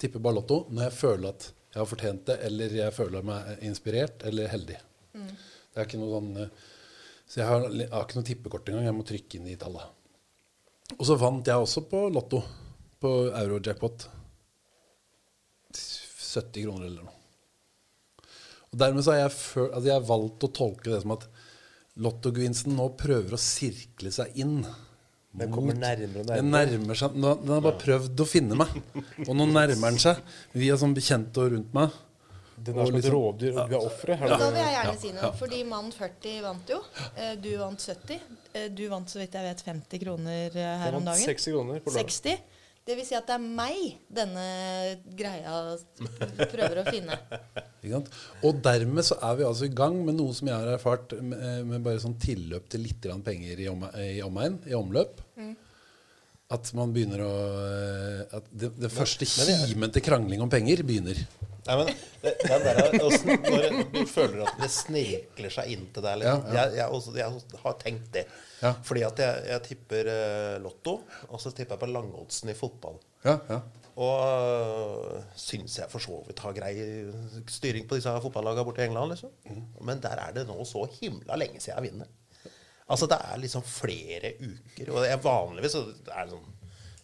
tipper 0.01 0.23
bare 0.23 0.39
Lotto 0.39 0.63
når 0.71 0.87
jeg 0.87 0.97
føler 0.97 1.29
at 1.29 1.49
jeg 1.73 1.81
har 1.81 1.89
fortjent 1.89 2.27
det, 2.27 2.35
eller 2.45 2.73
jeg 2.77 2.93
føler 2.93 3.23
meg 3.25 3.63
inspirert 3.65 4.21
eller 4.29 4.51
heldig. 4.51 4.75
Det 5.73 5.81
er 5.81 5.87
ikke 5.87 5.97
noe 6.01 6.11
sånn 6.19 6.35
eh, 6.43 6.51
Så 7.25 7.39
jeg 7.39 7.49
har, 7.49 7.65
jeg 7.73 7.89
har 7.89 8.05
ikke 8.05 8.19
noe 8.19 8.27
tippekort 8.27 8.69
engang. 8.69 8.85
Jeg 8.85 8.97
må 8.97 9.05
trykke 9.09 9.39
inn 9.39 9.47
i 9.49 9.57
tallet. 9.57 9.87
Og 10.99 11.07
så 11.07 11.17
vant 11.17 11.47
jeg 11.49 11.57
også 11.57 11.85
på 11.89 12.03
Lotto, 12.13 12.43
på 13.03 13.11
Euro-jackpot. 13.35 14.07
70 15.73 16.63
kroner 16.65 16.87
eller 16.87 17.03
noe. 17.05 17.19
Og 18.73 18.79
dermed 18.81 19.05
så 19.05 19.13
har 19.13 19.19
jeg, 19.27 19.33
føl, 19.37 19.67
altså 19.69 19.85
jeg 19.91 19.97
har 19.99 20.07
valgt 20.07 20.45
å 20.47 20.49
tolke 20.57 20.89
det 20.89 21.01
som 21.03 21.11
at 21.13 21.27
lottogevinsten 22.01 22.73
nå 22.73 22.87
prøver 22.97 23.35
å 23.35 23.41
sirkle 23.41 24.09
seg 24.15 24.33
inn. 24.41 24.63
Den 25.33 25.51
kommer 25.53 25.77
nærmere 25.77 26.23
og 26.23 26.29
Den 26.29 26.49
nærmere. 26.49 26.79
nærmer 26.79 26.97
seg, 26.97 27.13
nå- 27.17 27.35
den 27.41 27.53
har 27.53 27.61
bare 27.65 27.79
prøvd 27.81 28.23
å 28.23 28.25
finne 28.29 28.57
meg. 28.57 28.73
Og 29.27 29.35
nå 29.37 29.45
nærmer 29.49 29.75
den 29.77 29.99
seg 30.01 30.21
via 30.57 30.77
sånn 30.77 30.93
bekjente 30.97 31.41
og 31.41 31.53
rundt 31.53 31.73
meg. 31.77 31.93
Den 32.63 32.77
er 32.77 32.81
Og 32.81 32.87
som 32.87 32.95
et 32.95 33.01
liksom- 33.03 33.15
rovdyr, 33.17 33.55
og 33.57 33.69
vi 33.69 33.75
er 33.75 33.85
ofre. 33.91 34.17
Da 34.23 34.37
vil 34.49 34.59
jeg 34.61 34.73
gjerne 34.75 34.97
si 35.01 35.11
noe. 35.11 35.31
Fordi 35.37 35.63
mann 35.69 35.91
40 35.91 36.41
vant 36.45 36.69
jo. 36.69 36.81
Eh, 37.17 37.35
Du 37.35 37.49
vant 37.57 37.79
70. 37.81 38.19
Eh, 38.53 38.67
Du 38.69 38.87
vant 38.89 39.07
så 39.09 39.19
vidt 39.21 39.33
jeg 39.33 39.43
vet 39.49 39.61
50 39.65 39.99
kroner 40.05 40.55
eh, 40.55 40.77
her 40.83 40.93
om 40.95 41.03
dagen. 41.05 41.21
60 41.25 41.51
kroner 41.51 41.79
på 41.81 41.91
lørdag. 41.93 42.39
60. 42.83 42.87
Det 42.87 42.97
vil 42.97 43.05
si 43.07 43.15
at 43.15 43.27
det 43.27 43.35
er 43.35 43.43
meg 43.43 43.97
denne 44.11 44.45
greia 45.15 45.77
prøver 46.51 46.81
å 46.81 46.85
finne. 46.89 47.17
Ikke 47.81 47.93
sant? 47.95 48.09
Og 48.43 48.59
dermed 48.63 49.07
så 49.07 49.17
er 49.23 49.37
vi 49.39 49.47
altså 49.47 49.67
i 49.67 49.75
gang 49.75 49.97
med 50.05 50.17
noe 50.19 50.35
som 50.35 50.47
jeg 50.47 50.55
har 50.55 50.73
erfart 50.75 51.15
med, 51.21 51.65
med 51.67 51.83
bare 51.83 52.01
sånn 52.03 52.19
tilløp 52.19 52.67
til 52.71 52.83
litt 52.83 53.07
penger 53.23 53.59
i, 53.59 53.69
om, 53.71 53.87
i 53.99 54.21
omegn, 54.23 54.59
i 54.67 54.75
omløp. 54.77 55.21
At 56.53 56.69
man 56.77 56.91
begynner 56.93 57.23
å 57.25 57.33
At 58.37 58.51
det, 58.51 58.73
det 58.77 58.91
første 58.93 59.25
kimen 59.25 59.91
til 59.93 60.03
krangling 60.05 60.43
om 60.43 60.51
penger 60.51 60.83
begynner. 60.85 61.23
Nei, 61.63 61.75
men 61.79 61.91
det, 62.23 62.33
den 62.43 62.65
der, 62.65 62.79
også, 62.99 63.35
når 63.39 63.77
du 63.93 64.01
føler 64.09 64.41
at 64.43 64.57
det 64.59 64.67
snirkler 64.73 65.53
seg 65.53 65.69
inn 65.71 65.85
til 65.95 66.03
deg 66.03 66.19
liksom. 66.19 66.49
Ja, 66.49 66.57
Jeg, 66.57 66.73
jeg, 66.81 66.97
også, 66.97 67.13
jeg 67.15 67.61
har 67.63 67.77
tenkt 67.79 68.09
det. 68.17 68.25
Ja. 68.63 68.73
Fordi 68.83 69.05
at 69.07 69.21
jeg, 69.23 69.45
jeg 69.53 69.63
tipper 69.69 70.09
uh, 70.11 70.57
Lotto, 70.63 70.97
og 71.29 71.39
så 71.39 71.53
tipper 71.55 71.77
jeg 71.77 71.83
på 71.85 71.89
langoddsen 71.93 72.51
i 72.51 72.57
fotball. 72.57 72.99
Ja, 73.23 73.37
ja. 73.47 73.61
Og 73.93 74.21
øh, 74.25 75.17
syns 75.37 75.75
jeg 75.77 75.85
for 75.91 76.01
så 76.01 76.15
vidt 76.25 76.39
har 76.41 76.55
grei 76.57 76.71
styring 77.53 77.85
på 77.85 77.99
disse 77.99 78.09
fotballagene 78.23 78.65
borte 78.65 78.81
i 78.81 78.87
England. 78.87 79.13
liksom. 79.13 79.29
Men 79.85 80.01
der 80.01 80.17
er 80.17 80.33
det 80.33 80.47
nå 80.49 80.55
så 80.65 80.81
himla 80.95 81.37
lenge 81.37 81.61
siden 81.61 81.77
jeg 81.77 81.91
vinner. 81.91 82.09
Altså 82.89 83.05
Det 83.07 83.19
er 83.21 83.37
liksom 83.37 83.61
flere 83.63 84.33
uker. 84.41 84.89
Og 84.95 85.05
jeg 85.05 85.21
vanligvis 85.23 85.77
så 85.77 85.85
er 86.09 86.25
det 86.25 86.33
sånn 86.33 86.51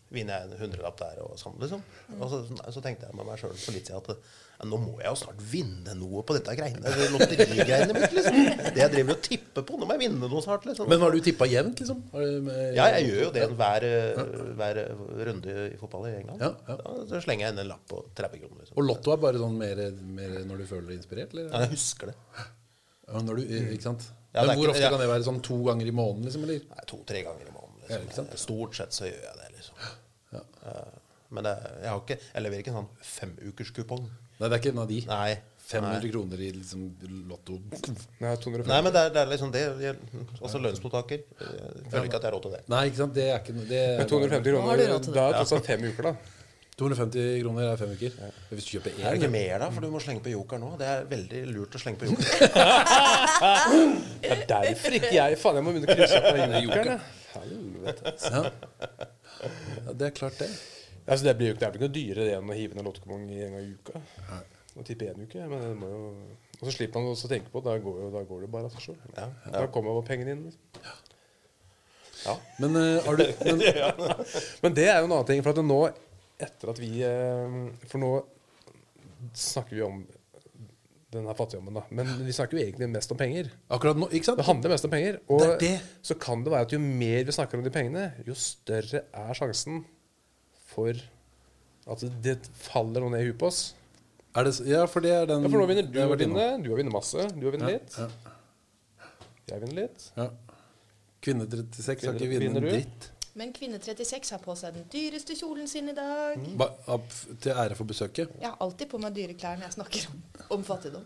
Vinner 0.09 0.39
jeg 0.41 0.49
en 0.49 0.61
hundrelapp 0.63 0.95
der 0.97 1.19
og 1.21 1.35
sånn, 1.37 1.59
liksom. 1.61 1.83
Og 2.17 2.31
så, 2.31 2.37
så 2.73 2.81
tenkte 2.81 3.05
jeg 3.05 3.13
med 3.13 3.27
meg 3.27 3.37
sjøl 3.37 3.51
for 3.53 3.75
litt 3.75 3.91
siden 3.91 4.01
at 4.01 4.31
ja, 4.59 4.65
nå 4.67 4.77
må 4.81 4.97
jeg 4.99 5.07
jo 5.07 5.15
snart 5.21 5.39
vinne 5.51 5.93
noe 5.95 6.21
på 6.27 6.35
dette 6.35 6.51
greiene. 6.59 6.91
Lotterigreiene 7.13 7.93
mitt, 7.95 8.11
liksom. 8.17 8.35
Det 8.75 8.81
jeg 8.81 8.91
driver 8.91 9.15
og 9.15 9.21
tipper 9.23 9.63
på. 9.69 9.77
Nå 9.79 9.87
må 9.87 9.95
jeg 9.95 10.01
vinne 10.03 10.27
noe 10.33 10.41
snart, 10.43 10.65
liksom. 10.67 10.89
Men 10.91 10.99
har 11.05 11.15
du 11.15 11.19
tippa 11.23 11.47
jevnt, 11.47 11.79
liksom? 11.79 12.01
Har 12.11 12.25
du 12.27 12.41
med- 12.49 12.75
Ja, 12.75 12.87
jeg 12.97 13.07
gjør 13.07 13.21
jo 13.23 13.31
det 13.37 13.45
hver, 13.55 13.87
hver 14.59 14.81
runde 15.29 15.55
i 15.73 15.77
fotball 15.79 16.09
i 16.09 16.13
England. 16.19 16.43
Ja, 16.43 16.51
ja. 16.67 16.75
Da, 16.83 16.95
så 17.07 17.21
slenger 17.23 17.47
jeg 17.47 17.55
inn 17.55 17.63
en 17.63 17.71
lapp 17.71 17.85
på 17.87 18.01
30 18.19 18.39
kroner. 18.43 18.59
Liksom. 18.65 18.77
Og 18.77 18.83
Lotto 18.89 19.13
er 19.15 19.23
bare 19.23 19.39
sånn 19.41 19.57
mer, 19.57 19.83
mer 20.19 20.37
når 20.51 20.57
du 20.63 20.65
føler 20.75 20.87
deg 20.91 20.99
inspirert? 20.99 21.33
Eller? 21.37 21.47
Ja, 21.53 21.63
jeg 21.65 21.73
husker 21.77 22.11
det. 22.11 22.17
Ja, 23.09 23.21
når 23.25 23.39
du, 23.39 23.43
ikke 23.73 23.87
sant? 23.87 24.09
Ja, 24.35 24.43
Men 24.45 24.57
hvor 24.59 24.67
ikke- 24.67 24.75
ofte 24.75 24.83
ja. 24.83 24.89
kan 24.93 24.99
det 24.99 25.09
være? 25.09 25.23
Sånn 25.25 25.41
to 25.41 25.63
ganger 25.65 25.87
i 25.87 25.91
måneden, 25.95 26.25
liksom? 26.27 26.43
Eller? 26.45 26.59
Nei, 26.69 26.83
To-tre 26.91 27.23
ganger 27.25 27.47
i 27.47 27.53
måneden. 27.55 27.65
Ikke 27.89 28.03
Liksom. 28.05 28.27
Stort 28.37 28.75
sett 28.77 28.91
så 28.93 29.07
gjør 29.07 29.23
jeg 29.23 29.35
det, 29.39 29.47
liksom. 29.55 29.75
Eh, 30.69 30.97
Men 31.31 31.43
det, 31.45 31.53
jeg, 31.81 31.89
har 31.89 31.99
ikke, 32.03 32.17
jeg 32.33 32.43
leverer 32.43 32.59
ikke 32.63 32.71
en 32.73 32.83
sånn 32.83 32.91
femukerskupong. 33.05 34.05
Nei, 34.39 34.47
det 34.47 34.55
er 34.55 34.61
ikke 34.61 34.71
en 34.75 34.83
av 34.85 34.89
de. 34.89 34.99
Nei. 35.09 35.31
500 35.69 35.99
Nei. 36.01 36.09
kroner 36.09 36.39
i 36.41 36.47
liksom 36.55 36.85
Lotto. 37.29 37.59
Nei, 38.23 38.31
250. 38.41 38.69
Nei, 38.71 38.79
men 38.87 38.93
det 38.95 39.01
er, 39.05 39.11
det 39.13 39.19
er 39.21 39.27
liksom 39.29 39.51
det. 39.53 39.61
Jeg, 39.83 39.93
også 40.39 40.61
lønnsmottaker. 40.63 41.19
Jeg 41.43 41.91
føler 41.91 42.07
ikke 42.09 42.17
at 42.17 42.23
jeg 42.25 42.29
har 42.31 42.33
råd 42.37 42.45
til 42.47 42.55
det. 42.55 42.61
Nei, 42.73 42.79
ikke 42.89 43.01
sant? 43.03 43.13
Det 43.19 43.25
er 43.29 43.37
ikke 43.43 43.53
noe 43.59 43.67
det 43.69 43.83
Men 43.99 44.01
er, 44.05 44.09
250 44.09 44.33
har 44.33 44.41
du 44.41 44.49
kroner, 44.49 44.81
råd 44.95 45.03
til 45.05 45.13
det. 45.13 45.17
da 45.19 45.25
er 45.27 45.35
det 45.35 45.41
altså 45.43 45.59
alt 45.59 45.69
fem 45.69 45.85
uker, 45.91 46.07
da. 46.09 46.15
250 46.79 47.43
kroner 47.43 47.67
er 47.73 47.77
fem 47.83 47.91
uker. 47.99 48.17
Hvis 48.55 48.65
du 48.65 48.71
kjøper 48.77 48.95
Det 48.95 49.03
er 49.03 49.13
det 49.13 49.19
ikke 49.19 49.31
mer, 49.35 49.53
da, 49.59 49.67
for 49.75 49.83
du 49.83 49.89
må 49.93 49.99
slenge 50.01 50.23
på 50.25 50.31
joker 50.33 50.61
nå. 50.63 50.71
Det 50.79 50.87
er 50.87 51.05
veldig 51.11 51.41
lurt 51.51 51.75
å 51.75 51.81
slenge 51.83 51.99
på 52.01 52.09
joker. 52.09 52.25
Det 54.23 54.31
er 54.31 54.43
derfor 54.49 54.95
ikke 54.97 55.13
jeg 55.15 55.37
Faen, 55.43 55.59
jeg 55.59 55.65
må 55.67 55.73
begynne 55.75 55.91
å 55.91 55.97
krysse 55.99 56.19
opp 56.23 56.39
den 56.39 56.55
jokeren. 56.63 56.91
jeg. 56.95 56.99
Helvete. 57.29 58.13
ja. 58.25 58.41
ja, 59.85 59.93
det 59.93 60.07
er 60.09 60.13
klart, 60.17 60.39
det. 60.41 60.49
Altså, 61.09 61.25
det 61.25 61.35
blir 61.39 61.51
jo 61.51 61.57
ikke, 61.57 61.71
noe 61.81 61.91
dyrere 61.93 62.27
det 62.27 62.37
enn 62.37 62.53
å 62.53 62.57
hive 62.57 62.77
ned 62.77 62.87
lottokuppong 62.87 63.25
en 63.27 63.55
gang 63.57 63.59
i 63.65 63.75
uka. 63.75 64.01
Og 64.77 64.85
tippe 64.87 65.09
én 65.09 65.25
uke. 65.25 65.45
Men 65.49 65.63
det 65.65 65.75
må 65.79 65.89
jo 65.89 66.01
Og 66.59 66.65
så 66.67 66.75
slipper 66.75 67.01
man 67.01 67.13
også 67.13 67.29
å 67.29 67.31
tenke 67.31 67.51
på. 67.53 67.61
Da 67.65 67.77
går, 67.81 68.01
jo, 68.03 68.09
da 68.13 68.23
går 68.27 68.43
det 68.45 68.51
bare 68.53 68.69
av 68.69 68.75
seg 68.75 68.89
sjøl. 68.89 68.99
Da 69.15 69.63
kommer 69.73 69.95
jo 69.95 70.03
pengene 70.07 70.35
inn. 70.35 70.45
Liksom. 70.49 70.91
Ja. 72.25 72.35
Men 72.59 72.75
uh, 72.75 72.99
har 73.05 73.15
du 73.15 73.23
men, 73.47 73.61
Men 74.65 74.75
det 74.75 74.89
er 74.91 74.99
jo 74.99 75.07
en 75.07 75.13
annen 75.15 75.27
ting. 75.29 75.43
For 75.45 75.55
at 75.55 75.63
nå, 75.65 75.79
etter 76.39 76.73
at 76.73 76.81
vi 76.81 76.91
eh, 77.07 77.59
For 77.87 78.01
nå 78.03 78.13
snakker 79.35 79.75
vi 79.75 79.83
om 79.83 80.01
den 81.09 81.25
her 81.25 81.33
fattigjommen, 81.33 81.73
da. 81.73 81.81
Men 81.95 82.11
vi 82.21 82.33
snakker 82.35 82.59
jo 82.59 82.61
egentlig 82.61 82.89
mest 82.93 83.11
om 83.11 83.17
penger. 83.17 83.49
Akkurat 83.73 83.97
nå, 83.97 84.11
ikke 84.13 84.27
sant? 84.27 84.37
Det 84.37 84.45
handler 84.45 84.73
mest 84.75 84.85
om 84.85 84.91
penger. 84.93 85.15
Og 85.33 85.41
Det 85.41 85.55
det. 85.63 85.71
så 86.05 86.15
kan 86.21 86.43
det 86.45 86.53
være 86.53 86.67
at 86.67 86.75
jo 86.75 86.79
mer 86.83 87.23
vi 87.25 87.33
snakker 87.33 87.57
om 87.57 87.65
de 87.65 87.73
pengene, 87.73 88.03
jo 88.27 88.35
større 88.37 89.01
er 89.07 89.39
sjansen 89.39 89.81
for 90.79 91.93
at 91.93 92.07
det 92.23 92.37
faller 92.69 93.03
noe 93.05 93.13
ned 93.13 93.23
i 93.25 93.29
huet 93.29 93.37
på 93.41 93.47
oss. 93.51 93.61
Er 94.37 94.45
det, 94.45 94.53
ja, 94.69 94.83
for 94.87 95.01
det 95.03 95.11
er 95.11 95.25
den 95.29 95.41
Ja, 95.45 95.49
for 95.49 95.57
nå 95.63 95.67
vinner 95.69 95.87
du 95.89 95.99
å 96.03 96.09
vinne, 96.15 96.49
du 96.63 96.69
har 96.69 96.77
vunnet 96.79 96.93
masse, 96.93 97.23
du 97.35 97.45
har 97.47 97.55
vunnet 97.55 97.71
litt. 97.75 97.95
Ja, 97.97 98.09
Jeg 99.49 99.61
vinner 99.63 99.81
litt. 99.83 100.11
ja. 100.17 100.27
Kvinne 101.19 101.47
36 101.49 102.05
har 102.05 102.13
ikke 102.15 102.27
Vinner- 102.29 102.45
vunnet 102.53 102.61
en 102.63 102.69
dritt. 102.69 103.07
Men 103.39 103.51
kvinne 103.53 103.79
36 103.79 104.31
har 104.31 104.39
på 104.43 104.53
seg 104.57 104.73
den 104.77 104.85
dyreste 104.91 105.35
kjolen 105.35 105.67
sin 105.67 105.89
i 105.89 105.93
dag. 105.97 106.37
Ba, 106.59 106.67
ab, 106.87 107.03
til 107.41 107.51
ære 107.53 107.75
for 107.75 107.85
besøket. 107.89 108.31
Jeg 108.39 108.49
har 108.49 108.57
alltid 108.63 108.89
på 108.91 108.99
meg 109.01 109.13
dyre 109.15 109.33
klær 109.33 109.57
når 109.59 109.67
jeg 109.69 109.75
snakker 109.79 110.07
om, 110.13 110.21
om 110.57 110.63
fattigdom. 110.63 111.05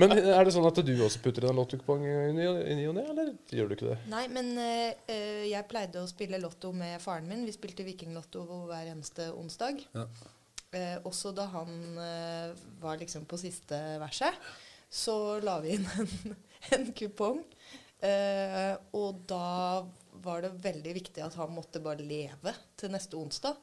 Men 0.00 0.12
er 0.36 0.44
det 0.44 0.54
sånn 0.54 0.66
at 0.68 0.80
du 0.82 0.92
også 1.04 1.22
putter 1.24 1.44
inn 1.44 1.52
en 1.52 1.60
lottokupong 1.60 2.02
i 2.06 2.14
ny 2.34 2.46
og 2.88 2.96
ne, 2.96 3.04
eller 3.12 3.32
gjør 3.54 3.70
du 3.70 3.76
ikke 3.76 3.90
det? 3.92 3.98
Nei, 4.12 4.24
men 4.32 4.46
eh, 4.58 4.90
eh, 5.10 5.44
jeg 5.50 5.68
pleide 5.70 6.02
å 6.02 6.10
spille 6.10 6.40
lotto 6.42 6.72
med 6.76 7.00
faren 7.02 7.28
min. 7.30 7.46
Vi 7.48 7.54
spilte 7.56 7.86
Vikinglotto 7.86 8.44
hver 8.70 8.90
eneste 8.92 9.30
onsdag. 9.36 9.84
Ja. 9.94 10.06
Eh, 10.70 10.98
også 11.06 11.32
da 11.34 11.48
han 11.50 11.70
eh, 11.98 12.50
var 12.82 13.00
liksom 13.00 13.24
på 13.30 13.38
siste 13.40 13.78
verset, 14.02 14.34
så 14.90 15.38
la 15.42 15.58
vi 15.62 15.76
inn 15.76 15.86
en, 16.02 16.36
en 16.76 16.92
kupong. 16.96 17.42
Eh, 18.00 18.74
og 18.96 19.24
da 19.28 19.84
var 20.24 20.44
det 20.44 20.52
veldig 20.62 20.92
viktig 20.96 21.22
at 21.24 21.36
han 21.40 21.52
måtte 21.54 21.82
bare 21.82 22.04
leve 22.04 22.54
til 22.78 22.92
neste 22.94 23.18
onsdag. 23.18 23.58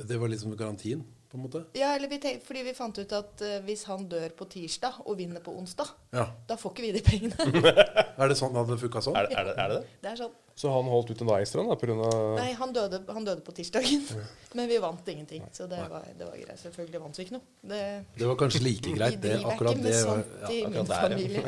Det 0.00 0.16
var 0.16 0.30
liksom 0.32 0.54
garantien, 0.56 1.02
på 1.30 1.38
en 1.38 1.44
måte. 1.46 1.62
Ja, 1.78 1.92
eller 1.94 2.10
vi 2.10 2.18
fordi 2.42 2.62
vi 2.66 2.74
fant 2.74 2.98
ut 2.98 3.12
at 3.14 3.42
uh, 3.46 3.56
hvis 3.66 3.84
han 3.86 4.04
dør 4.10 4.32
på 4.34 4.48
tirsdag 4.50 5.00
og 5.06 5.16
vinner 5.20 5.42
på 5.44 5.54
onsdag, 5.54 5.92
Ja. 6.16 6.26
da 6.48 6.56
får 6.58 6.74
ikke 6.74 6.86
vi 6.88 6.92
de 6.96 7.02
pengene. 7.06 7.36
Er 8.20 8.28
det 8.28 8.36
sånn? 8.36 8.52
Hadde 8.58 8.74
det 8.74 8.82
funka 8.82 9.00
sånn? 9.00 9.14
Er, 9.16 9.30
det, 9.30 9.36
er, 9.38 9.46
det, 9.48 9.54
er 9.56 9.68
det 9.70 9.76
det? 9.80 9.98
det 10.02 10.10
er 10.10 10.18
sånn. 10.24 10.32
Så 10.60 10.68
han 10.74 10.88
holdt 10.92 11.08
ut 11.14 11.22
en 11.22 11.28
dag 11.30 11.40
ekstra 11.40 11.62
da, 11.64 11.76
på 11.80 11.86
grunn 11.88 12.02
av 12.04 12.16
Nei, 12.36 12.50
han 12.58 12.72
døde, 12.76 12.98
han 13.08 13.24
døde 13.24 13.40
på 13.46 13.54
tirsdagen. 13.56 14.02
Men 14.58 14.68
vi 14.68 14.76
vant 14.82 15.06
ingenting, 15.08 15.46
så 15.56 15.64
det 15.70 15.78
var, 15.88 16.04
det 16.18 16.26
var 16.26 16.34
greit. 16.36 16.60
Selvfølgelig 16.60 17.00
vant 17.00 17.16
vi 17.20 17.24
ikke 17.24 17.36
noe. 17.38 17.46
Det, 17.70 17.78
Det 18.18 18.28
var 18.28 18.36
kanskje 18.42 18.60
like 18.66 18.92
greit, 18.98 19.16
det. 19.22 19.38
Akkurat 19.40 19.80
det 19.80 19.94
var, 20.04 20.20
ja, 20.42 20.50
akkurat 20.66 20.90
der, 20.90 21.14
familie. 21.14 21.44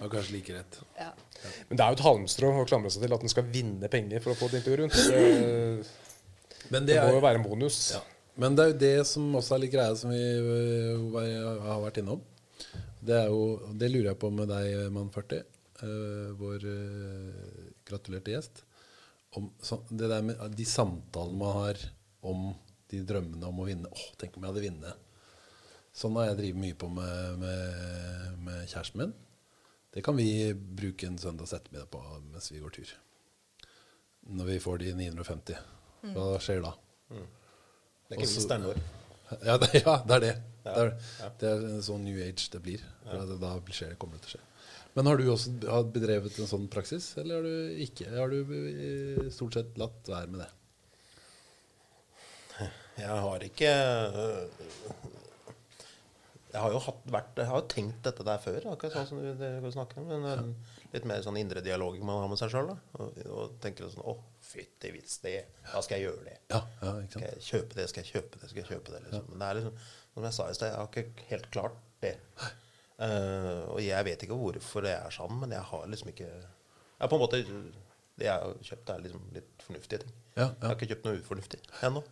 var 0.00 0.10
kanskje 0.16 0.34
like 0.34 0.56
rett. 0.56 0.80
Ja. 0.98 1.12
Men 1.68 1.78
det 1.78 1.84
er 1.84 1.92
jo 1.94 2.00
et 2.00 2.04
halmstrå 2.08 2.50
å 2.58 2.66
klamre 2.72 2.90
seg 2.90 3.04
til 3.06 3.14
at 3.20 3.28
en 3.28 3.34
skal 3.36 3.46
vinne 3.54 3.92
penger 3.92 4.24
for 4.24 4.34
å 4.34 4.40
få 4.40 4.50
det 4.50 4.64
til 4.64 4.72
å 4.72 4.74
gå 4.74 4.80
rundt. 4.82 4.98
Det, 4.98 6.66
Men 6.74 6.88
det 6.88 6.96
det, 6.96 7.04
må 7.06 7.20
jo 7.20 7.22
være 7.22 7.38
en 7.38 7.46
bonus. 7.46 7.78
Men 8.40 8.56
det 8.56 8.64
er 8.64 8.70
jo 8.72 8.80
det 8.80 8.96
som 9.08 9.34
også 9.36 9.56
er 9.56 9.64
litt 9.64 9.74
greia, 9.74 9.96
som 9.98 10.12
vi 10.12 10.20
har 11.66 11.80
vært 11.82 12.00
innom. 12.00 12.22
Det, 13.02 13.16
er 13.18 13.28
jo, 13.28 13.72
det 13.76 13.90
lurer 13.90 14.12
jeg 14.12 14.20
på 14.22 14.30
med 14.32 14.48
deg, 14.48 14.86
mann 14.94 15.10
40, 15.12 15.42
øh, 15.84 16.28
vår 16.38 16.66
øh, 16.70 17.64
gratulerte 17.88 18.32
gjest. 18.32 18.62
Om 19.36 19.48
så, 19.64 19.80
det 19.90 20.10
der 20.12 20.24
med 20.24 20.40
de 20.56 20.66
samtalene 20.68 21.40
man 21.40 21.56
har 21.56 21.82
om 22.28 22.52
de 22.92 23.00
drømmene 23.08 23.48
om 23.48 23.60
å 23.60 23.66
vinne. 23.66 23.90
Åh, 23.90 24.06
tenk 24.20 24.36
om 24.36 24.46
jeg 24.46 24.54
hadde 24.54 24.64
vunnet. 24.68 25.10
Sånn 25.92 26.16
har 26.16 26.30
jeg 26.30 26.38
drevet 26.38 26.62
mye 26.62 26.78
på 26.78 26.88
med, 26.92 27.42
med, 27.42 28.40
med 28.46 28.64
kjæresten 28.70 29.02
min. 29.02 29.14
Det 29.92 30.00
kan 30.04 30.16
vi 30.16 30.54
bruke 30.54 31.08
en 31.08 31.20
søndags 31.20 31.52
ettermiddag 31.52 31.90
på 31.92 32.00
mens 32.30 32.48
vi 32.52 32.62
går 32.62 32.72
tur. 32.78 32.92
Når 34.32 34.54
vi 34.54 34.60
får 34.62 34.80
de 34.80 34.94
950. 34.96 35.58
Hva 36.14 36.28
skjer 36.40 36.62
da? 36.64 36.72
Det 38.12 38.18
er 38.18 38.26
ikke 38.26 38.32
minst 38.34 38.50
det 38.50 38.56
er 38.58 38.64
når. 38.68 38.80
Ja, 39.48 39.54
det, 39.56 39.68
er 39.80 40.20
det. 40.20 40.32
Det 40.62 40.72
er, 40.76 40.90
det 41.40 41.48
er 41.48 41.62
en 41.64 41.84
sånn 41.84 42.02
new 42.04 42.18
age 42.20 42.50
det 42.52 42.58
blir. 42.60 42.82
Da 43.08 43.54
skjer 43.72 43.94
det, 43.94 43.96
kommer 44.00 44.18
det 44.18 44.26
til 44.26 44.34
å 44.34 44.36
skje. 44.36 44.48
Men 44.92 45.08
har 45.08 45.16
du 45.16 45.30
også 45.32 45.78
bedrevet 45.94 46.36
en 46.36 46.50
sånn 46.50 46.66
praksis, 46.68 47.14
eller 47.22 47.38
har 47.38 47.46
du 47.48 47.78
ikke? 47.80 48.10
Har 48.12 48.28
du 48.28 48.52
eh, 48.68 49.30
stort 49.32 49.56
sett 49.56 49.78
latt 49.80 50.10
være 50.12 50.28
med 50.34 50.42
det? 50.44 50.50
Jeg 53.00 53.08
har 53.24 53.44
ikke 53.46 53.70
øh, 53.72 54.42
Jeg 56.52 56.60
har 56.60 56.74
jo 56.74 56.82
hatt, 56.84 56.98
vært, 57.08 57.38
jeg 57.40 57.48
har 57.48 57.64
tenkt 57.72 58.02
dette 58.04 58.26
der 58.28 58.42
før, 58.44 58.66
akkurat 58.74 58.98
sånn 58.98 59.08
som 59.08 59.22
du, 59.24 59.46
du 59.64 59.70
snakker 59.72 60.02
om. 60.02 60.12
Men 60.12 60.28
øh, 60.28 60.76
litt 60.92 61.08
mer 61.08 61.24
sånn 61.24 61.40
indre 61.40 61.64
dialog 61.64 61.96
man 62.04 62.20
har 62.20 62.28
med 62.28 62.42
seg 62.42 62.52
sjøl. 62.52 62.74
Og, 63.00 63.22
og 63.32 63.56
tenker 63.64 63.88
sånn 63.88 64.04
Å, 64.12 64.18
fytti 64.52 64.92
vits, 64.94 65.18
det 65.24 65.36
Da 65.66 65.82
skal 65.84 65.98
jeg 65.98 66.10
gjøre 66.10 66.26
det. 66.28 66.38
Ja, 66.52 66.60
ja 66.82 66.94
Skal 67.10 67.26
jeg 67.28 67.44
kjøpe 67.48 67.78
det, 67.78 67.88
skal 67.90 68.04
jeg 68.04 68.12
kjøpe 68.12 68.40
det, 68.40 68.50
skal 68.50 68.62
jeg 68.62 68.70
kjøpe 68.70 68.94
det. 68.94 69.04
Liksom. 69.06 69.28
Men 69.30 69.42
det 69.42 69.48
er 69.48 69.60
liksom, 69.60 69.78
som 70.14 70.26
jeg 70.28 70.36
sa 70.38 70.48
i 70.48 70.58
sted, 70.58 70.72
jeg 70.72 70.80
har 70.80 70.90
ikke 70.90 71.28
helt 71.30 71.50
klart 71.54 71.78
det. 72.04 72.16
Uh, 73.02 73.62
og 73.72 73.78
jeg 73.82 74.06
vet 74.06 74.24
ikke 74.26 74.36
hvorfor 74.38 74.84
det 74.84 74.92
er 74.94 75.14
sånn, 75.14 75.38
men 75.40 75.54
jeg 75.56 75.64
har 75.72 75.86
liksom 75.90 76.12
ikke 76.12 76.28
jeg 77.02 77.10
på 77.10 77.16
en 77.18 77.22
måte, 77.24 77.38
Det 78.18 78.26
jeg 78.28 78.32
har 78.32 78.58
kjøpt, 78.62 78.90
er 78.92 78.98
liksom 79.02 79.22
litt 79.34 79.62
fornuftige 79.66 80.02
ting. 80.04 80.10
Ja, 80.36 80.44
Jeg 80.44 80.66
har 80.68 80.74
ikke 80.76 80.88
kjøpt 80.92 81.06
noe 81.08 81.20
ufornuftig 81.22 81.58
ennå. 81.88 82.02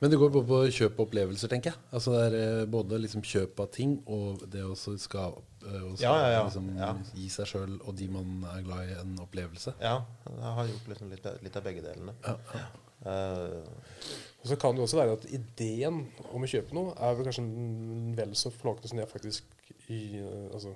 Men 0.00 0.10
det 0.12 0.18
går 0.20 0.30
både 0.34 0.46
på 0.48 0.58
kjøp 0.76 0.98
og 1.00 1.06
opplevelser, 1.08 1.50
tenker 1.50 1.72
jeg. 1.72 1.80
Altså 1.96 2.12
det 2.14 2.22
er 2.28 2.36
eh, 2.60 2.64
både 2.70 3.00
liksom 3.02 3.24
kjøp 3.26 3.60
av 3.64 3.68
ting 3.74 3.96
og 4.06 4.44
det 4.52 4.62
å 4.64 4.74
skal, 4.76 5.36
eh, 5.66 5.82
Ja, 6.02 6.14
ja, 6.20 6.28
ja. 6.36 6.42
Liksom, 6.46 6.70
Ja. 6.78 6.92
gi 7.14 7.28
seg 7.32 7.46
sjøl 7.50 7.76
og 7.82 7.94
de 7.98 8.08
man 8.08 8.44
er 8.54 8.62
glad 8.66 8.88
i, 8.88 8.96
en 9.00 9.16
opplevelse. 9.24 9.74
Ja, 9.80 9.96
jeg 10.30 10.54
har 10.60 10.70
gjort 10.72 10.88
liksom 10.92 11.10
litt, 11.10 11.26
litt 11.42 11.56
av 11.56 11.66
begge 11.66 11.82
delene. 11.84 12.14
Uh, 13.04 13.60
Og 14.44 14.48
så 14.48 14.56
kan 14.60 14.74
det 14.76 14.82
også 14.84 14.96
være 14.96 15.12
at 15.18 15.24
ideen 15.28 16.02
om 16.32 16.44
å 16.44 16.48
kjøpe 16.48 16.72
noe 16.76 16.92
er 17.00 17.14
vel 17.16 17.26
kanskje 17.28 17.44
vel 18.16 18.34
så 18.36 18.50
flåkete 18.52 18.88
som 18.88 18.98
det 19.00 19.08
faktisk 19.10 19.44
i, 19.92 20.20
altså, 20.52 20.74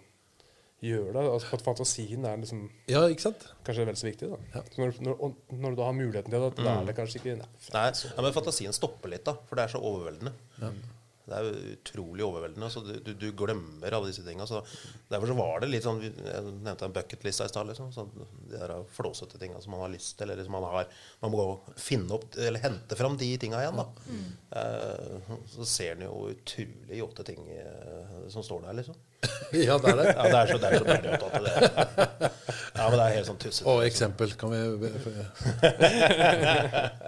gjør 0.85 1.09
det. 1.17 1.23
Altså, 1.27 1.49
at 1.57 1.65
fantasien 1.67 2.25
er 2.29 2.37
liksom 2.43 2.67
Ja, 2.91 3.01
ikke 3.11 3.25
sant? 3.29 3.49
kanskje 3.67 3.87
vel 3.89 3.97
så 3.99 4.07
viktig. 4.11 4.29
Da. 4.31 4.39
Ja. 4.55 4.63
Så 4.71 4.83
når, 4.85 5.01
når, 5.09 5.33
når 5.59 5.75
du 5.75 5.81
da 5.81 5.89
har 5.89 5.97
muligheten 5.99 6.31
til 6.31 6.45
det, 6.47 6.53
da 6.63 6.77
er 6.81 6.87
det 6.87 6.95
kanskje 6.99 7.19
ikke 7.23 7.39
nei, 7.41 7.49
Nei, 7.75 7.89
ja, 8.13 8.23
men 8.23 8.37
fantasien 8.37 8.77
stopper 8.77 9.11
litt, 9.11 9.27
da, 9.27 9.35
for 9.49 9.59
det 9.59 9.67
er 9.67 9.75
så 9.75 9.83
overveldende. 9.83 10.33
Det 11.29 11.37
er 11.37 11.49
utrolig 11.75 12.23
overveldende. 12.25 12.71
Så 12.73 12.81
du, 12.87 12.95
du, 13.05 13.11
du 13.21 13.27
glemmer 13.37 13.93
alle 13.93 14.09
disse 14.09 14.23
tinga. 14.25 14.47
Derfor 15.13 15.29
så 15.29 15.35
var 15.37 15.61
det 15.61 15.69
litt 15.69 15.85
sånn 15.85 15.99
Jeg 16.01 16.15
nevnte 16.65 16.87
en 16.87 16.95
bucketlista 16.97 17.45
i 17.45 17.51
stad. 17.53 17.69
Liksom, 17.69 17.91
så 17.93 18.07
de 18.15 18.55
der 18.55 18.73
flåsete 18.97 19.37
tinga 19.43 19.61
som 19.61 19.75
man 19.77 19.83
har 19.85 19.93
lyst 19.93 20.15
til. 20.17 20.25
Eller 20.25 20.41
liksom 20.41 20.57
man 20.57 20.65
har 20.65 20.89
Man 21.21 21.35
må 21.35 21.43
gå 21.43 21.47
og 21.59 21.69
finne 21.77 22.17
opp 22.17 22.39
Eller 22.41 22.65
hente 22.65 22.97
fram 22.97 23.19
de 23.21 23.29
tinga 23.45 23.61
igjen, 23.61 23.77
da. 23.77 23.85
Eh, 24.63 25.37
så 25.53 25.69
ser 25.69 25.99
en 25.99 26.07
jo 26.09 26.31
utrolig 26.33 27.03
åtte 27.05 27.29
ting 27.29 27.45
eh, 27.59 28.17
som 28.33 28.47
står 28.49 28.65
der, 28.71 28.79
liksom. 28.81 28.97
Ja, 29.69 29.79
det 29.81 29.89
er 29.91 29.97
det. 29.99 30.07
Ja, 30.15 30.23
det 30.29 30.39
er 30.39 30.47
så, 30.47 30.57
det 30.63 30.69
er 30.69 30.73
så 30.79 30.85
å 30.85 30.87
ta 31.19 31.29
til 31.33 31.45
det. 31.47 31.53
Ja, 32.79 32.85
men 32.89 32.95
det 33.01 33.05
er 33.05 33.15
helt 33.17 33.27
sånn 33.27 33.39
tussete. 33.43 33.67
Og 33.73 33.81
eksempel, 33.87 34.35
kan 34.39 34.53
vi 34.53 34.59
Jeg 34.59 34.77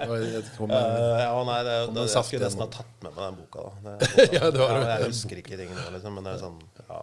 vet 0.09 0.49
ikke 0.49 0.65
om 0.65 0.71
jeg- 0.71 0.81
Eh, 0.81 1.21
ja, 1.21 1.45
nei, 1.45 1.63
det, 1.65 1.75
Kom 1.87 1.95
det, 1.95 2.01
med 2.01 2.09
jeg 2.11 2.25
skulle 2.25 2.45
nesten 2.47 2.61
ha 2.65 2.67
tatt 2.67 2.95
med 3.03 3.13
meg 3.15 3.23
den 3.27 3.37
boka. 3.41 3.61
da 3.85 3.97
det, 4.01 4.33
Ja, 4.39 4.51
det 4.51 4.59
var 4.61 4.71
ja, 4.77 4.99
Jeg 4.99 5.07
husker 5.07 5.37
ikke 5.43 5.57
tingene, 5.61 5.91
liksom, 5.95 6.15
men 6.15 6.25
det 6.25 6.33
er 6.35 6.39
sånn 6.39 6.61
ja. 6.89 7.01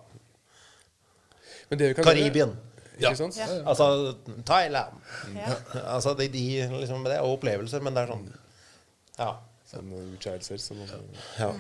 Men 1.69 1.79
det 1.79 1.87
vi 1.87 1.93
kan 1.93 2.03
gjøre- 2.03 2.13
Karibien. 2.17 2.51
Ikke 2.97 3.15
sant? 3.17 3.37
Ja. 3.37 3.47
Altså 3.69 4.15
Thailand. 4.45 4.93
Ja. 5.35 5.53
Altså, 5.93 6.13
de, 6.17 6.27
de, 6.33 6.45
liksom, 6.81 7.03
det 7.05 7.13
er 7.15 7.21
opplevelser, 7.27 7.79
men 7.85 7.93
det 7.93 8.03
er 8.03 8.07
sånn 8.15 8.27
Ja. 9.19 9.31
Sånn 9.67 9.91
utskeielser 10.15 10.57
som 10.63 10.77
man 10.79 10.87
ja. 11.39 11.51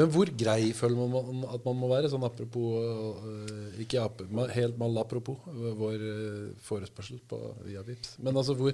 Men 0.00 0.08
hvor 0.14 0.30
grei 0.32 0.70
føler 0.72 0.96
man 1.12 1.42
at 1.52 1.66
man 1.66 1.76
må 1.76 1.90
være? 1.90 2.08
Sånn 2.08 2.24
apropos 2.24 2.78
øh, 2.80 3.80
Ikke 3.84 4.00
ap 4.00 4.22
helt 4.54 4.78
mal 4.80 4.96
apropos 5.02 5.42
øh, 5.52 5.74
vår 5.76 6.06
øh, 6.12 6.46
forespørsel 6.64 7.20
på 7.28 7.40
via 7.66 7.84
Vips. 7.84 8.14
Men 8.18 8.36
altså, 8.40 8.56
hvor, 8.56 8.72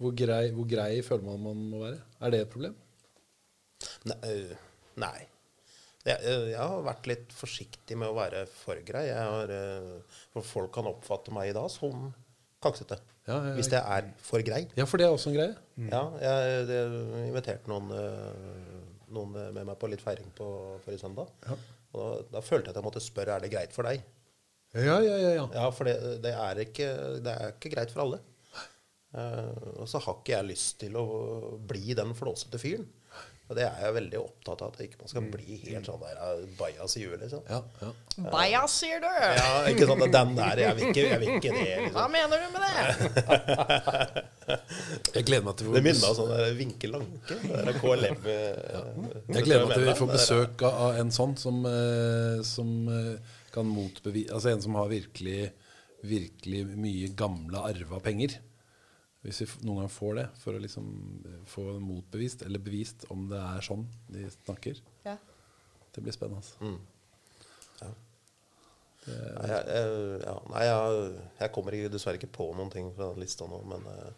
hvor, 0.00 0.16
grei, 0.16 0.46
hvor 0.56 0.68
grei 0.70 1.02
føler 1.04 1.28
man 1.28 1.44
man 1.50 1.68
må 1.74 1.82
være? 1.84 2.00
Er 2.20 2.32
det 2.32 2.40
et 2.46 2.54
problem? 2.54 2.78
Ne 4.08 4.16
øh, 4.30 4.56
nei. 5.02 5.28
Jeg, 6.06 6.18
øh, 6.24 6.48
jeg 6.50 6.58
har 6.58 6.82
vært 6.88 7.06
litt 7.10 7.36
forsiktig 7.36 7.98
med 7.98 8.08
å 8.08 8.16
være 8.16 8.46
for 8.50 8.80
grei. 8.88 9.04
Jeg 9.10 9.28
har, 9.36 9.52
øh, 9.52 10.20
for 10.32 10.48
folk 10.54 10.72
kan 10.74 10.88
oppfatte 10.90 11.34
meg 11.36 11.52
i 11.52 11.56
dag 11.58 11.68
som 11.70 12.08
kaksete. 12.64 12.98
Ja, 13.28 13.36
ja, 13.36 13.52
ja. 13.52 13.54
Hvis 13.58 13.68
det 13.70 13.78
er 13.78 14.08
for 14.24 14.42
grei. 14.42 14.64
Ja, 14.78 14.88
for 14.88 14.98
det 14.98 15.06
er 15.06 15.14
også 15.14 15.30
en 15.30 15.36
greie. 15.36 15.54
Ja, 15.92 16.02
jeg, 16.22 16.64
jeg 16.72 17.28
inviterte 17.28 17.70
noen, 17.70 17.92
øh, 17.94 18.71
noen 19.14 19.36
med 19.54 19.62
meg 19.68 19.76
på 19.80 19.90
litt 19.92 20.02
feiring 20.04 20.32
på 20.36 20.48
forrige 20.84 21.02
søndag. 21.04 21.30
Og 21.92 22.00
da, 22.00 22.10
da 22.38 22.44
følte 22.44 22.70
jeg 22.70 22.74
at 22.74 22.80
jeg 22.80 22.86
måtte 22.86 23.04
spørre 23.04 23.36
er 23.36 23.44
det 23.44 23.52
greit 23.52 23.76
for 23.76 23.88
deg. 23.88 24.02
Ja, 24.72 24.98
ja, 25.04 25.16
ja. 25.20 25.32
ja. 25.36 25.46
Ja, 25.52 25.66
for 25.74 25.88
det, 25.88 25.96
det, 26.24 26.32
er, 26.32 26.60
ikke, 26.64 26.88
det 27.24 27.32
er 27.32 27.54
ikke 27.54 27.74
greit 27.74 27.92
for 27.92 28.06
alle. 28.06 28.22
Uh, 29.12 29.82
og 29.82 29.88
så 29.92 30.00
har 30.00 30.16
ikke 30.22 30.32
jeg 30.32 30.48
lyst 30.48 30.78
til 30.80 30.96
å 30.96 31.04
bli 31.68 31.92
den 31.98 32.14
flåsete 32.16 32.60
fyren. 32.60 32.86
Og 33.52 33.58
det 33.58 33.66
er 33.66 33.80
jeg 33.84 33.92
veldig 33.98 34.16
opptatt 34.16 34.62
av, 34.64 34.70
at 34.72 34.80
ikke 34.86 35.02
man 35.02 35.10
skal 35.10 35.24
bli 35.28 35.56
helt 35.66 35.88
sånn 35.90 36.00
der 36.00 36.20
eh, 36.24 36.44
bajas 36.56 36.94
i 36.96 37.02
huet, 37.04 37.18
liksom. 37.20 37.42
ja, 37.52 37.58
ja. 37.82 37.90
Bajas, 38.32 38.76
sier 38.80 39.02
du! 39.02 39.08
Ja, 39.12 39.50
ikke 39.68 39.88
sånn 39.90 40.04
at 40.06 40.14
den 40.14 40.32
der, 40.38 40.62
jeg 40.62 40.78
vil 40.78 40.86
ikke, 40.88 41.04
jeg 41.10 41.20
vil 41.20 41.34
ikke 41.36 41.52
det, 41.52 41.66
Hva 41.92 42.06
liksom. 42.06 42.14
mener 42.16 42.36
du 42.40 42.46
med 42.54 42.60
det? 42.64 44.22
Jeg 45.12 45.24
gleder 45.28 45.44
meg 45.46 45.54
til 45.58 45.68
Det 45.70 45.82
minner 45.84 46.00
meg 46.00 46.08
om 46.10 46.16
sånn 46.18 46.56
Vinke 46.58 46.88
Lanke. 46.90 47.36
KLM 47.78 48.24
Ja. 48.26 48.80
Jeg 49.36 49.46
gleder 49.46 49.68
meg 49.68 49.76
til 49.76 49.86
vi 49.86 49.94
får 50.00 50.10
besøk 50.10 50.64
av 50.66 50.80
av 50.82 50.98
en 51.02 51.12
sånn 51.14 51.36
som, 51.38 51.60
eh, 51.68 52.40
som 52.46 52.72
eh, 52.90 53.36
kan 53.54 53.68
motbevise 53.68 54.32
Altså 54.34 54.52
en 54.52 54.64
som 54.64 54.80
har 54.80 54.88
virkelig, 54.90 55.52
virkelig 56.08 56.64
mye 56.72 57.12
gamle 57.16 57.62
arva 57.70 58.00
penger. 58.02 58.40
Hvis 59.22 59.38
vi 59.42 59.46
noen 59.68 59.78
gang 59.84 59.90
får 59.94 60.14
det, 60.18 60.24
for 60.42 60.56
å 60.58 60.62
liksom 60.62 60.86
eh, 61.30 61.36
få 61.46 61.62
motbevist 61.78 62.42
eller 62.42 62.58
bevist 62.58 63.04
om 63.14 63.28
det 63.30 63.38
er 63.38 63.60
sånn 63.62 63.84
de 64.10 64.24
snakker. 64.34 64.80
Ja. 65.06 65.16
Det 65.94 66.02
blir 66.02 66.12
spennende. 66.16 66.42
Altså. 66.42 67.92
Nei, 69.02 69.46
jeg, 69.50 69.62
jeg, 69.66 69.94
ja, 70.22 70.34
nei 70.52 70.60
jeg, 70.68 71.06
jeg 71.40 71.50
kommer 71.54 71.74
dessverre 71.90 72.20
ikke 72.20 72.28
på 72.36 72.44
noen 72.54 72.68
ting 72.70 72.92
fra 72.94 73.08
den 73.10 73.18
lista 73.24 73.48
nå, 73.50 73.58
men 73.66 73.82
eh, 73.90 74.12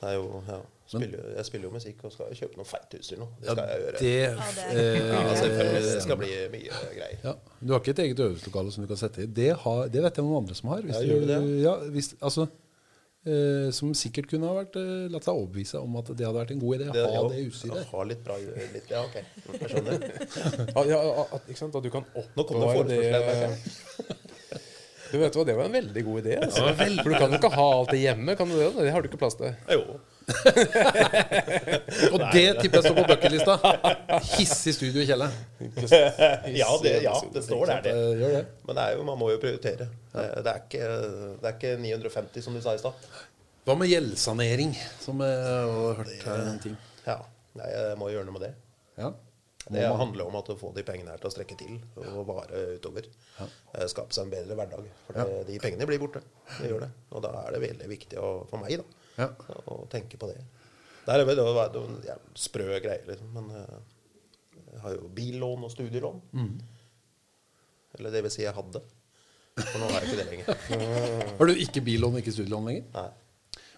det 0.00 0.08
er 0.08 0.14
jo 0.16 0.40
ja, 0.48 0.56
spiller, 0.88 1.26
Jeg 1.36 1.44
spiller 1.46 1.68
jo 1.68 1.72
musikk 1.76 2.00
og 2.08 2.14
skal 2.14 2.32
kjøpe 2.34 2.56
noe 2.58 2.66
feit 2.66 2.96
utstyr 2.98 3.20
nå. 3.20 3.26
Det 3.38 3.52
skal 3.52 3.68
jeg 3.68 3.82
gjøre. 3.84 4.00
det, 4.00 4.14
Ja, 4.16 4.46
det 4.56 4.64
er- 4.64 4.80
eh, 4.80 5.12
Ja. 5.12 5.82
Det 5.92 6.00
skal 6.06 6.18
bli 6.18 6.30
mye 6.56 6.80
greier. 6.96 7.20
Ja, 7.22 7.34
Du 7.60 7.72
har 7.76 7.80
ikke 7.84 7.92
et 7.94 8.02
eget 8.06 8.24
øvelseslokale 8.24 8.72
som 8.74 8.82
du 8.84 8.88
kan 8.90 8.98
sette 9.04 9.22
i. 9.22 9.28
Det, 9.28 9.50
har, 9.62 9.84
det 9.92 10.02
vet 10.08 10.16
jeg 10.18 10.24
noen 10.26 10.40
andre 10.42 10.56
som 10.58 10.72
har. 10.72 10.82
Hvis 10.88 10.96
Ja, 10.98 11.04
gjør 11.12 11.20
du 11.20 11.28
det? 11.30 11.38
Ja, 11.62 11.74
hvis, 11.94 12.10
altså, 12.20 12.48
eh, 13.26 13.70
som 13.70 13.92
sikkert 13.94 14.26
kunne 14.30 14.48
ha 14.50 14.54
vært, 14.56 14.76
uh, 14.76 15.08
latt 15.12 15.24
seg 15.28 15.34
overbevise 15.38 15.78
om 15.82 15.96
at 16.00 16.10
det 16.16 16.26
hadde 16.26 16.38
vært 16.40 16.50
en 16.56 16.62
god 16.62 16.74
idé 16.78 16.88
å 16.90 16.92
Det- 16.96 17.04
ha 17.06 17.20
jo, 17.20 17.28
det 17.28 17.44
utstyret. 17.50 17.86
Ha 17.92 18.02
litt 18.10 18.24
bra 18.24 18.36
litt, 18.38 18.90
Ja, 18.90 19.02
ok. 19.04 19.16
Jeg 19.60 19.70
skjønner. 19.70 20.06
Ja, 20.90 20.98
ja, 21.02 21.26
at, 21.32 21.46
ikke 21.48 21.58
sant? 21.58 21.76
At 21.76 21.82
du 21.86 21.90
kan 21.90 22.04
oppbevare 22.14 22.86
det 22.88 23.00
det. 23.12 23.52
Du 25.12 25.18
vet 25.20 25.34
hva, 25.36 25.44
Det 25.44 25.54
var 25.58 25.66
en 25.68 25.74
veldig 25.76 26.02
god 26.06 26.22
idé. 26.24 26.38
Altså. 26.40 26.70
For 26.78 26.88
du 27.04 27.14
kan 27.20 27.30
jo 27.34 27.36
ikke 27.36 27.50
ha 27.52 27.66
alt 27.78 27.90
det 27.92 27.98
hjemme. 28.00 28.34
kan 28.36 28.48
du 28.48 28.54
Det 28.56 28.70
Det 28.78 28.92
har 28.94 29.02
du 29.04 29.08
ikke 29.10 29.18
plass 29.20 29.34
til. 29.36 29.52
Jo. 29.68 29.98
Og 32.12 32.18
det 32.32 32.44
tipper 32.60 32.78
jeg 32.78 32.84
står 32.86 32.96
på 32.98 33.04
bucketlista. 33.10 33.56
Hissig 34.34 34.74
studio 34.76 35.02
i 35.02 35.06
kjelleren. 35.08 35.34
Ja, 36.52 36.68
det, 36.82 36.94
ja, 37.04 37.14
det 37.34 37.42
står 37.46 37.66
der, 37.70 37.82
det. 37.86 37.92
Eh, 37.96 38.22
det. 38.22 38.44
Men 38.68 38.78
det 38.78 38.86
er 38.86 38.96
jo, 38.98 39.04
man 39.08 39.18
må 39.20 39.32
jo 39.32 39.40
prioritere. 39.42 39.88
Det, 40.12 40.24
det, 40.44 40.54
er 40.54 40.62
ikke, 40.64 40.88
det 41.42 41.50
er 41.50 41.58
ikke 41.58 41.74
950, 41.82 42.46
som 42.46 42.56
du 42.56 42.62
sa 42.64 42.76
i 42.76 42.82
stad. 42.82 43.10
Hva 43.66 43.76
med 43.78 43.90
gjeldssanering, 43.92 44.72
som 45.02 45.20
jeg 45.22 45.42
har 45.42 46.00
hørt 46.00 46.16
her 46.26 46.46
en 46.48 46.62
ting? 46.62 46.78
Ja. 47.06 47.20
Jeg 47.58 47.98
må 48.00 48.08
gjøre 48.12 48.26
noe 48.26 48.38
med 48.38 48.48
det. 48.48 48.54
Ja. 48.98 49.12
Det 49.70 49.84
handler 49.86 50.26
om 50.26 50.36
at 50.40 50.48
å 50.50 50.56
få 50.58 50.72
de 50.74 50.82
pengene 50.86 51.12
her 51.12 51.20
til 51.22 51.28
å 51.28 51.32
strekke 51.32 51.54
til 51.60 51.76
og 52.02 52.24
vare 52.26 52.64
utover. 52.74 53.06
Ja. 53.38 53.46
Skape 53.90 54.14
seg 54.14 54.26
en 54.26 54.32
bedre 54.32 54.56
hverdag. 54.58 54.88
For 55.06 55.18
det, 55.20 55.44
de 55.52 55.58
pengene 55.62 55.86
blir 55.86 56.00
borte. 56.02 56.24
Det 56.56 56.72
gjør 56.72 56.82
det. 56.86 56.90
Og 57.14 57.22
da 57.24 57.30
er 57.44 57.54
det 57.54 57.62
veldig 57.62 57.90
viktig 57.92 58.18
å, 58.18 58.32
for 58.50 58.62
meg 58.64 58.80
da, 58.82 59.01
Ja. 59.18 59.28
Og 59.66 59.86
tenke 59.92 60.18
på 60.20 60.30
det. 60.30 60.40
Det 61.02 61.14
er 61.14 61.22
jo 61.22 61.34
det 61.34 61.44
var 61.56 61.76
en 61.82 61.96
sprø 62.38 62.68
greie, 62.80 63.02
liksom. 63.08 63.32
Men 63.34 63.50
eh, 63.58 63.78
jeg 64.72 64.82
har 64.84 64.96
jo 64.96 65.10
billån 65.16 65.66
og 65.66 65.72
studielån. 65.72 66.20
Mm. 66.32 66.52
Eller 67.98 68.14
det 68.14 68.22
vil 68.24 68.32
si 68.32 68.44
jeg 68.44 68.54
hadde. 68.56 68.82
For 69.58 69.80
nå 69.82 69.88
har 69.90 70.00
jeg 70.00 70.08
ikke 70.08 70.20
det 70.22 70.30
lenger. 70.30 70.62
Har 71.38 71.50
du 71.50 71.58
ikke 71.60 71.82
billån 71.84 72.14
og 72.14 72.22
ikke 72.22 72.32
studielån 72.32 72.70
lenger? 72.70 72.86
Nei. 72.94 73.10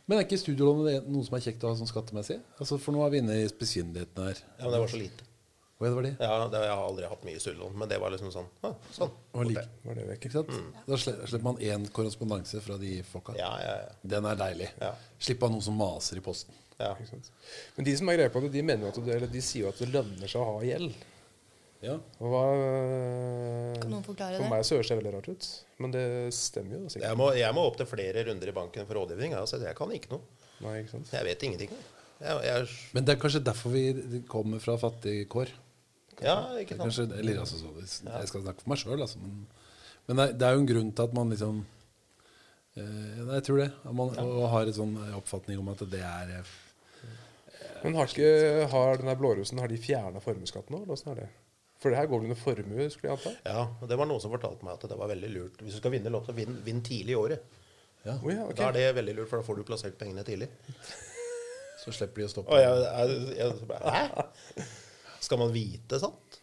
Men 0.05 0.21
er 0.21 0.27
ikke 0.27 0.39
studielånet 0.39 1.07
noe 1.09 1.25
som 1.27 1.35
er 1.39 1.43
kjekt 1.47 1.65
å 1.65 1.71
ha 1.73 1.79
sånn 1.79 1.89
skattemessig? 1.91 2.37
Altså, 2.61 2.77
For 2.79 2.95
nå 2.95 3.01
er 3.03 3.15
vi 3.15 3.23
inne 3.25 3.39
i 3.41 3.49
spesienligheten 3.51 4.27
her. 4.29 4.43
Ja, 4.59 4.67
men 4.67 4.75
det 4.77 4.83
var 4.85 4.93
så 4.93 5.01
lite. 5.01 5.27
Det 5.85 5.93
var 5.99 6.07
de. 6.09 6.13
Ja, 6.21 6.35
det, 6.53 6.61
jeg 6.65 6.73
har 6.75 6.83
aldri 6.89 7.09
hatt 7.13 7.25
mye 7.29 7.41
studielån, 7.45 7.77
men 7.83 7.91
det 7.91 7.99
var 8.03 8.13
liksom 8.15 8.33
sånn. 8.35 8.49
Ah, 8.65 8.75
sånn. 8.97 9.13
Var 9.35 9.49
like, 9.51 9.65
Var 9.85 9.99
det 10.01 10.05
vekk? 10.11 10.27
ikke 10.29 10.37
sant? 10.41 10.53
Da 10.89 10.99
slipper 11.05 11.45
man 11.47 11.61
én 11.63 11.87
korrespondanse 11.95 12.61
fra 12.65 12.77
de 12.81 12.99
folka. 13.09 13.37
Ja, 13.39 13.53
ja, 13.63 13.75
ja. 13.85 13.95
Den 14.17 14.29
er 14.31 14.39
deilig. 14.41 14.71
Ja. 14.81 14.93
Slipp 15.23 15.43
av 15.47 15.53
noen 15.55 15.65
som 15.67 15.77
maser 15.79 16.21
i 16.21 16.25
posten. 16.25 16.55
ja. 16.81 16.93
Ikke 16.99 17.11
sant? 17.15 17.29
Men 17.77 17.87
de 17.91 17.97
som 18.01 18.09
er 18.11 18.19
greie 18.21 18.33
på 18.35 18.41
det, 18.45 18.53
de 18.55 18.63
mener 18.67 18.89
at 18.91 18.99
det, 19.05 19.19
eller 19.21 19.31
de 19.31 19.43
sier 19.45 19.67
jo 19.67 19.73
at 19.75 19.83
det 19.85 19.91
lønner 19.95 20.31
seg 20.31 20.41
å 20.43 20.57
ha 20.59 20.63
gjeld. 20.67 20.95
Ja. 21.85 21.99
Og 22.17 22.31
hva, 22.33 22.45
Kan 23.83 23.91
noen 23.93 24.05
forklare 24.07 24.39
det? 24.39 24.41
For 24.41 24.53
meg 24.55 24.63
så 24.65 24.79
høres 24.79 24.89
det 24.89 24.97
veldig 25.01 25.11
rart 25.19 25.27
ut. 25.29 25.49
Men 25.85 25.93
det 25.93 26.05
stemmer 26.37 26.79
jo 26.79 26.87
sikkert. 26.89 27.09
Jeg 27.11 27.19
må, 27.21 27.27
jeg 27.37 27.57
må 27.57 27.65
opp 27.69 27.77
til 27.81 27.89
flere 27.91 28.23
runder 28.31 28.51
i 28.53 28.55
banken 28.57 28.87
for 28.89 28.97
rådgivning. 29.03 29.35
Altså, 29.37 29.61
jeg 29.61 29.77
kan 29.77 29.93
ikke 29.93 30.15
noe. 30.15 30.25
Nei, 30.65 30.79
ikke 30.85 30.95
sant? 30.95 31.11
Jeg 31.13 31.27
vet 31.29 31.45
ingenting. 31.49 31.75
Jeg, 32.25 32.39
jeg, 32.47 32.69
Men 32.95 33.05
det 33.05 33.17
er 33.17 33.21
kanskje 33.21 33.43
derfor 33.45 33.75
vi 33.75 34.23
kommer 34.31 34.63
fra 34.65 34.79
fattigkår. 34.81 35.53
Ja, 36.23 36.37
ikke 36.61 36.77
sant? 36.77 36.83
Kanskje, 36.87 37.07
eller 37.19 37.39
altså, 37.41 37.59
så, 37.59 37.73
hvis- 37.79 38.03
Jeg 38.07 38.29
skal 38.29 38.43
snakke 38.43 38.63
for 38.63 38.69
meg 38.75 38.79
sjøl, 38.79 39.01
altså. 39.01 39.19
Men, 39.19 39.47
men 40.07 40.17
det, 40.17 40.25
er, 40.29 40.33
det 40.39 40.47
er 40.49 40.53
jo 40.55 40.61
en 40.61 40.67
grunn 40.71 40.93
til 40.93 41.03
at 41.09 41.15
man 41.15 41.31
liksom 41.35 41.65
eh, 42.77 43.35
jeg 43.35 43.43
tror 43.49 43.59
det. 43.65 43.71
At 43.85 43.95
man 43.95 44.15
og 44.25 44.49
har 44.53 44.67
en 44.71 44.77
sånn 44.81 44.95
oppfatning 45.19 45.59
om 45.63 45.69
at 45.75 45.85
det 45.91 46.03
er 46.05 46.35
eh, 46.41 46.53
Men 47.85 47.95
har, 47.99 48.07
ikke, 48.13 48.69
har 48.73 48.97
den 49.01 49.11
der 49.11 49.19
blårussen 49.21 49.59
Har 49.61 49.69
de 49.69 49.77
fjerna 49.81 50.21
formuesskatten 50.25 50.73
nå? 50.77 50.83
eller 50.85 50.95
Åssen 50.97 51.11
er 51.13 51.25
det? 51.25 51.31
For 51.83 51.93
det 51.93 51.99
her 51.99 52.07
går 52.09 52.23
vel 52.23 52.31
under 52.31 52.39
formue, 52.41 52.87
skulle 52.91 53.11
jeg 53.13 53.19
anta? 53.19 53.33
Ja, 53.45 53.67
og 53.83 53.89
Det 53.91 53.97
var 54.01 54.07
noen 54.09 54.21
som 54.23 54.33
fortalte 54.33 54.65
meg 54.65 54.79
at 54.79 54.87
det 54.89 54.97
var 54.97 55.11
veldig 55.11 55.29
lurt. 55.35 55.59
Hvis 55.61 55.75
du 55.77 55.81
skal 55.83 55.93
vinne 55.93 56.09
lotto, 56.15 56.33
vinn, 56.33 56.55
vinn 56.65 56.81
tidlig 56.87 57.13
i 57.13 57.19
året. 57.19 57.43
Ja, 58.07 58.15
Oh, 58.23 58.31
ja, 58.33 58.45
okay. 58.45 58.57
Da 58.61 58.69
er 58.71 58.73
det 58.79 58.95
veldig 58.97 59.15
lurt, 59.19 59.29
for 59.29 59.41
da 59.41 59.45
får 59.45 59.57
du 59.59 59.63
plassert 59.69 59.99
pengene 60.01 60.25
tidlig. 60.25 60.49
så 61.85 61.93
slipper 61.93 62.23
de 62.23 62.27
å 62.27 62.31
stoppe. 62.33 62.53
Og 62.53 62.61
jeg, 62.61 62.89
jeg, 62.89 63.37
jeg, 63.37 63.83
Hæ? 63.85 64.65
Skal 65.25 65.41
man 65.41 65.53
vite 65.55 65.99
sånt? 66.03 66.41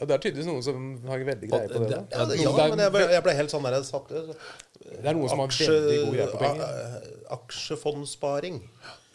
Ja, 0.00 0.06
Det 0.08 0.14
er 0.16 0.22
tydeligvis 0.24 0.48
noen 0.48 0.62
som 0.64 0.84
har 1.10 1.18
veldig 1.28 1.48
greie 1.50 1.68
på 1.68 1.80
det. 1.82 1.88
det- 1.90 2.18
Ja, 2.18 2.24
det, 2.28 2.36
ja 2.40 2.52
men 2.72 2.78
jeg 2.86 2.92
ble, 2.94 3.00
jeg 3.12 3.22
ble 3.26 3.34
helt 3.36 3.52
sånn 3.52 3.64
der 3.66 3.74
jeg 3.78 3.84
satt 3.88 4.08
så- 4.08 4.36
Det 4.80 5.04
er 5.04 5.14
noen 5.16 5.28
som 5.28 5.38
har 5.42 5.48
veldig 5.48 5.98
god 6.04 6.14
greie 6.14 6.28
på 6.32 6.38
penger. 6.40 6.64
a- 6.64 7.34
Aksjefondssparing. 7.36 8.60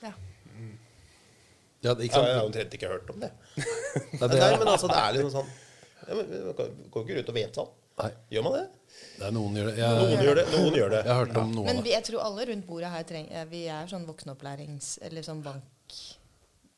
Ja. 0.03 0.11
Ja, 1.85 1.93
det, 1.93 2.05
ikke 2.07 2.17
Jeg 2.17 2.25
sant? 2.25 2.33
har 2.33 2.45
omtrent 2.49 2.73
ikke 2.73 2.87
hørt 2.89 3.09
om 3.13 3.19
det. 3.21 3.31
Nei, 3.55 4.27
det, 4.27 4.39
Nei, 4.39 4.47
er, 4.53 4.57
men 4.57 4.67
altså, 4.73 4.87
det 4.89 4.97
er 5.01 5.13
liksom 5.17 5.31
sånn 5.35 5.49
ja, 6.07 6.15
men, 6.15 6.25
Vi 6.31 6.39
går 6.57 6.71
går 6.93 7.03
ikke 7.05 7.17
rundt 7.19 7.29
og 7.29 7.35
vet 7.37 7.59
sånn. 7.59 7.69
nei, 8.01 8.09
Gjør 8.33 8.43
man 8.47 8.53
det? 8.57 8.63
det 9.19 9.25
er 9.27 9.31
noen 9.35 9.55
gjør 9.59 9.69
det. 9.69 9.75
Noen 9.85 10.23
gjør 10.25 10.35
det. 10.39 10.45
Noen 10.55 10.73
gjør 10.79 10.89
det. 10.95 11.01
jeg 11.05 11.13
har 11.13 11.19
hørt 11.25 11.37
om 11.41 11.51
noen. 11.53 11.65
Men 11.69 11.81
vi, 11.85 11.91
jeg 11.93 12.03
tror 12.09 12.23
alle 12.25 12.45
rundt 12.49 12.65
bordet 12.67 12.89
her 12.93 13.03
trenger 13.03 13.49
Vi 13.51 13.61
er 13.67 13.87
sånn 13.91 14.05
voksenopplærings... 14.09 14.97
Eller 15.05 15.21
sånn 15.25 15.41
bank... 15.45 15.63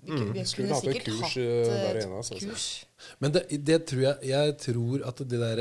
Vi, 0.08 0.16
kunne- 0.16 0.34
vi 0.38 0.44
Skulle 0.48 0.74
hatt 0.74 0.86
et 0.88 0.94
sikkert 0.96 1.08
kurs, 1.12 1.22
hatt 1.22 1.38
eh, 1.38 1.82
eh, 1.92 2.02
ene, 2.06 2.18
altså. 2.22 2.38
kurs. 2.42 2.66
Men 3.22 3.34
det, 3.36 3.42
det 3.62 3.76
tror 3.86 4.02
jeg 4.02 4.30
Jeg 4.32 4.54
tror 4.64 5.04
at 5.06 5.20
det 5.30 5.40
der 5.44 5.60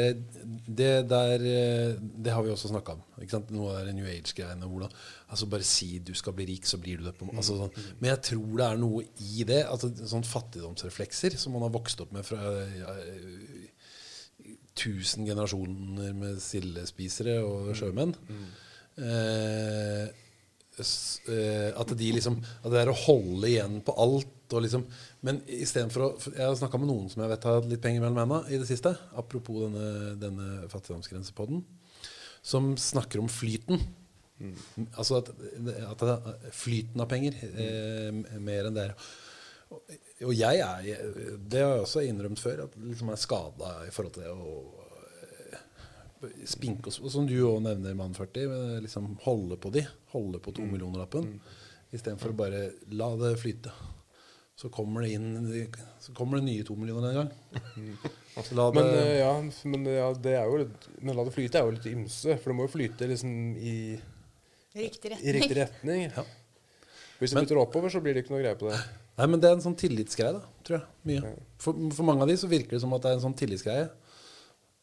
Det 0.79 0.93
der 1.11 1.43
eh, 1.51 1.99
Det 2.01 2.33
har 2.33 2.43
vi 2.47 2.53
også 2.55 2.71
snakka 2.71 2.95
om. 2.97 3.03
Ikke 3.21 3.35
sant? 3.35 3.51
Noe 3.53 3.75
av 3.77 3.85
det 3.87 3.95
New 3.99 4.07
Age-greiene. 4.09 4.89
Altså 5.29 5.47
Bare 5.53 5.67
si 5.67 5.99
du 5.99 6.15
skal 6.17 6.33
bli 6.39 6.47
rik, 6.55 6.65
så 6.67 6.79
blir 6.81 6.97
du 7.03 7.05
det. 7.11 7.15
På, 7.19 7.29
altså 7.37 7.59
sånn. 7.61 7.75
Men 8.01 8.15
jeg 8.15 8.23
tror 8.31 8.57
det 8.63 8.67
er 8.71 8.81
noe 8.81 9.05
i 9.21 9.45
det. 9.49 9.63
Altså 9.67 9.91
Sånn 10.07 10.25
fattigdomsreflekser 10.25 11.37
som 11.37 11.53
man 11.59 11.67
har 11.69 11.75
vokst 11.77 12.01
opp 12.07 12.13
med 12.17 12.25
fra 12.25 12.41
ja, 12.79 12.95
tusen 14.77 15.25
generasjoner 15.27 16.13
med 16.17 16.41
sildespisere 16.45 17.39
og 17.45 17.73
sjømenn. 17.79 18.13
Mm. 18.29 18.47
eh, 19.07 20.09
at 21.77 21.93
de 21.97 22.09
liksom 22.13 22.37
At 22.65 22.71
det 22.73 22.81
er 22.83 22.91
å 22.93 22.97
holde 23.07 23.49
igjen 23.49 23.79
på 23.85 23.95
alt 24.03 24.33
og 24.55 24.63
liksom 24.63 24.85
Men 25.27 25.41
istedenfor 25.51 26.05
å 26.05 26.11
for 26.23 26.37
Jeg 26.37 26.47
har 26.47 26.57
snakka 26.59 26.79
med 26.79 26.91
noen 26.91 27.11
som 27.13 27.23
jeg 27.25 27.33
vet 27.33 27.47
har 27.49 27.61
hatt 27.61 27.71
litt 27.71 27.83
penger 27.83 28.05
mellom 28.05 28.21
hendene 28.23 28.55
i 28.55 28.61
det 28.61 28.69
siste. 28.69 28.93
Apropos 29.19 29.67
denne, 29.67 30.15
denne 30.21 30.69
fattigdomsgrensepodden. 30.73 31.65
Som 32.47 32.75
snakker 32.79 33.23
om 33.23 33.31
flyten. 33.33 33.81
Altså 34.97 35.23
at, 35.23 35.31
at 35.89 36.51
flyten 36.53 37.01
av 37.01 37.09
penger 37.09 37.39
eh, 37.49 38.41
mer 38.43 38.69
enn 38.69 38.77
det 38.77 38.91
er. 38.91 39.07
Og, 39.73 39.95
og 40.29 40.33
jeg 40.37 40.61
er 40.63 41.15
Det 41.41 41.63
har 41.63 41.73
jeg 41.75 41.87
også 41.87 42.05
innrømt 42.07 42.41
før, 42.41 42.67
at 42.67 42.77
liksom 42.77 43.11
er 43.11 43.21
skada 43.21 43.73
i 43.87 43.93
forhold 43.95 44.15
til 44.15 44.27
det 44.27 44.35
å 44.35 44.57
eh, 45.57 46.45
spinke 46.49 46.93
oss, 46.93 47.01
og 47.01 47.11
som 47.13 47.29
du 47.29 47.37
òg 47.49 47.63
nevner, 47.65 47.97
mann 47.99 48.17
40, 48.17 48.79
liksom 48.85 49.15
holde 49.25 49.59
på 49.61 49.73
de. 49.75 49.87
Holde 50.13 50.43
på 50.45 50.55
to 50.57 50.69
millioner-lappen. 50.69 51.33
Istedenfor 51.97 52.35
å 52.35 52.41
bare 52.45 52.67
la 52.93 53.13
det 53.21 53.37
flyte. 53.41 53.73
Så 54.57 54.71
kommer 54.73 55.05
det 55.05 55.11
inn 55.13 55.35
Så 56.01 56.15
kommer 56.17 56.39
det 56.41 56.47
nye 56.47 56.65
to 56.65 56.73
millioner 56.81 57.11
en 57.11 57.19
gang. 57.19 57.31
Så 58.47 58.57
la 58.57 58.71
det, 58.71 58.81
Men 58.81 58.89
eh, 58.95 59.19
ja, 59.19 59.33
men 59.69 59.85
ja, 59.89 60.07
det 60.27 60.33
er 60.39 60.49
jo 60.49 60.63
litt, 60.63 60.87
Men 61.01 61.17
la 61.19 61.25
det 61.29 61.35
flyte 61.35 61.61
er 61.61 61.69
jo 61.69 61.75
litt 61.77 61.89
ymse, 61.91 62.39
for 62.41 62.53
det 62.53 62.57
må 62.57 62.67
jo 62.67 62.73
flyte 62.73 63.09
liksom 63.11 63.35
i, 63.57 63.77
Riktig 64.77 65.11
i 65.11 65.15
retning. 65.15 65.37
riktig 65.39 65.59
retning. 65.61 66.07
Ja. 66.09 66.25
Hvis 67.17 67.33
det 67.33 67.41
flytter 67.41 67.61
oppover, 67.63 67.93
så 67.93 68.01
blir 68.05 68.17
det 68.17 68.25
ikke 68.25 68.35
noe 68.35 68.43
greie 68.43 68.59
på 68.61 68.69
det. 68.69 68.81
Nei, 69.17 69.27
men 69.33 69.41
det 69.41 69.49
er 69.49 69.55
en 69.57 69.63
sånn 69.65 69.77
tillitsgreie, 69.81 70.35
da, 70.37 70.43
tror 70.69 70.77
jeg. 70.77 70.89
Mye. 71.09 71.31
For, 71.65 71.79
for 71.97 72.05
mange 72.05 72.27
av 72.27 72.29
de 72.29 72.37
så 72.37 72.51
virker 72.51 72.77
det 72.77 72.83
som 72.83 72.93
at 72.93 73.07
det 73.07 73.13
er 73.15 73.17
en 73.17 73.25
sånn 73.25 73.37
tillitsgreie. 73.41 73.87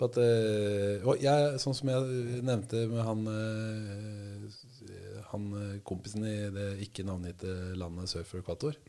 På 0.02 0.08
at, 0.10 0.18
eh, 0.18 1.06
og 1.06 1.22
jeg, 1.22 1.60
sånn 1.62 1.78
som 1.78 1.92
jeg 1.94 2.42
nevnte 2.42 2.88
med 2.90 3.04
han, 3.06 3.22
eh, 3.30 5.20
han 5.30 5.46
eh, 5.60 5.76
kompisen 5.86 6.26
i 6.26 6.34
det 6.56 6.66
ikke 6.88 7.06
navngitte 7.06 7.54
landet 7.78 8.10
sør 8.10 8.26
for 8.26 8.42
ekvator, 8.42 8.80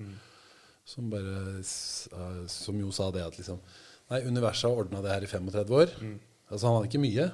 som 0.85 1.07
bare 1.12 1.35
eh, 1.61 2.47
Som 2.53 2.78
jo 2.80 2.91
sa 2.93 3.11
det 3.14 3.22
at 3.24 3.39
liksom 3.41 3.61
Nei, 4.11 4.18
universet 4.28 4.68
har 4.68 4.82
ordna 4.82 5.01
det 5.01 5.12
her 5.14 5.24
i 5.24 5.30
35 5.30 5.70
år. 5.78 5.93
Altså 6.53 6.66
Han 6.68 6.74
hadde 6.76 6.91
ikke 6.91 7.01
mye. 7.05 7.28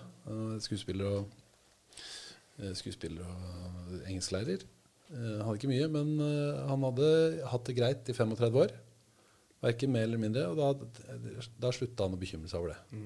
Skuespiller 0.63 1.09
og 1.17 1.33
eh, 2.63 2.71
skuespiller 2.79 3.27
og 3.27 3.97
engelsklærer. 4.07 4.63
Eh, 5.11 5.17
Han 5.41 5.43
hadde 5.49 5.59
ikke 5.59 5.73
mye, 5.73 5.89
men 5.91 6.13
han 6.71 6.87
hadde 6.87 7.09
hatt 7.51 7.67
det 7.67 7.75
greit 7.81 8.13
i 8.13 8.15
35 8.15 8.63
år. 8.63 8.77
Verken 9.67 9.93
mer 9.93 10.07
eller 10.07 10.23
mindre. 10.23 10.47
Og 10.53 10.57
da, 10.57 10.71
da 11.67 11.73
slutta 11.75 12.07
han 12.07 12.15
å 12.15 12.21
bekymre 12.23 12.49
seg 12.49 12.63
over 12.63 12.77
det. 12.77 13.03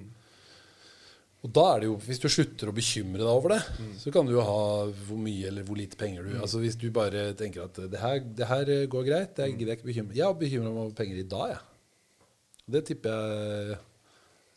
Og 1.45 1.53
da 1.53 1.65
er 1.75 1.83
det 1.83 1.89
jo, 1.91 1.97
Hvis 2.01 2.23
du 2.23 2.29
slutter 2.33 2.71
å 2.71 2.75
bekymre 2.77 3.21
deg 3.21 3.29
over 3.31 3.53
det, 3.55 3.61
så 4.01 4.13
kan 4.15 4.27
du 4.27 4.33
jo 4.33 4.45
ha 4.45 4.61
hvor 5.07 5.19
mye 5.21 5.51
eller 5.51 5.67
hvor 5.69 5.77
lite 5.77 5.99
penger 6.01 6.25
du 6.25 6.39
Altså 6.41 6.61
Hvis 6.63 6.79
du 6.81 6.87
bare 6.95 7.27
tenker 7.39 7.67
at 7.67 7.81
det 7.93 8.01
her, 8.01 8.23
det 8.25 8.49
her 8.49 8.71
går 8.91 9.09
greit, 9.11 9.35
det 9.37 9.51
gidder 9.53 9.75
jeg 9.75 9.81
ikke 9.83 9.91
bekymre 9.91 10.17
Jeg 10.17 10.25
har 10.25 10.39
bekymra 10.41 10.73
meg 10.73 10.87
over 10.87 10.95
penger 10.97 11.21
i 11.21 11.27
dag, 11.35 11.53
jeg. 11.53 11.61
Det 12.75 12.81
tipper 12.89 13.13
jeg 13.13 13.77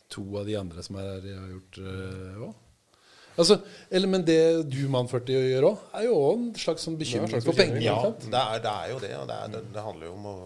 to 0.08 0.24
av 0.40 0.48
de 0.48 0.56
andre 0.56 0.82
som 0.86 0.96
er 0.96 1.10
her, 1.10 1.26
har 1.36 1.50
gjort 1.52 1.78
òg. 2.46 2.54
altså, 3.36 3.58
eller, 3.92 4.08
men 4.08 4.24
det 4.24 4.40
du, 4.72 4.78
mann 4.88 5.10
40, 5.10 5.36
gjør 5.52 5.66
òg, 5.68 5.82
er 5.98 6.06
jo 6.06 6.14
også 6.16 6.38
en 6.38 6.46
slags 6.62 6.86
sånn 6.88 6.96
bekymring 6.96 7.44
for 7.44 7.58
penger. 7.58 7.82
Ja, 7.84 7.98
det 8.08 8.40
er, 8.40 8.62
det 8.64 8.72
er 8.72 8.94
jo 8.94 9.02
det. 9.04 9.12
Og 9.18 9.28
det, 9.28 9.36
er, 9.36 9.66
det 9.76 9.84
handler 9.84 10.08
jo 10.08 10.14
om 10.14 10.30
å 10.30 10.36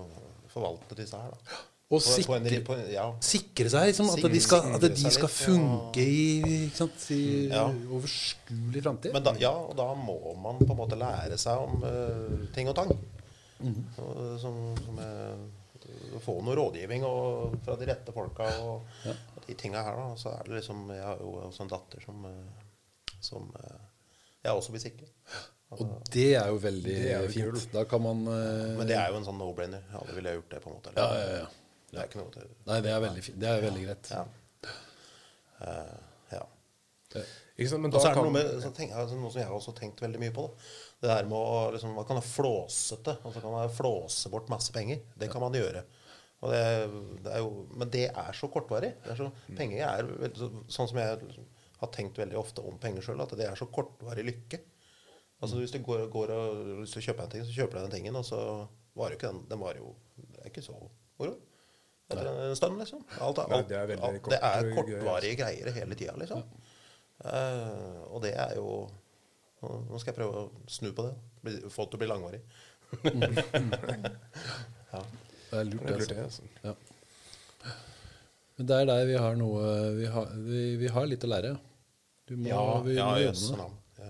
forvalte 0.50 0.98
disse 0.98 1.22
her, 1.22 1.30
da. 1.38 1.62
Og 1.92 1.98
en, 2.00 2.04
sikre, 2.08 2.60
på 2.64 2.72
en, 2.72 2.86
ja. 2.88 3.02
sikre 3.20 3.68
seg, 3.68 3.90
liksom, 3.90 4.08
at, 4.14 4.22
de 4.32 4.40
skal, 4.40 4.68
at 4.78 4.84
de 4.96 5.10
skal 5.12 5.28
funke 5.28 6.00
i, 6.00 6.70
sant, 6.72 7.02
i 7.12 7.48
Ja. 7.50 7.66
overskuelig 7.68 8.82
framtid. 8.86 9.18
Ja, 9.42 9.52
og 9.52 9.74
da 9.76 9.90
må 9.98 10.16
man 10.40 10.62
på 10.62 10.70
en 10.72 10.78
måte 10.78 10.96
lære 10.96 11.36
seg 11.40 11.60
om 11.60 11.84
uh, 11.84 12.46
ting 12.56 12.70
og 12.72 12.78
tang. 12.80 12.94
Mhm. 13.60 13.84
Og, 14.00 14.40
som, 14.40 14.56
som 14.80 14.98
er, 15.04 15.36
å 16.16 16.22
få 16.24 16.38
noe 16.44 16.56
rådgivning 16.56 17.04
og, 17.06 17.58
fra 17.66 17.76
de 17.76 17.92
rette 17.92 18.14
folka 18.16 18.48
og 18.64 19.04
Ja. 19.04 19.14
de 19.46 19.54
tinga 19.58 19.82
her. 19.84 19.96
da, 20.00 20.16
Så 20.16 20.32
er 20.32 20.48
det 20.48 20.62
liksom 20.62 20.88
Jeg 20.90 21.04
har 21.04 21.18
jo 21.20 21.36
også 21.44 21.62
en 21.66 21.72
datter 21.76 22.00
som, 22.00 22.24
eh, 22.24 23.16
som 23.20 23.52
eh, 23.60 23.80
jeg 24.44 24.52
også 24.52 24.72
blir 24.72 24.80
sikre. 24.80 25.06
Og 25.72 25.88
det 26.12 26.34
er 26.36 26.48
jo 26.48 26.58
veldig 26.60 26.96
er 27.00 27.22
jo 27.24 27.28
fint. 27.32 27.72
Da 27.72 27.84
kan 27.88 28.02
man 28.04 28.26
uh, 28.28 28.76
Men 28.76 28.86
det 28.86 28.96
er 28.96 29.08
jo 29.10 29.20
en 29.20 29.24
sånn 29.24 29.38
no-brainer. 29.40 29.84
Alle 29.96 30.16
ville 30.18 30.34
gjort 30.36 30.50
det, 30.50 30.60
på 30.60 30.68
en 30.68 30.76
måte. 30.76 30.92
Ja, 30.96 31.06
ja, 31.16 31.42
ja. 31.42 31.46
Det 31.92 32.00
er 32.00 32.08
ikke 32.08 32.22
noe 32.22 32.32
til 32.32 32.48
Nei, 32.68 32.78
det 32.84 32.92
er 32.92 33.02
veldig. 33.04 33.22
Det 33.36 33.48
er 33.48 33.64
veldig 33.66 33.84
greit. 33.84 34.10
Ja. 34.14 34.22
Eh, 35.62 35.96
ja. 36.32 36.44
Ikke 37.20 37.68
sant? 37.68 37.84
Men 37.84 37.92
da 37.92 38.00
kan 38.08 38.24
noe, 38.24 38.32
med, 38.34 38.48
så 38.64 38.70
tenk, 38.74 38.94
altså, 38.96 39.18
noe 39.20 39.32
som 39.32 39.42
jeg 39.42 39.50
har 39.50 39.56
også 39.58 39.74
tenkt 39.76 40.00
veldig 40.02 40.22
mye 40.22 40.34
på. 40.34 40.46
Da. 40.48 40.70
Det 41.02 41.10
der 41.10 41.28
med 41.28 41.36
å 41.36 41.58
liksom, 41.74 41.92
Man 41.98 42.06
kan 42.08 42.16
være 42.18 42.30
flåsete. 42.30 43.18
Altså 43.20 43.42
kan 43.44 43.54
man 43.54 43.74
flåse 43.76 44.32
bort 44.32 44.48
masse 44.52 44.72
penger. 44.74 45.02
Det 45.20 45.28
kan 45.32 45.44
man 45.44 45.58
gjøre. 45.58 45.84
Og 46.42 46.50
det, 46.50 46.62
det 47.22 47.38
jo, 47.38 47.50
men 47.78 47.90
det 47.94 48.06
er 48.08 48.34
så 48.34 48.48
kortvarig. 48.50 48.94
Det 49.04 49.12
er 49.12 49.20
så, 49.20 49.28
penger 49.58 49.84
er 49.86 50.32
sånn 50.72 50.90
som 50.90 50.98
jeg 50.98 51.20
liksom 51.22 51.46
har 51.82 51.90
tenkt 51.94 52.18
veldig 52.18 52.38
ofte 52.38 52.62
om 52.66 52.78
penger 52.82 53.04
sjøl, 53.04 53.20
at 53.22 53.34
det 53.38 53.46
er 53.46 53.58
så 53.58 53.66
kortvarig 53.70 54.24
lykke. 54.26 54.60
Altså 55.42 55.58
Hvis 55.58 55.74
du 55.74 55.80
går, 55.82 56.06
går 56.10 56.30
og 56.34 56.58
hvis 56.80 56.94
du 56.94 57.02
kjøper 57.02 57.26
en 57.26 57.32
ting, 57.32 57.46
så 57.46 57.54
kjøper 57.56 57.78
du 57.78 57.84
den 57.84 57.94
tingen, 57.96 58.18
og 58.18 58.26
så 58.26 58.38
varer 58.98 59.16
jo 59.16 59.18
ikke 59.18 59.32
den 59.32 59.40
Den 59.50 59.62
varer 59.62 59.80
jo 59.82 59.94
Det 60.14 60.42
er 60.42 60.50
ikke 60.52 60.62
så 60.62 60.76
moro. 60.78 61.32
Stund, 62.58 62.78
liksom. 62.80 63.00
Alt, 63.18 63.38
alt, 63.42 63.52
alt, 63.58 63.68
det 63.70 63.76
er 63.78 63.86
veldig 63.92 64.20
kort- 64.22 64.32
det 64.34 64.40
er 64.48 64.68
kortvarige 64.76 65.36
greier 65.40 65.72
hele 65.76 65.94
tida, 65.98 66.14
liksom. 66.20 66.42
Uh, 67.22 68.02
og 68.10 68.22
det 68.24 68.32
er 68.34 68.56
jo 68.58 68.68
Nå 69.62 69.98
skal 70.02 70.10
jeg 70.10 70.16
prøve 70.16 70.40
å 70.40 70.48
snu 70.66 70.88
på 70.90 71.04
det. 71.06 71.12
Få 71.70 71.84
det 71.84 71.90
til 71.92 71.98
å 71.98 72.00
bli 72.00 72.08
langvarig. 72.10 72.40
ja. 74.92 75.02
Det 75.52 75.60
er 75.60 75.68
lurt, 75.68 75.84
Det 75.86 75.92
er 75.92 75.94
altså. 75.94 76.00
lurt, 76.00 76.08
det, 76.08 76.24
altså. 76.24 76.42
Ja. 76.64 76.74
Men 78.58 78.68
det 78.68 78.76
er 78.80 78.88
der 78.90 79.04
vi 79.08 79.14
har 79.22 79.38
noe 79.38 79.62
Vi 79.96 80.08
har, 80.16 80.26
vi, 80.48 80.64
vi 80.82 80.90
har 80.96 81.06
litt 81.08 81.22
å 81.24 81.30
lære. 81.30 81.54
Du 82.28 82.34
må, 82.36 82.48
Ja, 82.50 82.64
vi 82.84 82.96
ja, 82.98 83.06
må 83.12 83.22
jøsse 83.22 83.56
navn. 83.60 83.78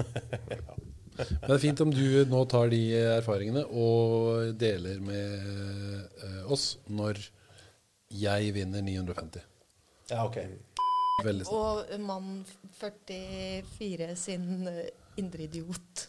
Ja. 0.00 0.76
Men 1.20 1.50
det 1.50 1.54
er 1.56 1.60
fint 1.60 1.80
om 1.84 1.90
du 1.92 2.04
nå 2.30 2.38
tar 2.48 2.70
de 2.72 2.78
erfaringene 3.18 3.66
og 3.76 4.54
deler 4.56 5.02
med 5.04 5.34
eh, 6.24 6.38
oss 6.48 6.78
når 6.88 7.18
jeg 8.10 8.52
vinner 8.56 8.82
950. 8.82 9.40
ja, 10.10 10.24
ok. 10.26 10.38
Veldig 11.24 11.44
snart. 11.46 11.90
Og 11.92 12.00
mann 12.00 12.44
44 12.80 14.14
sin 14.16 14.66
eh, 14.70 14.86
indre 15.20 15.44
idiot 15.44 16.06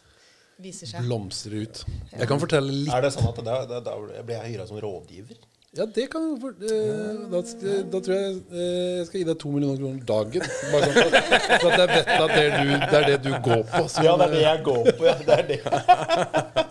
viser 0.61 0.87
seg. 0.87 1.03
Blomstrer 1.03 1.65
ut. 1.65 1.81
Jeg 2.13 2.27
kan 2.29 2.39
fortelle 2.39 2.71
litt 2.71 2.93
Er 2.95 3.03
det 3.03 3.11
sånn 3.15 3.27
at 3.27 3.41
da, 3.43 3.57
da, 3.67 3.81
da 3.83 3.95
blir 3.99 4.37
jeg 4.37 4.53
hyra 4.53 4.67
som 4.69 4.79
rådgiver? 4.79 5.41
Ja, 5.75 5.85
det 5.87 6.05
kan 6.11 6.33
for, 6.39 6.55
eh, 6.67 7.19
da, 7.31 7.41
da 7.91 7.99
tror 8.03 8.15
jeg 8.15 8.39
eh, 8.51 8.97
jeg 9.01 9.05
skal 9.07 9.21
gi 9.21 9.27
deg 9.29 9.37
to 9.43 9.51
millioner 9.53 9.79
kroner 9.79 10.01
dagen. 10.07 10.47
Bare 10.71 10.87
sånn 10.87 10.97
for, 10.97 11.09
for 11.61 11.69
at 11.71 11.79
jeg 11.79 11.91
vet 11.91 12.11
at 12.15 12.31
det 12.31 12.41
er, 12.41 12.51
du, 12.55 12.73
det 12.81 12.97
er 13.01 13.07
det 13.11 13.19
du 13.23 13.31
går 13.45 13.63
på. 13.71 13.83
Så, 13.91 14.03
Ja, 14.07 14.15
det 14.19 14.27
er 14.27 14.33
det 14.35 14.41
eh, 14.41 14.47
jeg 14.47 14.65
går 14.67 14.91
på. 14.99 15.07
Ja, 15.07 15.15
det 15.27 15.37
er 15.37 15.45
det. 15.51 15.59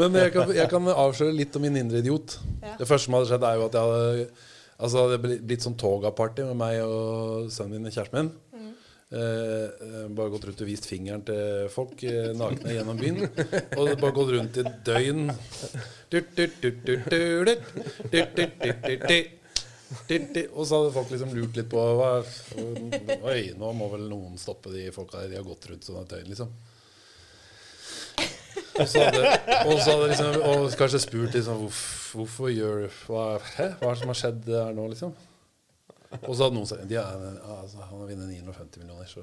Men 0.00 0.18
jeg 0.18 0.32
kan, 0.34 0.54
jeg 0.56 0.70
kan, 0.72 0.88
avsløre 0.94 1.36
litt 1.36 1.56
om 1.58 1.64
min 1.64 1.78
indre 1.80 2.00
idiot. 2.02 2.38
Ja. 2.62 2.74
Det 2.80 2.88
første 2.88 3.06
som 3.08 3.18
hadde 3.18 3.30
skjedd, 3.30 3.46
er 3.48 3.60
jo 3.60 3.68
at 3.68 3.78
jeg 3.78 3.90
hadde 3.90 4.28
altså 4.74 5.04
det 5.06 5.18
hadde 5.20 5.36
blitt 5.46 5.64
sånn 5.64 5.76
toga-party 5.78 6.48
med 6.48 6.58
meg 6.58 6.80
og 6.82 7.52
sønnen 7.54 7.78
min 7.78 7.90
og 7.90 7.94
kjæresten 7.94 8.18
min. 8.18 8.32
Eh, 9.14 10.08
bare 10.10 10.32
gått 10.32 10.46
rundt 10.48 10.62
og 10.64 10.66
vist 10.66 10.88
fingeren 10.90 11.22
til 11.28 11.68
folk 11.70 12.00
eh, 12.08 12.32
nakne 12.34 12.72
gjennom 12.74 12.98
byen. 12.98 13.20
Og 13.78 13.92
bare 14.00 14.14
gått 14.16 14.32
rundt 14.34 14.58
i 14.58 14.64
døgn. 14.88 15.28
Og 20.50 20.64
så 20.66 20.80
hadde 20.80 20.94
folk 20.96 21.12
liksom 21.12 21.34
lurt 21.36 21.60
litt 21.60 21.70
på 21.70 21.84
Oi, 21.84 23.42
nå 23.60 23.72
må 23.78 23.90
vel 23.92 24.08
noen 24.10 24.40
stoppe 24.40 24.72
de 24.74 24.88
folka 24.94 25.22
der. 25.22 25.34
De 25.34 25.38
har 25.38 25.46
gått 25.46 25.68
rundt 25.70 25.86
sånn 25.86 26.02
et 26.02 26.16
døgn, 26.16 26.32
liksom. 26.32 26.50
Og 28.80 28.88
så 28.90 29.04
hadde, 29.04 29.22
og 29.68 29.76
så 29.78 29.92
hadde 29.94 30.08
liksom 30.10 30.36
Og 30.50 30.72
kanskje 30.80 31.00
spurt 31.04 31.34
liksom 31.36 31.60
hvorfor, 31.62 32.00
Hvorfor 32.14 32.50
gjør 32.50 32.84
hva, 33.06 33.24
hæ? 33.56 33.68
hva 33.80 33.88
er 33.90 33.94
det 33.94 34.00
som 34.00 34.10
har 34.12 34.18
skjedd 34.18 34.48
her 34.50 34.74
nå, 34.76 34.84
liksom? 34.92 35.12
Og 36.22 36.30
så 36.34 36.44
hadde 36.46 36.54
noen 36.56 36.66
sagt 36.70 36.90
er, 36.94 37.22
altså, 37.58 37.80
Han 37.88 38.00
har 38.02 38.08
vunnet 38.10 38.28
950 38.30 38.82
millioner, 38.82 39.06
så 39.10 39.22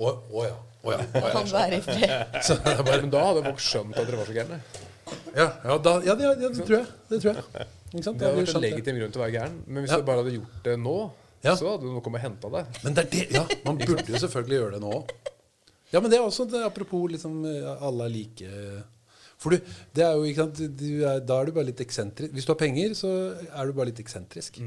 Å 0.00 0.12
å 0.32 0.44
ja. 0.46 0.54
Å 0.84 0.94
ja. 0.94 1.00
Ja. 1.12 1.42
Være 1.50 1.76
i 1.76 1.82
fred. 1.84 2.36
Så 2.46 2.56
bare, 2.64 3.00
Men 3.02 3.10
da 3.12 3.24
hadde 3.26 3.42
folk 3.48 3.60
skjønt 3.64 3.98
at 4.00 4.06
dere 4.08 4.20
var 4.22 4.28
så 4.30 4.36
gærne. 4.36 4.60
Ja, 5.34 5.46
ja, 5.66 5.74
da, 5.82 5.92
ja, 6.06 6.14
det, 6.16 6.28
ja, 6.28 6.48
det 6.54 6.62
tror 6.64 6.76
jeg. 6.78 6.86
Det 7.10 7.18
tror 7.20 7.34
jeg. 7.34 7.66
Ikke 7.90 8.04
sant? 8.06 8.20
Det 8.20 8.28
hadde 8.28 8.38
vært 8.44 8.54
en 8.54 8.64
legitim 8.64 9.00
grunn 9.00 9.12
til 9.12 9.20
å 9.20 9.24
være 9.26 9.34
gæren. 9.34 9.58
Men 9.66 9.84
hvis 9.84 9.92
Ja. 9.92 9.98
du 10.00 10.06
bare 10.08 10.22
hadde 10.22 10.32
gjort 10.38 10.62
det 10.68 10.76
nå, 10.80 10.94
Ja. 11.44 11.54
så 11.58 11.72
hadde 11.74 11.88
noen 11.90 12.04
kommet 12.06 12.22
og 12.22 12.26
henta 12.28 12.50
deg. 12.54 12.78
Men 12.86 12.96
det 12.96 13.04
er 13.04 13.10
det, 13.16 13.24
ja, 13.34 13.44
man 13.66 13.80
burde 13.82 14.06
jo 14.06 14.20
selvfølgelig 14.24 14.56
gjøre 14.60 14.72
det 14.78 14.80
nå 14.86 14.94
òg. 15.00 15.12
Ja, 15.90 16.00
men 16.00 16.10
det 16.12 16.18
er 16.20 16.24
også 16.24 16.46
det, 16.46 16.62
apropos 16.62 17.08
liksom 17.10 17.44
eh, 17.50 17.70
alle 17.82 18.06
er 18.06 18.12
like 18.14 18.50
For 19.40 19.54
du, 19.54 19.72
det 19.96 20.04
er 20.06 20.12
jo 20.14 20.28
ikke 20.28 20.44
sant 20.44 20.60
du 20.78 20.86
er, 21.02 21.22
Da 21.26 21.40
er 21.40 21.48
du 21.48 21.56
bare 21.56 21.70
litt 21.70 21.80
eksentrisk. 21.82 22.34
Hvis 22.36 22.46
du 22.46 22.52
har 22.52 22.60
penger, 22.60 22.94
så 22.98 23.10
er 23.48 23.66
du 23.66 23.74
bare 23.76 23.90
litt 23.90 24.02
eksentrisk. 24.02 24.60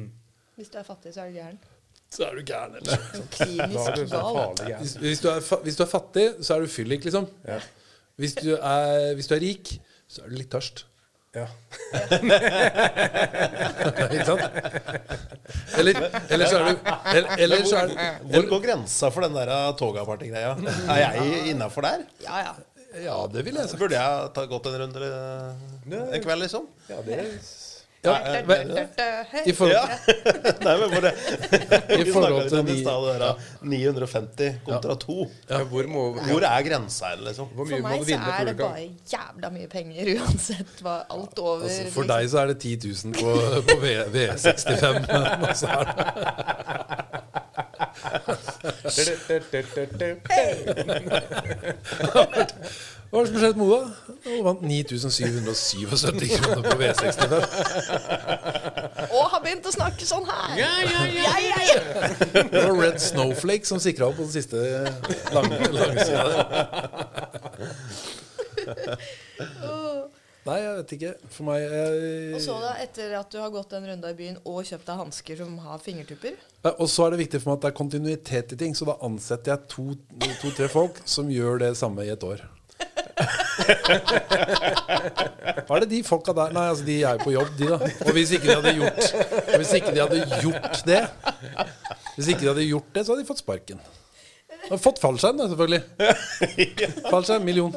Hvis 0.57 0.73
du 0.73 0.77
er 0.81 0.87
fattig, 0.87 1.13
så 1.15 1.23
er 1.23 1.31
du 1.31 1.39
gæren. 1.39 1.61
Så 2.13 2.25
er 2.27 2.35
du 2.37 2.43
gæren, 2.45 2.75
eller? 2.77 3.05
Sånn 3.13 3.23
er 3.23 3.31
klinisk 3.33 3.95
du 3.97 4.03
gal. 4.11 4.59
Hvis, 4.81 4.97
hvis, 5.01 5.21
du 5.23 5.29
hvis 5.65 5.79
du 5.79 5.83
er 5.85 5.89
fattig, 5.89 6.25
så 6.45 6.55
er 6.57 6.65
du 6.65 6.69
fyllik, 6.69 7.05
liksom. 7.07 7.25
Ja. 7.47 7.57
Hvis 8.21 8.35
du 8.37 8.51
er, 8.53 9.13
hvis 9.17 9.29
du 9.29 9.33
er 9.37 9.41
rik, 9.41 9.71
så 10.05 10.25
er 10.25 10.29
du 10.29 10.37
litt 10.37 10.51
tørst. 10.53 10.85
Ja. 11.33 11.47
Ikke 14.13 14.25
sant? 14.27 14.41
Eller, 15.79 15.93
eller 16.29 16.45
så 16.45 16.57
er 16.59 16.63
du 16.67 16.73
Eller, 17.09 17.29
eller 17.41 17.63
så 17.65 17.75
er 17.81 17.87
Hvor 18.29 18.45
går 18.51 18.61
grensa 18.67 19.09
for 19.09 19.25
den 19.25 19.33
der 19.39 19.49
toga-party-greia? 19.79 20.51
Er 20.93 20.99
jeg 21.01 21.13
innafor 21.55 21.81
der? 21.87 21.99
Ja, 22.21 22.35
ja. 22.45 22.53
Ja, 23.01 23.15
det 23.33 23.41
vil 23.47 23.57
jeg 23.57 23.65
si. 23.71 23.77
Burde 23.81 23.97
jeg 23.97 24.29
ta 24.35 24.41
gått 24.45 24.65
en 24.69 24.77
runde 24.83 25.01
en 25.89 26.21
kveld, 26.21 26.41
liksom? 26.45 26.63
ja, 26.91 26.97
det 27.07 27.17
Ja, 28.03 28.43
men-. 28.47 28.71
I 29.45 29.53
forhold, 29.55 29.73
Ja. 29.73 29.87
Nei, 30.65 30.77
men 30.79 30.89
bare 30.91 31.11
Vi 32.03 32.11
snakka 32.11 32.29
litt 32.35 32.53
om 32.59 32.67
i 32.67 32.75
stad, 32.81 33.05
det 33.07 33.13
der 33.21 33.33
950 33.61 34.57
kontra 34.65 34.95
2. 35.05 35.17
ja, 35.49 35.61
hvor, 35.71 35.87
må, 35.87 36.01
Hvor 36.27 36.43
er 36.49 36.61
grensa 36.67 37.13
her, 37.13 37.19
liksom? 37.29 37.47
hvor 37.55 37.65
mye 37.69 37.77
For 37.77 37.81
må 37.85 37.89
meg 37.93 37.99
så 38.07 38.11
er 38.33 38.49
det 38.49 38.55
bare 38.59 38.81
jævla 39.13 39.47
mye 39.55 39.69
penger 39.71 40.03
uansett 40.17 40.73
hva 40.83 40.95
alt 41.15 41.39
over 41.39 41.63
altså, 41.63 41.83
for 41.95 42.03
liksom. 42.03 42.11
deg 42.11 42.23
så 42.33 42.37
er 42.43 42.47
det 42.51 42.57
10 42.59 42.75
000 43.05 43.15
på, 43.21 43.29
på 43.69 43.75
v, 43.79 43.85
V65. 44.17 44.83
Og 45.47 45.55
så 45.55 45.67
er 45.71 45.83
det 45.87 46.03
Hva 53.13 53.21
har 53.21 53.27
som 53.29 53.35
skjedde 53.37 53.59
med 53.61 53.67
Oda? 53.69 53.91
Hun 54.25 54.39
vant 54.47 54.61
9777 54.65 56.31
kroner 56.33 56.63
på 56.65 56.77
V65. 56.79 57.33
Og 59.13 59.27
har 59.29 59.43
begynt 59.43 59.67
å 59.69 59.73
snakke 59.75 60.07
sånn 60.09 60.25
her! 60.25 60.55
Ja, 60.57 60.71
ja, 60.81 61.03
ja! 61.45 61.75
Det 62.33 62.63
var 62.63 62.73
Red 62.79 62.97
Snowflake 63.03 63.69
som 63.69 63.77
sikra 63.83 64.07
opp 64.07 64.17
på 64.17 64.25
den 64.25 64.33
siste 64.33 64.57
lang, 65.29 65.45
langsida 65.75 66.23
der. 66.31 66.41
Nei, 70.43 70.57
jeg 70.57 70.73
vet 70.79 70.95
ikke. 70.97 71.11
For 71.35 71.47
meg 71.51 71.67
Og 72.33 72.41
så 72.43 72.57
da, 72.65 72.73
etter 72.81 73.13
at 73.19 73.29
du 73.29 73.37
har 73.43 73.53
gått 73.53 73.77
en 73.77 73.85
runde 73.91 74.09
i 74.09 74.17
byen 74.17 74.41
og 74.41 74.65
kjøpt 74.65 74.89
deg 74.89 74.99
hansker 75.03 75.39
som 75.43 75.53
har 75.67 75.77
fingertupper 75.85 76.33
Ja, 76.65 76.73
Og 76.73 76.89
så 76.89 77.05
er 77.05 77.13
det 77.13 77.21
viktig 77.27 77.43
for 77.45 77.53
meg 77.53 77.61
at 77.61 77.67
det 77.67 77.71
er 77.75 77.77
kontinuitet 77.77 78.57
i 78.57 78.59
ting, 78.65 78.73
så 78.73 78.89
da 78.89 78.97
ansetter 79.05 79.53
jeg 79.53 79.69
to-tre 79.77 80.33
to, 80.41 80.49
tre 80.57 80.73
folk 80.79 80.97
som 81.05 81.29
gjør 81.29 81.61
det 81.67 81.71
samme 81.77 82.09
i 82.09 82.11
et 82.17 82.25
år. 82.25 82.41
Hva 85.67 85.73
er 85.77 85.83
det 85.85 85.89
de 85.91 85.99
folka 86.07 86.31
der 86.37 86.53
Nei, 86.55 86.65
altså 86.71 86.85
de 86.87 86.95
er 87.03 87.13
jo 87.17 87.21
på 87.25 87.33
jobb, 87.35 87.51
de, 87.59 87.65
da. 87.73 87.77
Og 88.07 88.11
hvis 88.17 88.31
ikke 88.37 88.47
de 88.49 88.55
hadde 88.59 88.73
gjort 88.79 89.01
Hvis 89.57 89.73
ikke 89.79 89.91
de 89.95 90.01
hadde 90.03 90.17
gjort 90.43 90.75
det 90.89 91.01
Hvis 92.17 92.27
ikke 92.33 92.43
de 92.45 92.49
hadde 92.53 92.65
gjort 92.69 92.89
det, 92.95 93.01
så 93.05 93.09
hadde 93.13 93.23
de 93.23 93.29
fått 93.29 93.41
sparken. 93.43 93.79
Og 94.71 94.77
fått 94.79 94.99
fallskjerm, 95.01 95.37
da, 95.41 95.45
selvfølgelig. 95.49 95.81
Fallskjerm, 97.11 97.43
million. 97.47 97.73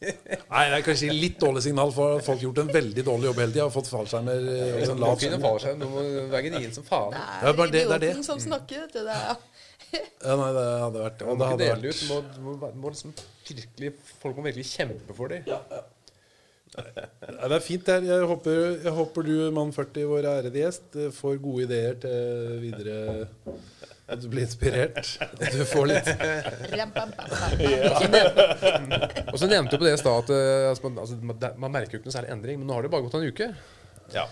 Nei, 0.00 0.62
det 0.70 0.76
er 0.78 0.84
kanskje 0.86 1.12
litt 1.14 1.36
dårlig 1.42 1.62
signal, 1.66 1.90
for 1.94 2.06
folk 2.24 2.38
har 2.40 2.46
gjort 2.48 2.60
en 2.64 2.72
veldig 2.74 3.04
dårlig 3.06 3.28
jobb 3.28 3.38
hele 3.44 3.52
tida 3.54 3.66
og 3.68 3.74
fått 3.76 3.90
fallskjermer. 3.92 4.36
Liksom, 4.80 4.96
Du 4.98 5.02
må 5.04 5.12
finne 5.20 5.36
skjerm. 5.36 5.46
fallskjerm. 5.46 5.78
Du 5.84 5.86
må 5.92 5.98
være 6.32 6.42
genuin 6.48 6.72
som 6.74 6.84
faen. 6.88 7.12
Det 7.14 7.20
er 7.52 7.56
bare 7.60 7.70
det- 7.76 7.84
det 7.84 7.94
er 7.94 7.98
det. 8.06 8.10
idioten 8.14 8.26
som 8.30 8.40
snakker, 8.42 8.76
vet 8.86 8.92
du. 8.96 9.00
Det 9.04 9.16
er, 9.20 9.26
Ja, 9.94 10.34
nei, 10.40 10.50
det 10.56 10.64
hadde 10.82 11.00
vært 11.04 11.20
må 11.26 11.32
det 11.36 11.46
ikke 11.46 11.60
dele 11.60 11.76
vært 11.76 11.86
ut. 11.86 11.96
Du 12.00 12.04
må, 12.10 12.16
må, 12.46 12.50
må 12.82 12.86
liksom 12.94 13.10
virkelig, 13.48 13.88
folk 14.22 14.34
må 14.40 14.44
virkelig 14.48 14.66
kjempe 14.72 15.12
for 15.16 15.26
dem. 15.32 15.42
Nei, 16.76 17.46
Det 17.48 17.56
er 17.56 17.62
fint. 17.64 17.84
det 17.86 17.92
her. 17.94 18.02
Jeg 18.10 18.26
håper, 18.28 18.56
jeg 18.84 18.92
håper 18.92 19.22
du, 19.24 19.36
mann 19.54 19.70
40, 19.72 20.02
vår 20.10 20.24
ærede 20.28 20.58
gjest, 20.60 20.86
eh, 20.98 21.12
får 21.14 21.38
gode 21.40 21.62
ideer 21.68 21.94
til 22.02 22.18
videre 22.60 23.28
At 24.06 24.20
du 24.20 24.26
blir 24.30 24.42
inspirert. 24.44 24.98
At 25.24 25.52
du 25.54 25.62
får 25.70 25.84
litt. 25.88 26.08
Og 29.32 29.38
så 29.40 29.46
nevnte 29.50 29.72
du 29.72 29.78
på 29.80 29.86
det 29.86 29.94
i 29.94 30.02
stad 30.02 30.16
at 30.26 30.30
eh, 30.34 30.68
altså, 30.70 30.82
man, 30.88 30.94
altså, 31.04 31.14
man 31.64 31.72
merker 31.78 31.92
jo 31.96 32.00
ikke 32.02 32.10
noe 32.10 32.16
særlig 32.18 32.32
endring. 32.34 32.56
Men 32.60 32.66
nå 32.68 32.72
har 32.76 32.80
det 32.84 32.88
jo 32.90 32.94
bare 32.96 33.06
gått 33.06 33.18
en 33.18 33.28
uke. 33.30 33.46
Ja. 34.14 34.24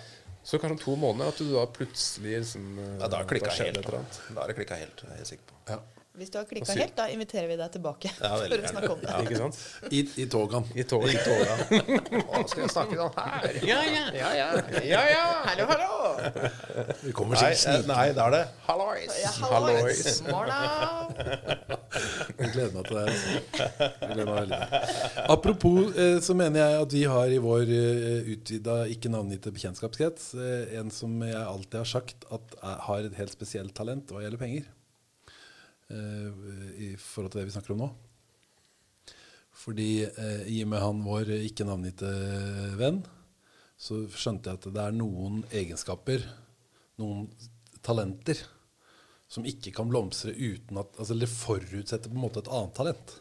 Så 0.44 0.58
kanskje 0.60 0.76
om 0.76 0.82
to 0.82 0.94
måneder 1.00 1.32
at 1.32 1.38
du 1.40 1.46
da 1.54 1.64
plutselig 1.72 2.38
liksom, 2.42 2.78
eh, 2.78 2.94
ja 3.00 3.08
da 3.08 3.16
har 3.16 3.24
det 3.24 3.30
klikka 3.32 3.52
helt. 3.56 3.86
Da 3.88 4.40
har 4.42 4.50
det 4.52 4.56
klikka 4.58 4.76
helt, 4.76 5.04
er 5.16 5.24
sikker 5.24 5.44
på. 5.50 5.78
Hvis 6.14 6.30
du 6.30 6.36
har 6.38 6.44
klikka 6.46 6.74
helt, 6.78 6.92
da 6.94 7.08
inviterer 7.10 7.48
vi 7.50 7.54
deg 7.58 7.70
tilbake 7.74 8.06
Ja, 8.22 8.28
for 8.38 8.52
å 8.54 8.68
snakke 8.70 8.90
om 8.92 9.00
det. 9.00 9.14
Ikke 9.24 9.38
sant? 9.40 9.56
i, 9.90 10.02
i 10.22 10.26
togene. 10.30 10.68
I 10.78 10.84
tog. 10.86 11.06
I 11.10 11.16
tog. 11.18 11.40
Å, 12.38 12.42
skal 12.52 12.60
vi 12.60 12.68
snakke 12.70 12.98
sånn 13.00 13.16
her? 13.18 13.56
ja, 13.66 13.80
ja, 13.82 14.04
ja, 14.14 14.28
ja, 14.38 14.44
ja, 14.86 15.00
ja. 15.10 15.24
Hallo, 15.48 15.66
hallo! 15.72 16.92
Vi 17.00 17.14
kommer 17.18 17.34
til 17.34 17.40
sikkert 17.40 17.56
eh, 17.56 17.62
snikende. 17.64 17.96
nei, 17.96 18.04
da 18.14 18.28
er 18.28 18.36
det 18.36 18.42
hallois. 18.68 19.16
Ja, 19.24 19.32
Hallois. 19.50 20.04
Morna. 20.28 20.60
Jeg 22.38 22.54
gleder 22.54 22.70
meg 22.76 22.86
til 22.86 23.00
det. 23.00 23.04
Altså. 23.08 23.90
Gleder 24.04 24.30
meg 24.30 24.38
veldig. 24.38 24.62
Apropos 25.34 25.98
eh, 25.98 26.16
så 26.22 26.38
mener 26.38 26.62
jeg 26.62 26.78
at 26.84 26.96
vi 27.00 27.04
har 27.16 27.34
i 27.34 27.42
vår 27.42 27.74
eh, 27.80 28.32
utvida, 28.36 28.78
ikke 28.94 29.10
navngitte 29.10 29.50
bekjentskapskrets 29.58 30.30
en 30.78 30.94
som 30.94 31.18
jeg 31.26 31.42
alltid 31.42 31.80
har 31.82 31.92
sagt 31.96 32.30
at 32.38 32.56
har 32.86 33.02
et 33.10 33.18
helt 33.18 33.34
spesielt 33.34 33.74
talent 33.74 34.14
hva 34.14 34.22
gjelder 34.22 34.46
penger. 34.46 34.70
Eh, 35.94 36.30
I 36.88 36.88
forhold 36.98 37.32
til 37.32 37.40
det 37.40 37.48
vi 37.48 37.54
snakker 37.54 37.74
om 37.74 37.84
nå. 37.84 37.90
Fordi 39.54 39.90
eh, 40.04 40.46
i 40.50 40.62
og 40.64 40.72
med 40.72 40.82
han 40.82 41.02
vår 41.06 41.30
ikke 41.38 41.66
navngitte 41.68 42.10
venn, 42.80 43.04
så 43.78 44.02
skjønte 44.10 44.50
jeg 44.50 44.60
at 44.60 44.70
det 44.74 44.82
er 44.82 44.96
noen 44.96 45.42
egenskaper, 45.54 46.24
noen 47.00 47.28
talenter, 47.84 48.38
som 49.30 49.46
ikke 49.48 49.72
kan 49.74 49.88
blomstre 49.90 50.34
uten 50.34 50.78
at 50.78 50.98
altså, 50.98 51.14
Eller 51.14 51.30
forutsetter 51.30 52.10
på 52.10 52.18
en 52.18 52.22
måte 52.22 52.42
et 52.42 52.50
annet 52.52 52.74
talent. 52.76 53.14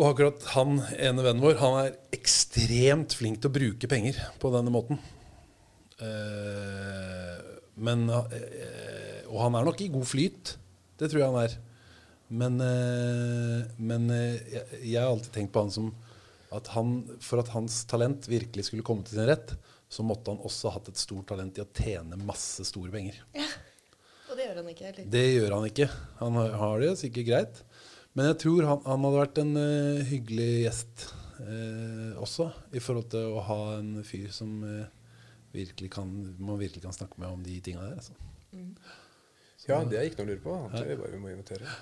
Og 0.00 0.06
akkurat 0.08 0.44
han 0.54 0.78
ene 0.96 1.24
vennen 1.24 1.42
vår, 1.44 1.58
han 1.60 1.78
er 1.82 1.96
ekstremt 2.16 3.16
flink 3.18 3.42
til 3.42 3.50
å 3.50 3.56
bruke 3.56 3.90
penger 3.90 4.18
på 4.40 4.52
denne 4.54 4.72
måten. 4.72 5.00
Eh, 6.02 7.38
men 7.82 8.08
eh, 8.10 9.20
Og 9.28 9.38
han 9.44 9.56
er 9.56 9.66
nok 9.68 9.82
i 9.84 9.90
god 9.92 10.08
flyt. 10.08 10.56
Det 11.02 11.10
tror 11.10 11.22
jeg 11.22 11.32
han 11.34 11.42
er. 11.42 11.58
Men, 12.32 12.56
eh, 12.64 13.74
men 13.82 14.08
eh, 14.14 14.38
jeg, 14.54 14.80
jeg 14.94 14.98
har 15.02 15.10
alltid 15.10 15.34
tenkt 15.34 15.52
på 15.52 15.66
han 15.66 15.74
som 15.74 15.90
at 16.52 16.68
han, 16.74 16.98
For 17.24 17.40
at 17.40 17.48
hans 17.54 17.78
talent 17.88 18.26
virkelig 18.28 18.66
skulle 18.68 18.84
komme 18.84 19.04
til 19.08 19.16
sin 19.16 19.28
rett, 19.28 19.54
så 19.92 20.04
måtte 20.04 20.32
han 20.32 20.40
også 20.44 20.72
hatt 20.74 20.90
et 20.92 21.00
stort 21.00 21.26
talent 21.30 21.56
i 21.56 21.64
å 21.64 21.68
tjene 21.76 22.18
masse 22.20 22.64
store 22.68 22.92
penger. 22.92 23.18
Og 24.32 24.36
det 24.36 24.46
gjør 24.46 24.60
han 24.62 24.68
ikke. 24.72 24.90
Eller? 24.90 25.08
Det 25.12 25.24
gjør 25.28 25.54
han 25.56 25.66
ikke. 25.68 25.88
Han 26.20 26.38
har- 26.40 26.80
det 26.80 26.92
sikkert 27.00 27.28
greit. 27.28 27.62
Men 28.12 28.30
jeg 28.30 28.38
tror 28.44 28.68
han, 28.68 28.80
han 28.84 29.04
hadde 29.04 29.20
vært 29.20 29.40
en 29.40 29.52
uh, 29.56 30.04
hyggelig 30.08 30.50
gjest 30.66 31.06
uh, 31.40 32.12
også, 32.20 32.50
i 32.72 32.80
forhold 32.84 33.08
til 33.12 33.36
å 33.36 33.44
ha 33.48 33.60
en 33.78 33.94
fyr 34.04 34.28
som 34.32 34.58
uh, 34.64 34.84
virkelig 35.52 35.90
kan, 35.92 36.10
man 36.40 36.60
virkelig 36.60 36.84
kan 36.84 36.96
snakke 36.96 37.20
med 37.20 37.32
om 37.32 37.44
de 37.44 37.58
tinga 37.64 37.84
der. 37.84 38.00
Altså. 38.00 38.16
Ja, 39.68 39.78
det 39.88 39.98
er 39.98 40.06
ikke 40.10 40.22
noe 40.22 40.26
å 40.26 40.30
lure 40.32 40.42
på. 40.44 40.54
Det 40.74 40.84
er 40.90 41.00
bare 41.02 41.12
vi 41.14 41.20
må 41.22 41.30
invitere. 41.32 41.74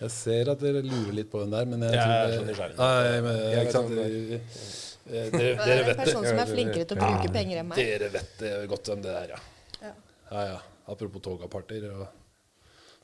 Jeg 0.00 0.10
ser 0.10 0.50
at 0.52 0.60
dere 0.60 0.80
lurer 0.84 1.14
litt 1.16 1.30
på 1.32 1.40
den 1.44 1.52
der, 1.54 1.68
men 1.70 1.84
jeg, 1.86 1.94
Jeg 1.94 2.02
er 2.02 2.26
tror 2.26 2.40
så 2.40 2.46
nysgjerrig. 2.50 2.76
Nei, 2.80 3.20
men, 3.24 3.36
Jeg 3.38 3.52
ikke 3.54 3.64
vet 3.64 3.76
sant? 3.78 3.90
om 3.90 4.82
Eh, 5.04 5.26
Dere, 5.28 5.30
Det 5.30 5.40
dere 5.60 5.72
er 5.74 5.80
en 5.82 5.86
vet 5.86 5.96
det. 5.98 6.04
person 6.06 6.24
som 6.24 6.38
er 6.40 6.48
flinkere 6.48 6.84
til 6.88 6.96
å 6.96 7.00
bruke 7.04 7.32
penger 7.34 7.58
enn 7.60 7.66
meg. 7.68 7.76
Dere 7.76 8.06
vet 8.14 8.30
det 8.40 8.52
godt 8.70 8.88
hvem 8.88 9.02
det 9.04 9.10
er, 9.20 9.32
ja. 9.34 9.40
Ja. 9.84 9.90
Ja, 10.30 10.44
ja. 10.48 10.60
Apropos 10.88 11.20
togaparter 11.26 11.84
og 11.92 12.06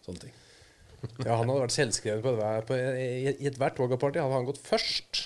sånne 0.06 0.22
ting. 0.22 0.32
Ja, 1.24 1.36
Han 1.36 1.48
hadde 1.48 1.60
vært 1.66 1.74
selvskreven 1.76 2.22
på, 2.24 2.32
på 2.68 2.76
I 2.76 3.34
i 3.36 3.46
ethvert 3.48 3.76
togaparty 3.76 4.20
hadde 4.20 4.32
han 4.38 4.48
gått 4.48 4.60
først. 4.64 5.20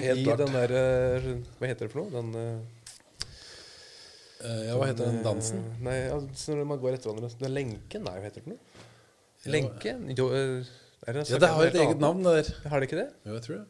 Helt 0.00 0.20
I 0.22 0.36
den 0.40 0.52
der 0.56 0.72
eh, 0.72 1.26
Hva 1.58 1.68
heter 1.72 1.88
det 1.88 1.92
for 1.92 2.04
noe? 2.04 2.12
Den 2.12 2.30
Eh, 2.40 2.60
Ja, 4.44 4.74
hva 4.76 4.86
heter 4.90 5.06
den 5.08 5.22
dansen? 5.24 5.58
eh, 5.58 5.84
Nei, 5.86 5.96
altså, 6.12 6.54
når 6.58 6.66
man 6.66 6.78
går 6.82 6.94
etter 6.98 7.10
hverandre. 7.10 7.30
Den 7.40 7.54
lenken? 7.56 8.02
Nei, 8.04 8.16
hva 8.18 8.26
heter 8.28 8.42
det 8.44 8.52
noe? 8.52 8.58
Lenke? 9.46 9.94
Jo, 10.18 10.26
eh, 10.34 10.66
er 11.06 11.12
det 11.16 11.30
Ja, 11.30 11.38
det 11.38 11.48
har 11.48 11.62
jo 11.62 11.68
et 11.70 11.74
eget 11.74 11.88
annet? 11.96 12.00
navn, 12.00 12.22
det 12.24 12.34
der. 12.46 12.68
Har 12.68 12.80
det 12.80 12.90
ikke 12.90 12.98
det? 13.00 13.08
Jo, 13.24 13.32
jeg 13.38 13.42
tror 13.42 13.56
det. 13.56 13.66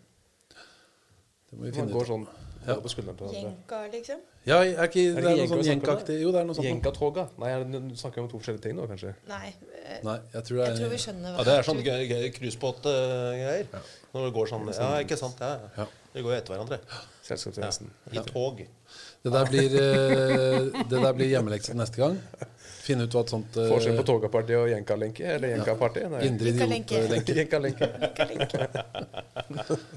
Det 1.50 1.58
må 1.58 1.62
vi 1.62 1.70
Man 1.70 1.72
finne 1.78 1.92
går 1.92 2.02
ut. 2.02 2.08
sånn 2.08 2.26
Ja. 2.66 2.74
på 2.82 2.88
skulderen 2.90 3.16
til 3.16 3.26
hverandre. 3.26 3.42
Jenka, 3.46 3.78
liksom. 3.92 4.20
Ja, 4.46 4.56
er 4.64 4.88
ikke, 4.88 4.94
det 4.94 5.18
Er 5.18 5.20
det 5.22 5.30
er 5.30 5.36
noe 5.36 5.46
sånn 5.46 5.62
jenkaktig 5.70 6.20
Jo, 6.20 6.32
det 6.32 6.40
er 6.40 6.44
noe 6.44 6.54
sånt. 6.54 6.66
Jenkatoga? 6.66 7.28
Nei, 7.38 7.48
er 7.50 7.64
du 7.64 7.94
snakker 7.94 8.18
om 8.22 8.28
to 8.28 8.38
forskjellige 8.40 8.62
ting 8.62 8.74
nå, 8.76 8.86
kanskje? 8.88 9.14
Nei, 9.28 9.54
eh, 9.84 10.00
Nei, 10.02 10.18
jeg 10.34 10.42
tror 10.44 10.56
det 10.56 10.66
jeg 10.66 10.76
tror 10.76 10.88
vi 10.90 10.96
er 10.96 11.14
hva 11.14 11.36
Ja, 11.38 11.44
det 11.44 11.54
er 11.54 11.62
sånn 11.62 11.82
gøy- 11.84 12.08
gøy 12.10 12.32
cruisebåtgreier. 12.34 13.66
Når 14.14 14.24
det 14.26 14.34
går 14.34 14.46
sånn 14.50 14.66
Ja, 14.74 14.98
ikke 14.98 15.16
sant? 15.16 15.36
Ja, 15.40 15.58
ja. 15.76 15.84
Ja. 15.84 15.86
Går 16.22 16.22
jo 16.32 16.40
etter 16.40 16.54
hverandre. 16.56 16.80
Selskapstjenesten. 17.22 17.90
I 18.12 18.18
tog. 18.24 18.66
Det 19.26 19.32
der 19.34 19.48
blir, 19.50 19.72
eh, 19.82 20.84
det 20.86 21.00
der 21.02 21.14
blir 21.16 21.26
hjemmelekse 21.32 21.74
neste 21.74 21.98
gang. 21.98 22.18
Finne 22.86 23.08
ut 23.08 23.14
hva 23.16 23.24
et 23.24 23.32
sånt 23.32 23.56
eh, 23.58 23.66
Forskjell 23.72 23.96
på 23.98 24.04
Togaparty 24.06 24.54
og 24.54 24.68
Jenka-lenke? 24.70 25.24
Eller 25.34 25.56
Jenka-party? 25.56 26.04
Nei. 26.12 26.20
indre 26.28 26.52
idiotlenke 26.52 27.34
Jenka-lenke. 27.40 27.88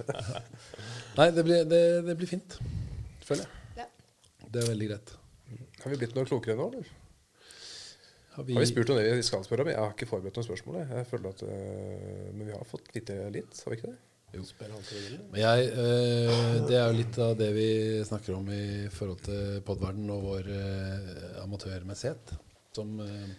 Nei, 1.19 1.29
det 1.35 1.45
blir, 1.45 1.69
det, 1.69 1.83
det 2.09 2.17
blir 2.17 2.31
fint. 2.31 2.57
Føler 3.27 3.45
jeg. 3.45 3.83
Ja. 3.83 3.87
Det 4.49 4.63
er 4.63 4.71
veldig 4.71 4.89
greit. 4.95 5.13
Har 5.83 5.93
vi 5.93 6.01
blitt 6.01 6.17
noe 6.17 6.25
klokere 6.33 6.57
nå, 6.57 6.71
eller? 6.73 6.89
Har 8.33 8.47
vi, 8.47 8.57
Har 8.57 8.65
vi 8.65 8.71
spurt 8.71 8.89
om 8.89 8.97
det 8.97 9.07
vi 9.19 9.29
skal 9.29 9.45
spørre 9.45 9.67
om? 9.67 9.69
Jeg 9.75 9.83
har 9.83 9.93
ikke 9.93 10.09
forberedt 10.09 10.41
noen 10.41 10.49
spørsmål. 10.49 10.81
jeg. 10.81 10.89
Jeg 11.03 11.09
føler 11.13 11.33
at, 11.35 11.43
øh, 11.43 12.29
Men 12.33 12.47
vi 12.47 12.53
har 12.57 12.65
fått 12.65 12.89
vite 12.95 13.21
litt, 13.35 13.61
har 13.61 13.75
vi 13.75 13.77
ikke 13.77 13.91
det? 13.91 13.97
Men 14.33 15.39
jeg, 15.41 15.69
eh, 15.73 16.55
det 16.69 16.75
er 16.77 16.87
jo 16.91 16.97
litt 16.99 17.17
av 17.25 17.31
det 17.39 17.47
vi 17.55 17.69
snakker 18.05 18.35
om 18.37 18.49
i 18.53 18.87
forhold 18.93 19.23
til 19.25 19.61
podverden 19.65 20.09
og 20.13 20.21
vår 20.27 20.49
eh, 20.53 21.43
amatørmessighet. 21.43 22.35
Som 22.77 22.99
eh, 23.01 23.29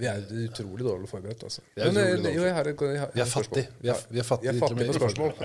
Vi 0.00 0.08
er 0.08 0.22
utrolig 0.48 0.82
dårlig 0.86 1.08
forberedt, 1.10 1.42
altså. 1.44 1.60
Vi 1.76 1.82
er 1.84 1.92
Men, 1.92 2.00
øh, 2.02 2.16
dårlig 2.16 2.34
jo, 2.36 2.42
jeg 2.48 2.54
har, 2.56 2.68
et- 2.72 2.80
jeg 2.80 3.00
har 3.04 3.10
Vi 3.14 3.20
er 3.20 3.30
fattig. 3.30 3.64
Vi 3.80 3.88
er, 3.92 4.02
vi 4.10 4.18
er 4.18 4.26
fattig, 4.26 4.48
er 4.48 4.52
med 4.52 4.60
på 4.66 4.82
i 4.82 4.98
spørsmål. 4.98 5.32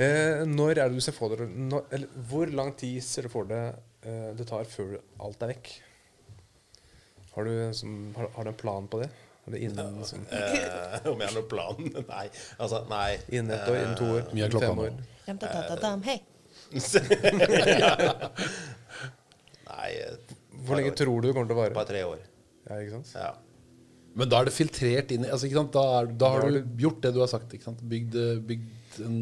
Eh, 0.00 0.42
når 0.48 0.70
er 0.78 0.88
det 0.88 0.96
du 0.96 1.00
ser 1.04 1.12
for 1.16 1.36
deg 1.36 1.48
når, 1.70 1.84
eller, 1.92 2.08
Hvor 2.28 2.46
lang 2.56 2.72
tid 2.76 3.00
ser 3.04 3.22
du 3.22 3.28
for 3.32 3.44
deg 3.48 3.74
det 4.36 4.46
tar 4.48 4.64
før 4.64 4.94
alt 5.20 5.42
er 5.44 5.50
vekk? 5.52 5.68
Har 7.34 7.44
du, 7.44 7.52
som, 7.76 8.14
har, 8.16 8.30
har 8.34 8.44
du 8.44 8.50
en 8.50 8.56
plan 8.62 8.86
på 8.90 9.02
det? 9.02 9.10
Er 9.46 9.54
det 9.56 9.60
innen 9.66 10.02
sånn, 10.04 10.24
Eh, 10.30 11.06
om 11.10 11.20
jeg 11.22 11.28
har 11.30 11.36
noen 11.38 11.48
plan? 11.50 11.76
Nei. 12.12 12.26
Altså, 12.60 12.82
nei. 12.90 13.18
innen 13.32 13.54
ett 13.56 13.68
år? 13.72 13.78
Innen 13.80 13.96
to 13.98 14.08
år? 14.18 14.26
Mye 14.36 14.44
er 14.46 14.52
klokka 14.52 14.68
fem 14.68 14.76
nå. 14.76 14.82
år? 14.88 14.92
Hei. 16.06 16.18
Nei, 19.70 19.88
et 20.04 20.34
Hvor 20.66 20.76
lenge 20.78 20.92
tror 20.98 21.20
du 21.22 21.28
det 21.30 21.34
kommer 21.36 21.48
til 21.50 21.56
å 21.56 21.60
vare? 21.62 21.74
par-tre 21.76 22.02
år. 22.06 22.20
Ja, 22.68 22.78
ikke 22.82 22.98
sant? 22.98 23.12
Ja. 23.16 23.30
Men 24.18 24.28
da 24.30 24.40
er 24.42 24.48
det 24.50 24.54
filtrert 24.56 25.12
inn 25.14 25.24
i 25.24 25.30
altså, 25.30 25.46
ikke 25.48 25.60
sant? 25.60 25.72
Da, 25.76 25.84
er, 26.00 26.10
da 26.18 26.30
har 26.34 26.46
du 26.50 26.60
gjort 26.82 27.00
det 27.04 27.12
du 27.14 27.20
har 27.22 27.30
sagt. 27.30 27.52
Ikke 27.56 27.68
sant? 27.70 27.80
Bygd, 27.90 28.16
bygd 28.48 29.00
en 29.06 29.16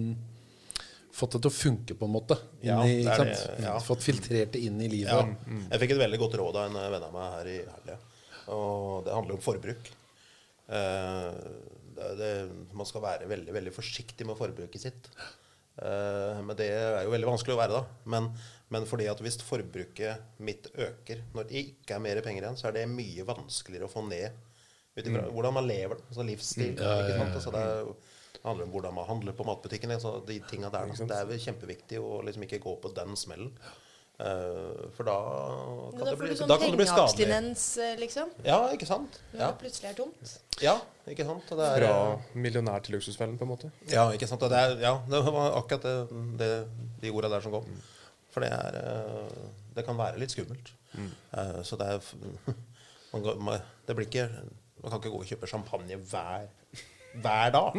Fått 1.18 1.32
det 1.34 1.40
til 1.42 1.50
å 1.50 1.54
funke, 1.54 1.94
på 1.98 2.06
en 2.06 2.12
måte. 2.14 2.36
Inn 2.62 2.68
Ja, 2.68 2.76
i, 2.86 2.92
det 2.92 3.00
ikke 3.02 3.14
sant? 3.18 3.40
det, 3.58 3.64
ja. 3.66 3.72
Fått 3.82 4.04
filtrert 4.06 4.52
det 4.54 4.60
inn 4.62 4.76
i 4.84 4.86
livet. 4.92 5.10
Ja. 5.10 5.56
Jeg 5.72 5.80
fikk 5.82 5.94
et 5.96 5.98
veldig 6.04 6.20
godt 6.22 6.36
råd 6.38 6.58
av 6.60 6.68
en 6.68 6.76
venn 6.94 7.06
av 7.08 7.14
meg 7.16 7.32
her 7.34 7.48
i 7.50 7.56
helga. 7.64 7.96
Og 8.54 9.02
det 9.08 9.16
handler 9.16 9.34
om 9.34 9.42
forbruk. 9.42 9.90
Eh, 10.68 11.32
det, 11.98 12.08
det, 12.20 12.30
man 12.76 12.86
skal 12.86 13.02
være 13.02 13.28
veldig 13.30 13.54
veldig 13.56 13.72
forsiktig 13.74 14.26
med 14.28 14.38
forbruket 14.38 14.82
sitt. 14.84 15.08
Eh, 15.78 16.40
men 16.44 16.54
det 16.58 16.68
er 16.74 17.06
jo 17.06 17.12
veldig 17.14 17.30
vanskelig 17.30 17.56
å 17.56 17.60
være, 17.60 17.78
da. 17.80 18.02
Men, 18.14 18.28
men 18.74 18.86
fordi 18.90 19.08
at 19.10 19.22
hvis 19.24 19.38
forbruket 19.46 20.38
mitt 20.44 20.68
øker 20.74 21.24
når 21.34 21.48
det 21.50 21.64
ikke 21.64 21.96
er 21.96 22.04
mer 22.04 22.20
penger 22.26 22.44
igjen, 22.46 22.60
så 22.60 22.68
er 22.70 22.78
det 22.80 22.86
mye 22.92 23.26
vanskeligere 23.28 23.88
å 23.88 23.92
få 23.92 24.04
ned 24.10 24.28
ut 24.98 25.04
ifra 25.06 25.24
hvordan 25.30 25.54
man 25.54 25.66
lever. 25.70 26.00
Altså 26.10 26.24
livsstil. 26.26 26.72
Ikke 26.74 27.18
sant? 27.22 27.34
Altså 27.38 27.52
det, 27.54 27.64
er, 27.64 27.82
jo- 27.86 27.98
det 28.38 28.44
handler 28.44 28.66
om 28.68 28.72
hvordan 28.74 28.94
man 28.98 29.06
handler 29.08 29.36
på 29.38 29.46
matbutikken. 29.46 29.92
Altså 29.94 30.16
de 30.26 30.40
tingene 30.50 30.70
der. 30.74 30.90
Det 31.08 31.18
er 31.38 31.44
kjempeviktig 31.48 32.00
å 32.02 32.18
liksom 32.26 32.42
ikke 32.48 32.58
gå 32.64 32.74
på 32.82 32.90
den 32.96 33.14
smellen. 33.18 33.52
Eh, 34.18 34.86
for 34.96 35.06
da 35.06 35.14
kan 35.94 36.00
da 36.04 36.10
det 36.10 36.18
bli, 36.18 36.28
sånn 36.34 36.48
da 36.50 36.56
kan 36.58 36.72
det 36.72 36.78
bli 36.80 36.86
skadelig. 36.90 37.28
eh, 37.78 37.92
liksom. 38.00 38.30
Ja, 38.44 38.56
ikke 38.74 38.86
sant? 38.88 39.20
Når 39.32 39.38
Ja, 39.40 39.50
det 39.52 39.58
plutselig 39.60 39.90
er 39.90 39.94
tomt. 39.94 40.32
ja 40.60 40.72
ikke 41.06 41.24
sant? 41.28 41.52
Og 41.52 41.58
det 41.60 41.68
er, 41.68 41.84
Fra 41.86 42.18
millionær 42.34 42.82
til 42.82 42.96
luksusfellen, 42.96 43.38
på 43.38 43.46
en 43.46 43.52
måte. 43.52 43.70
ja, 43.88 44.08
ikke 44.10 44.26
sant? 44.26 44.42
Og 44.42 44.50
det, 44.50 44.58
er, 44.58 44.74
ja, 44.82 44.96
det 45.08 45.22
var 45.24 45.54
akkurat 45.60 45.82
det, 45.86 45.94
det, 46.38 46.50
de 47.00 47.10
orda 47.14 47.28
der 47.30 47.40
som 47.46 47.52
kom. 47.52 47.64
For 48.34 48.40
det 48.44 48.50
er 48.52 48.74
eh, 48.82 49.38
Det 49.78 49.84
kan 49.86 49.96
være 49.96 50.18
litt 50.18 50.30
skummelt. 50.34 50.72
Eh, 50.98 51.62
Så 51.62 51.78
det 51.78 51.86
er 51.86 52.00
man, 53.12 53.22
går- 53.22 53.38
man, 53.40 53.60
Det 53.86 53.94
blir 53.96 54.06
ikke 54.10 54.26
Man 54.82 54.90
kan 54.90 54.98
ikke 55.00 55.10
gå 55.14 55.20
og 55.22 55.26
kjøpe 55.26 55.46
champagne 55.46 55.96
hver, 56.10 56.48
hver 57.22 57.52
dag. 57.54 57.76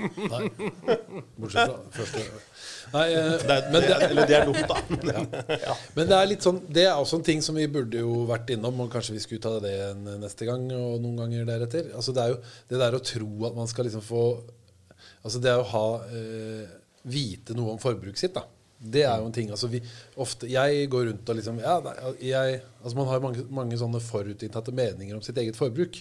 Bortsett 1.39 1.69
fra 1.69 1.77
første 1.95 2.23
Nei, 2.89 3.05
eh, 3.13 3.35
er, 3.37 3.67
men, 3.69 3.83
det, 3.85 3.97
eller 4.07 4.29
det 4.29 4.35
er 4.35 4.47
dumt, 4.49 4.71
da. 4.71 5.73
men 5.95 6.09
det 6.09 6.15
er 6.17 6.29
litt 6.31 6.45
sånn 6.45 6.57
Det 6.65 6.87
er 6.87 6.95
også 6.97 7.19
en 7.19 7.25
ting 7.27 7.43
som 7.45 7.57
vi 7.59 7.67
burde 7.69 8.01
jo 8.01 8.23
vært 8.29 8.49
innom, 8.55 8.81
og 8.81 8.89
kanskje 8.93 9.13
vi 9.13 9.23
skulle 9.23 9.43
ta 9.43 9.59
det 9.61 9.75
neste 10.23 10.47
gang 10.49 10.65
og 10.73 10.97
noen 11.03 11.23
ganger 11.23 11.45
deretter. 11.49 11.91
Altså 11.93 12.15
Det 12.15 12.23
er 12.23 12.33
jo 12.33 12.39
det 12.71 12.81
der 12.81 12.97
å 12.97 13.03
tro 13.11 13.29
at 13.49 13.59
man 13.59 13.69
skal 13.69 13.89
liksom 13.89 14.05
få 14.05 14.23
Altså 15.19 15.41
det 15.43 15.51
å 15.51 15.67
ha 15.73 15.87
eh, 16.15 16.77
Vite 17.09 17.55
noe 17.55 17.75
om 17.75 17.81
forbruket 17.81 18.19
sitt, 18.19 18.35
da. 18.35 18.43
Det 18.79 19.03
er 19.03 19.19
jo 19.19 19.27
en 19.27 19.35
ting. 19.35 19.49
Altså 19.51 19.67
vi, 19.71 19.81
ofte, 20.19 20.47
jeg 20.51 20.87
går 20.91 21.09
rundt 21.09 21.29
og 21.31 21.37
liksom 21.37 21.59
ja, 21.61 21.77
jeg, 22.23 22.59
altså 22.81 22.97
Man 22.97 23.09
har 23.11 23.23
mange, 23.23 23.45
mange 23.51 23.79
sånne 23.79 24.01
forutinntatte 24.03 24.75
meninger 24.75 25.17
om 25.17 25.23
sitt 25.25 25.39
eget 25.41 25.59
forbruk. 25.59 25.99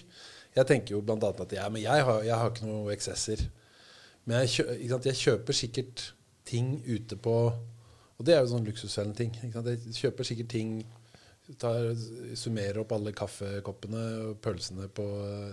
Jeg 0.59 0.67
tenker 0.67 0.97
jo 0.97 1.03
annet 1.07 1.43
at 1.45 1.55
ja, 1.55 1.67
jeg 1.79 2.05
har, 2.09 2.23
jeg 2.27 2.35
har 2.43 2.53
ikke 2.53 2.69
noe 2.69 2.93
eksesser. 2.95 3.45
Men 4.27 4.45
jeg, 4.45 4.67
sant? 4.91 5.07
jeg 5.07 5.21
kjøper 5.23 5.57
sikkert 5.57 6.13
ting 6.49 6.79
ute 6.89 7.17
på 7.21 7.35
Og 8.19 8.27
det 8.27 8.35
er 8.35 8.43
jo 8.43 8.51
sånn 8.51 8.67
luksusfellen 8.67 9.15
ting. 9.15 9.35
Jeg 9.39 9.95
kjøper 9.95 10.27
sikkert 10.27 10.51
ting 10.51 10.79
tar, 11.61 11.93
Summerer 12.37 12.83
opp 12.83 12.93
alle 12.97 13.15
kaffekoppene 13.17 14.05
og 14.27 14.41
pølsene 14.45 14.89
på 14.93 15.07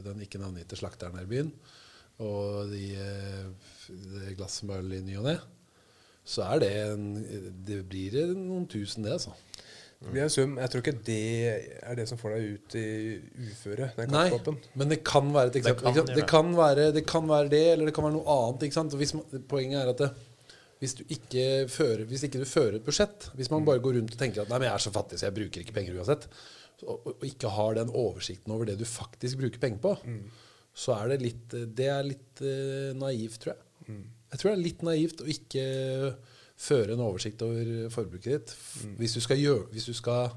den 0.05 0.23
ikke 0.25 0.41
navngitte 0.41 0.79
slakteren 0.79 1.19
her 1.19 1.27
i 1.27 1.31
byen. 1.31 1.51
Og 2.25 2.71
de, 2.71 2.87
de 3.89 4.23
det 4.23 4.37
glasset 4.39 4.65
med 4.67 4.81
øl 4.81 4.97
i 4.97 5.03
ny 5.05 5.19
og 5.21 5.29
ne. 5.29 5.35
Så 6.25 6.41
er 6.47 6.63
det 6.63 6.71
en 6.87 7.05
Det 7.67 7.83
blir 7.85 8.33
noen 8.33 8.65
tusen, 8.67 9.05
det, 9.05 9.13
altså. 9.19 9.35
Det 10.05 10.13
blir 10.13 10.25
en 10.27 10.29
sum. 10.29 10.51
Jeg 10.61 10.71
tror 10.71 10.83
ikke 10.83 10.99
det 11.07 11.21
er 11.81 11.97
det 11.97 12.05
som 12.09 12.19
får 12.19 12.35
deg 12.35 12.43
ut 12.53 12.75
i 12.77 12.85
uføre. 13.47 13.89
Den 13.97 14.11
Nei, 14.13 14.27
men 14.77 14.91
det 14.91 14.99
kan 15.07 15.31
være 15.33 15.49
et 15.49 15.59
eksempel. 15.61 15.87
kan 15.87 15.95
sant? 15.95 16.11
gjøre 16.11 16.19
Det, 16.19 16.25
kan 16.29 16.51
være, 16.59 16.85
det 16.93 17.03
kan 17.09 17.29
være 17.31 17.49
det, 17.55 17.63
eller 17.73 17.89
det 17.89 17.95
kan 17.97 18.05
være 18.05 18.15
noe 18.19 18.35
annet. 18.35 18.67
Ikke 18.67 18.77
sant? 18.77 18.93
Og 18.93 19.01
hvis 19.01 19.15
poenget 19.49 19.79
er 19.81 19.89
at 19.95 20.03
det, 20.03 20.11
hvis, 20.83 20.93
du 20.99 21.01
ikke 21.17 21.47
fører, 21.73 22.05
hvis 22.11 22.27
ikke 22.27 22.43
du 22.43 22.45
fører 22.49 22.77
et 22.77 22.85
budsjett, 22.85 23.31
hvis 23.39 23.49
man 23.53 23.65
bare 23.65 23.81
går 23.81 23.97
rundt 23.97 24.13
og 24.13 24.21
tenker 24.21 24.43
at 24.43 24.53
nei, 24.53 24.61
men 24.61 24.69
jeg 24.69 24.77
er 24.77 24.85
så 24.85 24.93
fattig, 24.93 25.19
så 25.21 25.29
jeg 25.29 25.37
bruker 25.39 25.65
ikke 25.65 25.77
penger 25.79 25.97
uansett, 25.97 26.29
og, 26.83 26.95
og, 26.99 27.25
ikke 27.25 27.53
har 27.55 27.79
den 27.79 27.93
oversikten 27.95 28.53
over 28.53 28.69
det 28.69 28.77
du 28.77 28.85
faktisk 28.85 29.41
bruker 29.41 29.63
penger 29.63 29.81
på, 29.81 29.95
så 30.75 30.99
er 30.99 31.15
det 31.15 31.21
litt 31.23 31.53
Det 31.79 31.87
er 31.87 32.05
litt 32.05 32.43
uh, 32.43 32.91
naivt, 32.99 33.39
tror 33.41 33.55
jeg. 33.55 33.61
Jeg 34.35 34.41
tror 34.41 34.51
det 34.51 34.57
er 34.57 34.65
litt 34.65 34.81
naivt 34.85 35.21
å 35.23 35.29
ikke 35.31 35.65
føre 36.57 36.93
en 36.95 37.01
oversikt 37.03 37.41
over 37.43 37.89
forbruket 37.91 38.31
ditt. 38.31 38.53
F- 38.55 38.85
Hvis, 38.99 39.13
du 39.17 39.21
skal 39.23 39.37
gjøre, 39.41 39.65
hvis 39.73 39.85
du 39.89 39.93
skal 39.97 40.29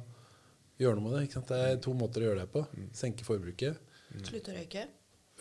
gjøre 0.79 0.97
noe 0.99 1.05
med 1.09 1.15
det. 1.19 1.25
Ikke 1.29 1.39
sant? 1.39 1.49
Det 1.53 1.59
er 1.69 1.77
to 1.85 1.93
måter 1.95 2.25
å 2.25 2.31
gjøre 2.31 2.45
det 2.45 2.51
på. 2.53 2.65
Senke 2.97 3.27
forbruket. 3.27 3.79
Slutt 4.27 4.49
å 4.51 4.57
røyke. 4.57 4.87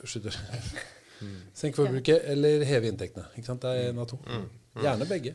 Slutte 0.03 0.30
å 0.30 0.36
røyke. 0.38 0.86
Senke 1.57 1.80
forbruket 1.82 2.28
eller 2.30 2.61
heve 2.69 2.91
inntektene. 2.91 3.25
Ikke 3.39 3.49
sant? 3.49 3.63
Det 3.65 3.71
er 3.73 3.89
en 3.93 4.03
av 4.03 4.09
to. 4.11 4.19
Gjerne 4.78 5.07
begge. 5.09 5.34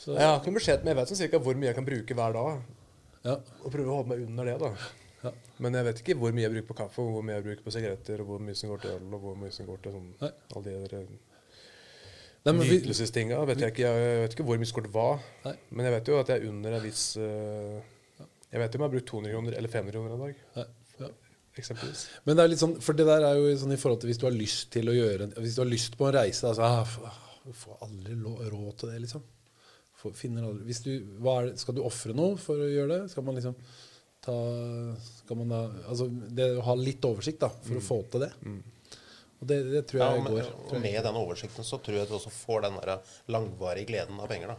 Så, 0.00 0.14
Jeg 0.16 0.24
har 0.24 0.38
ikke 0.40 0.54
beskjed, 0.56 0.80
men 0.80 0.94
jeg 0.94 0.96
vet 1.02 1.10
sånn 1.12 1.18
cirka 1.20 1.38
hvor 1.44 1.58
mye 1.60 1.68
jeg 1.68 1.76
kan 1.76 1.84
bruke 1.84 2.14
hver 2.16 2.32
dag. 2.38 2.62
ja. 3.28 3.34
Og 3.60 3.68
prøve 3.74 3.90
å 3.92 3.98
holde 3.98 4.14
meg 4.14 4.22
under 4.24 4.48
det, 4.48 4.54
da. 4.62 4.70
Ja. 5.26 5.32
Men 5.60 5.74
jeg 5.76 5.84
vet 5.90 5.98
ikke 6.00 6.14
hvor 6.16 6.32
mye 6.32 6.46
jeg 6.46 6.54
bruker 6.54 6.68
på 6.70 6.76
kaffe, 6.78 7.02
og 7.04 7.10
hvor 7.18 7.26
mye 7.28 7.34
jeg 7.36 7.44
bruker 7.50 7.66
på 7.66 7.74
sigaretter, 7.74 8.22
og 8.24 8.30
hvor 8.30 8.40
mye 8.46 8.56
som 8.56 8.70
går 8.72 8.80
til 8.86 8.94
øl, 8.94 9.10
og 9.12 9.26
hvor 9.26 9.36
mye 9.42 9.52
som 9.52 9.68
går 9.68 9.82
til 9.84 9.92
sånn 9.98 10.06
alle 10.24 10.62
de 10.64 10.72
der 10.86 10.94
eh, 11.02 11.10
Nei, 11.10 11.10
men 11.10 11.18
vi, 11.20 12.29
nytelsestinga. 12.48 13.40
Vet 13.50 13.64
jeg, 13.64 13.74
ikke, 13.74 13.88
jeg 13.88 14.20
vet 14.24 14.36
ikke 14.36 14.46
hvor 14.48 14.60
mye 14.60 14.68
skort 14.68 14.90
var. 14.94 15.24
Nei. 15.44 15.56
Men 15.70 15.88
jeg 15.88 15.96
vet 15.96 16.12
jo 16.12 16.20
at 16.20 16.30
jeg 16.32 16.40
er 16.40 16.52
under 16.52 16.76
en 16.76 16.84
viss 16.84 17.02
uh, 17.20 17.80
Jeg 18.50 18.62
vet 18.62 18.74
jo 18.74 18.80
om 18.80 18.84
jeg 18.84 18.88
har 18.88 18.94
brukt 18.94 19.10
200 19.10 19.34
kroner 19.34 19.58
eller 19.58 19.74
500 19.74 19.96
kroner 19.96 20.14
en 20.14 20.24
dag. 20.24 20.46
Nei. 20.56 20.68
ja. 21.02 21.10
Eksempelvis. 21.60 22.06
Men 22.24 22.38
det 22.38 22.44
er 22.44 22.52
litt 22.52 22.62
sånn, 22.62 22.78
for 22.80 22.96
det 22.96 23.06
der 23.08 23.26
er 23.26 23.36
jo 23.40 23.50
sånn 23.60 23.74
i 23.74 23.80
forhold 23.80 24.00
til 24.02 24.12
hvis 24.12 24.22
du 24.22 24.26
har 24.28 24.36
lyst 24.36 24.70
til 24.72 24.88
å 24.88 24.94
gjøre 24.94 25.32
Hvis 25.36 25.58
du 25.58 25.64
har 25.64 25.68
lyst 25.68 25.98
på 25.98 26.06
en 26.06 26.16
reise 26.16 26.46
altså, 26.46 26.64
ah, 26.64 26.96
ah, 27.10 27.52
får 27.64 27.84
aldri 27.86 28.16
råd 28.22 28.72
til 28.80 28.92
det, 28.92 29.04
liksom. 29.04 29.24
Får, 30.00 30.14
finner 30.16 30.46
aldri, 30.46 30.64
hvis 30.70 30.82
du, 30.86 30.92
det, 30.96 31.38
skal 31.60 31.76
du 31.76 31.82
ofre 31.84 32.14
noe 32.16 32.38
for 32.40 32.62
å 32.62 32.68
gjøre 32.70 32.94
det? 32.94 33.12
Skal 33.12 33.26
man 33.26 33.36
liksom 33.36 33.58
ta 34.20 34.36
skal 35.00 35.38
man 35.40 35.52
da, 35.52 35.60
altså 35.88 36.06
Det 36.08 36.50
å 36.58 36.64
ha 36.66 36.74
litt 36.76 37.04
oversikt 37.08 37.40
da, 37.40 37.48
for 37.50 37.80
å 37.80 37.84
få 37.84 38.02
til 38.12 38.24
det. 38.26 38.30
Og 39.40 39.46
det, 39.48 39.56
det 39.72 39.82
tror 39.88 40.02
Ja, 40.02 40.10
men, 40.20 40.32
går. 40.34 40.48
og 40.68 40.80
med 40.84 40.98
den 41.04 41.16
oversikten 41.16 41.64
så 41.64 41.78
tror 41.80 41.96
jeg 41.96 42.08
du 42.10 42.14
også 42.18 42.30
får 42.34 42.66
den 42.66 42.74
der 42.80 42.98
langvarige 43.32 43.86
gleden 43.88 44.18
av 44.20 44.28
penger. 44.28 44.52
da. 44.52 44.56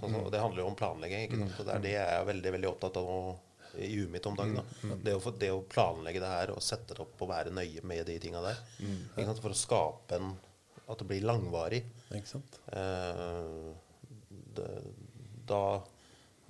Sånn, 0.00 0.14
så 0.24 0.30
det 0.32 0.40
handler 0.40 0.62
jo 0.62 0.70
om 0.70 0.76
planlegging. 0.80 1.26
ikke 1.26 1.38
sant? 1.42 1.58
Og 1.60 1.66
det 1.68 1.74
er 1.74 1.82
det 1.84 1.92
jeg 1.92 2.14
er 2.20 2.24
veldig 2.30 2.52
veldig 2.54 2.70
opptatt 2.70 2.96
av 3.02 3.12
i 3.78 3.90
huet 3.92 4.10
mitt 4.10 4.24
om 4.26 4.34
dagen. 4.38 4.54
da. 4.56 4.94
Det, 5.04 5.12
å, 5.14 5.20
få- 5.20 5.34
det 5.38 5.50
å 5.52 5.60
planlegge 5.68 6.22
det 6.24 6.30
her 6.32 6.50
og 6.54 6.62
sette 6.64 6.96
det 6.96 7.04
opp 7.04 7.20
og 7.20 7.28
være 7.28 7.52
nøye 7.52 7.84
med 7.84 8.06
de 8.08 8.16
tinga 8.18 8.40
der. 8.40 8.56
Ikke 8.80 9.26
sant? 9.28 9.42
For 9.44 9.52
å 9.52 9.60
skape 9.60 10.16
en 10.16 10.32
At 10.88 11.02
det 11.02 11.04
blir 11.10 11.20
langvarig. 11.28 11.82
Ikke 12.16 12.30
sant? 12.30 12.54
Eh, 12.72 13.74
det, 14.56 14.68
da 15.46 15.82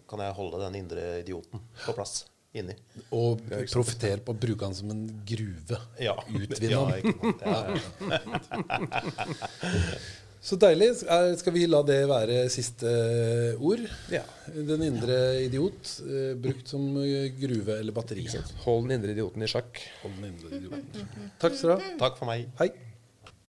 kan 0.08 0.22
jeg 0.22 0.36
holde 0.38 0.60
den 0.62 0.78
indre 0.78 1.08
idioten 1.24 1.58
på 1.84 1.92
plass 1.96 2.20
inni. 2.56 2.76
Og 3.14 3.42
profitere 3.72 4.22
på 4.24 4.32
å 4.32 4.38
bruke 4.38 4.64
den 4.64 4.76
som 4.78 4.90
en 4.94 5.02
gruve. 5.28 5.80
Ja. 6.00 6.16
Utvinne 6.28 6.78
sant? 6.86 7.44
Ja. 7.44 7.58
Så 10.48 10.56
deilig. 10.56 10.92
Skal 11.40 11.52
vi 11.52 11.66
la 11.68 11.82
det 11.84 11.98
være 12.08 12.44
siste 12.52 12.88
ord? 13.58 13.82
Ja. 14.14 14.22
Den 14.54 14.84
indre 14.86 15.18
idiot, 15.42 15.96
eh, 16.06 16.34
brukt 16.40 16.70
som 16.70 16.86
eh, 17.02 17.28
gruve 17.36 17.80
eller 17.82 17.92
batteri. 17.96 18.24
Hold 18.64 18.86
den 18.88 19.00
indre 19.00 19.16
idioten 19.16 19.44
i 19.44 19.50
sjakk. 19.50 19.82
Hold 20.04 20.20
den 20.20 20.30
indre 20.32 20.60
idioten. 20.62 21.32
Takk 21.42 21.58
skal 21.58 21.74
du 21.74 21.74
ha. 21.74 21.96
Takk 22.06 22.20
for 22.22 22.30
meg. 22.30 22.46
Hei. 22.62 22.70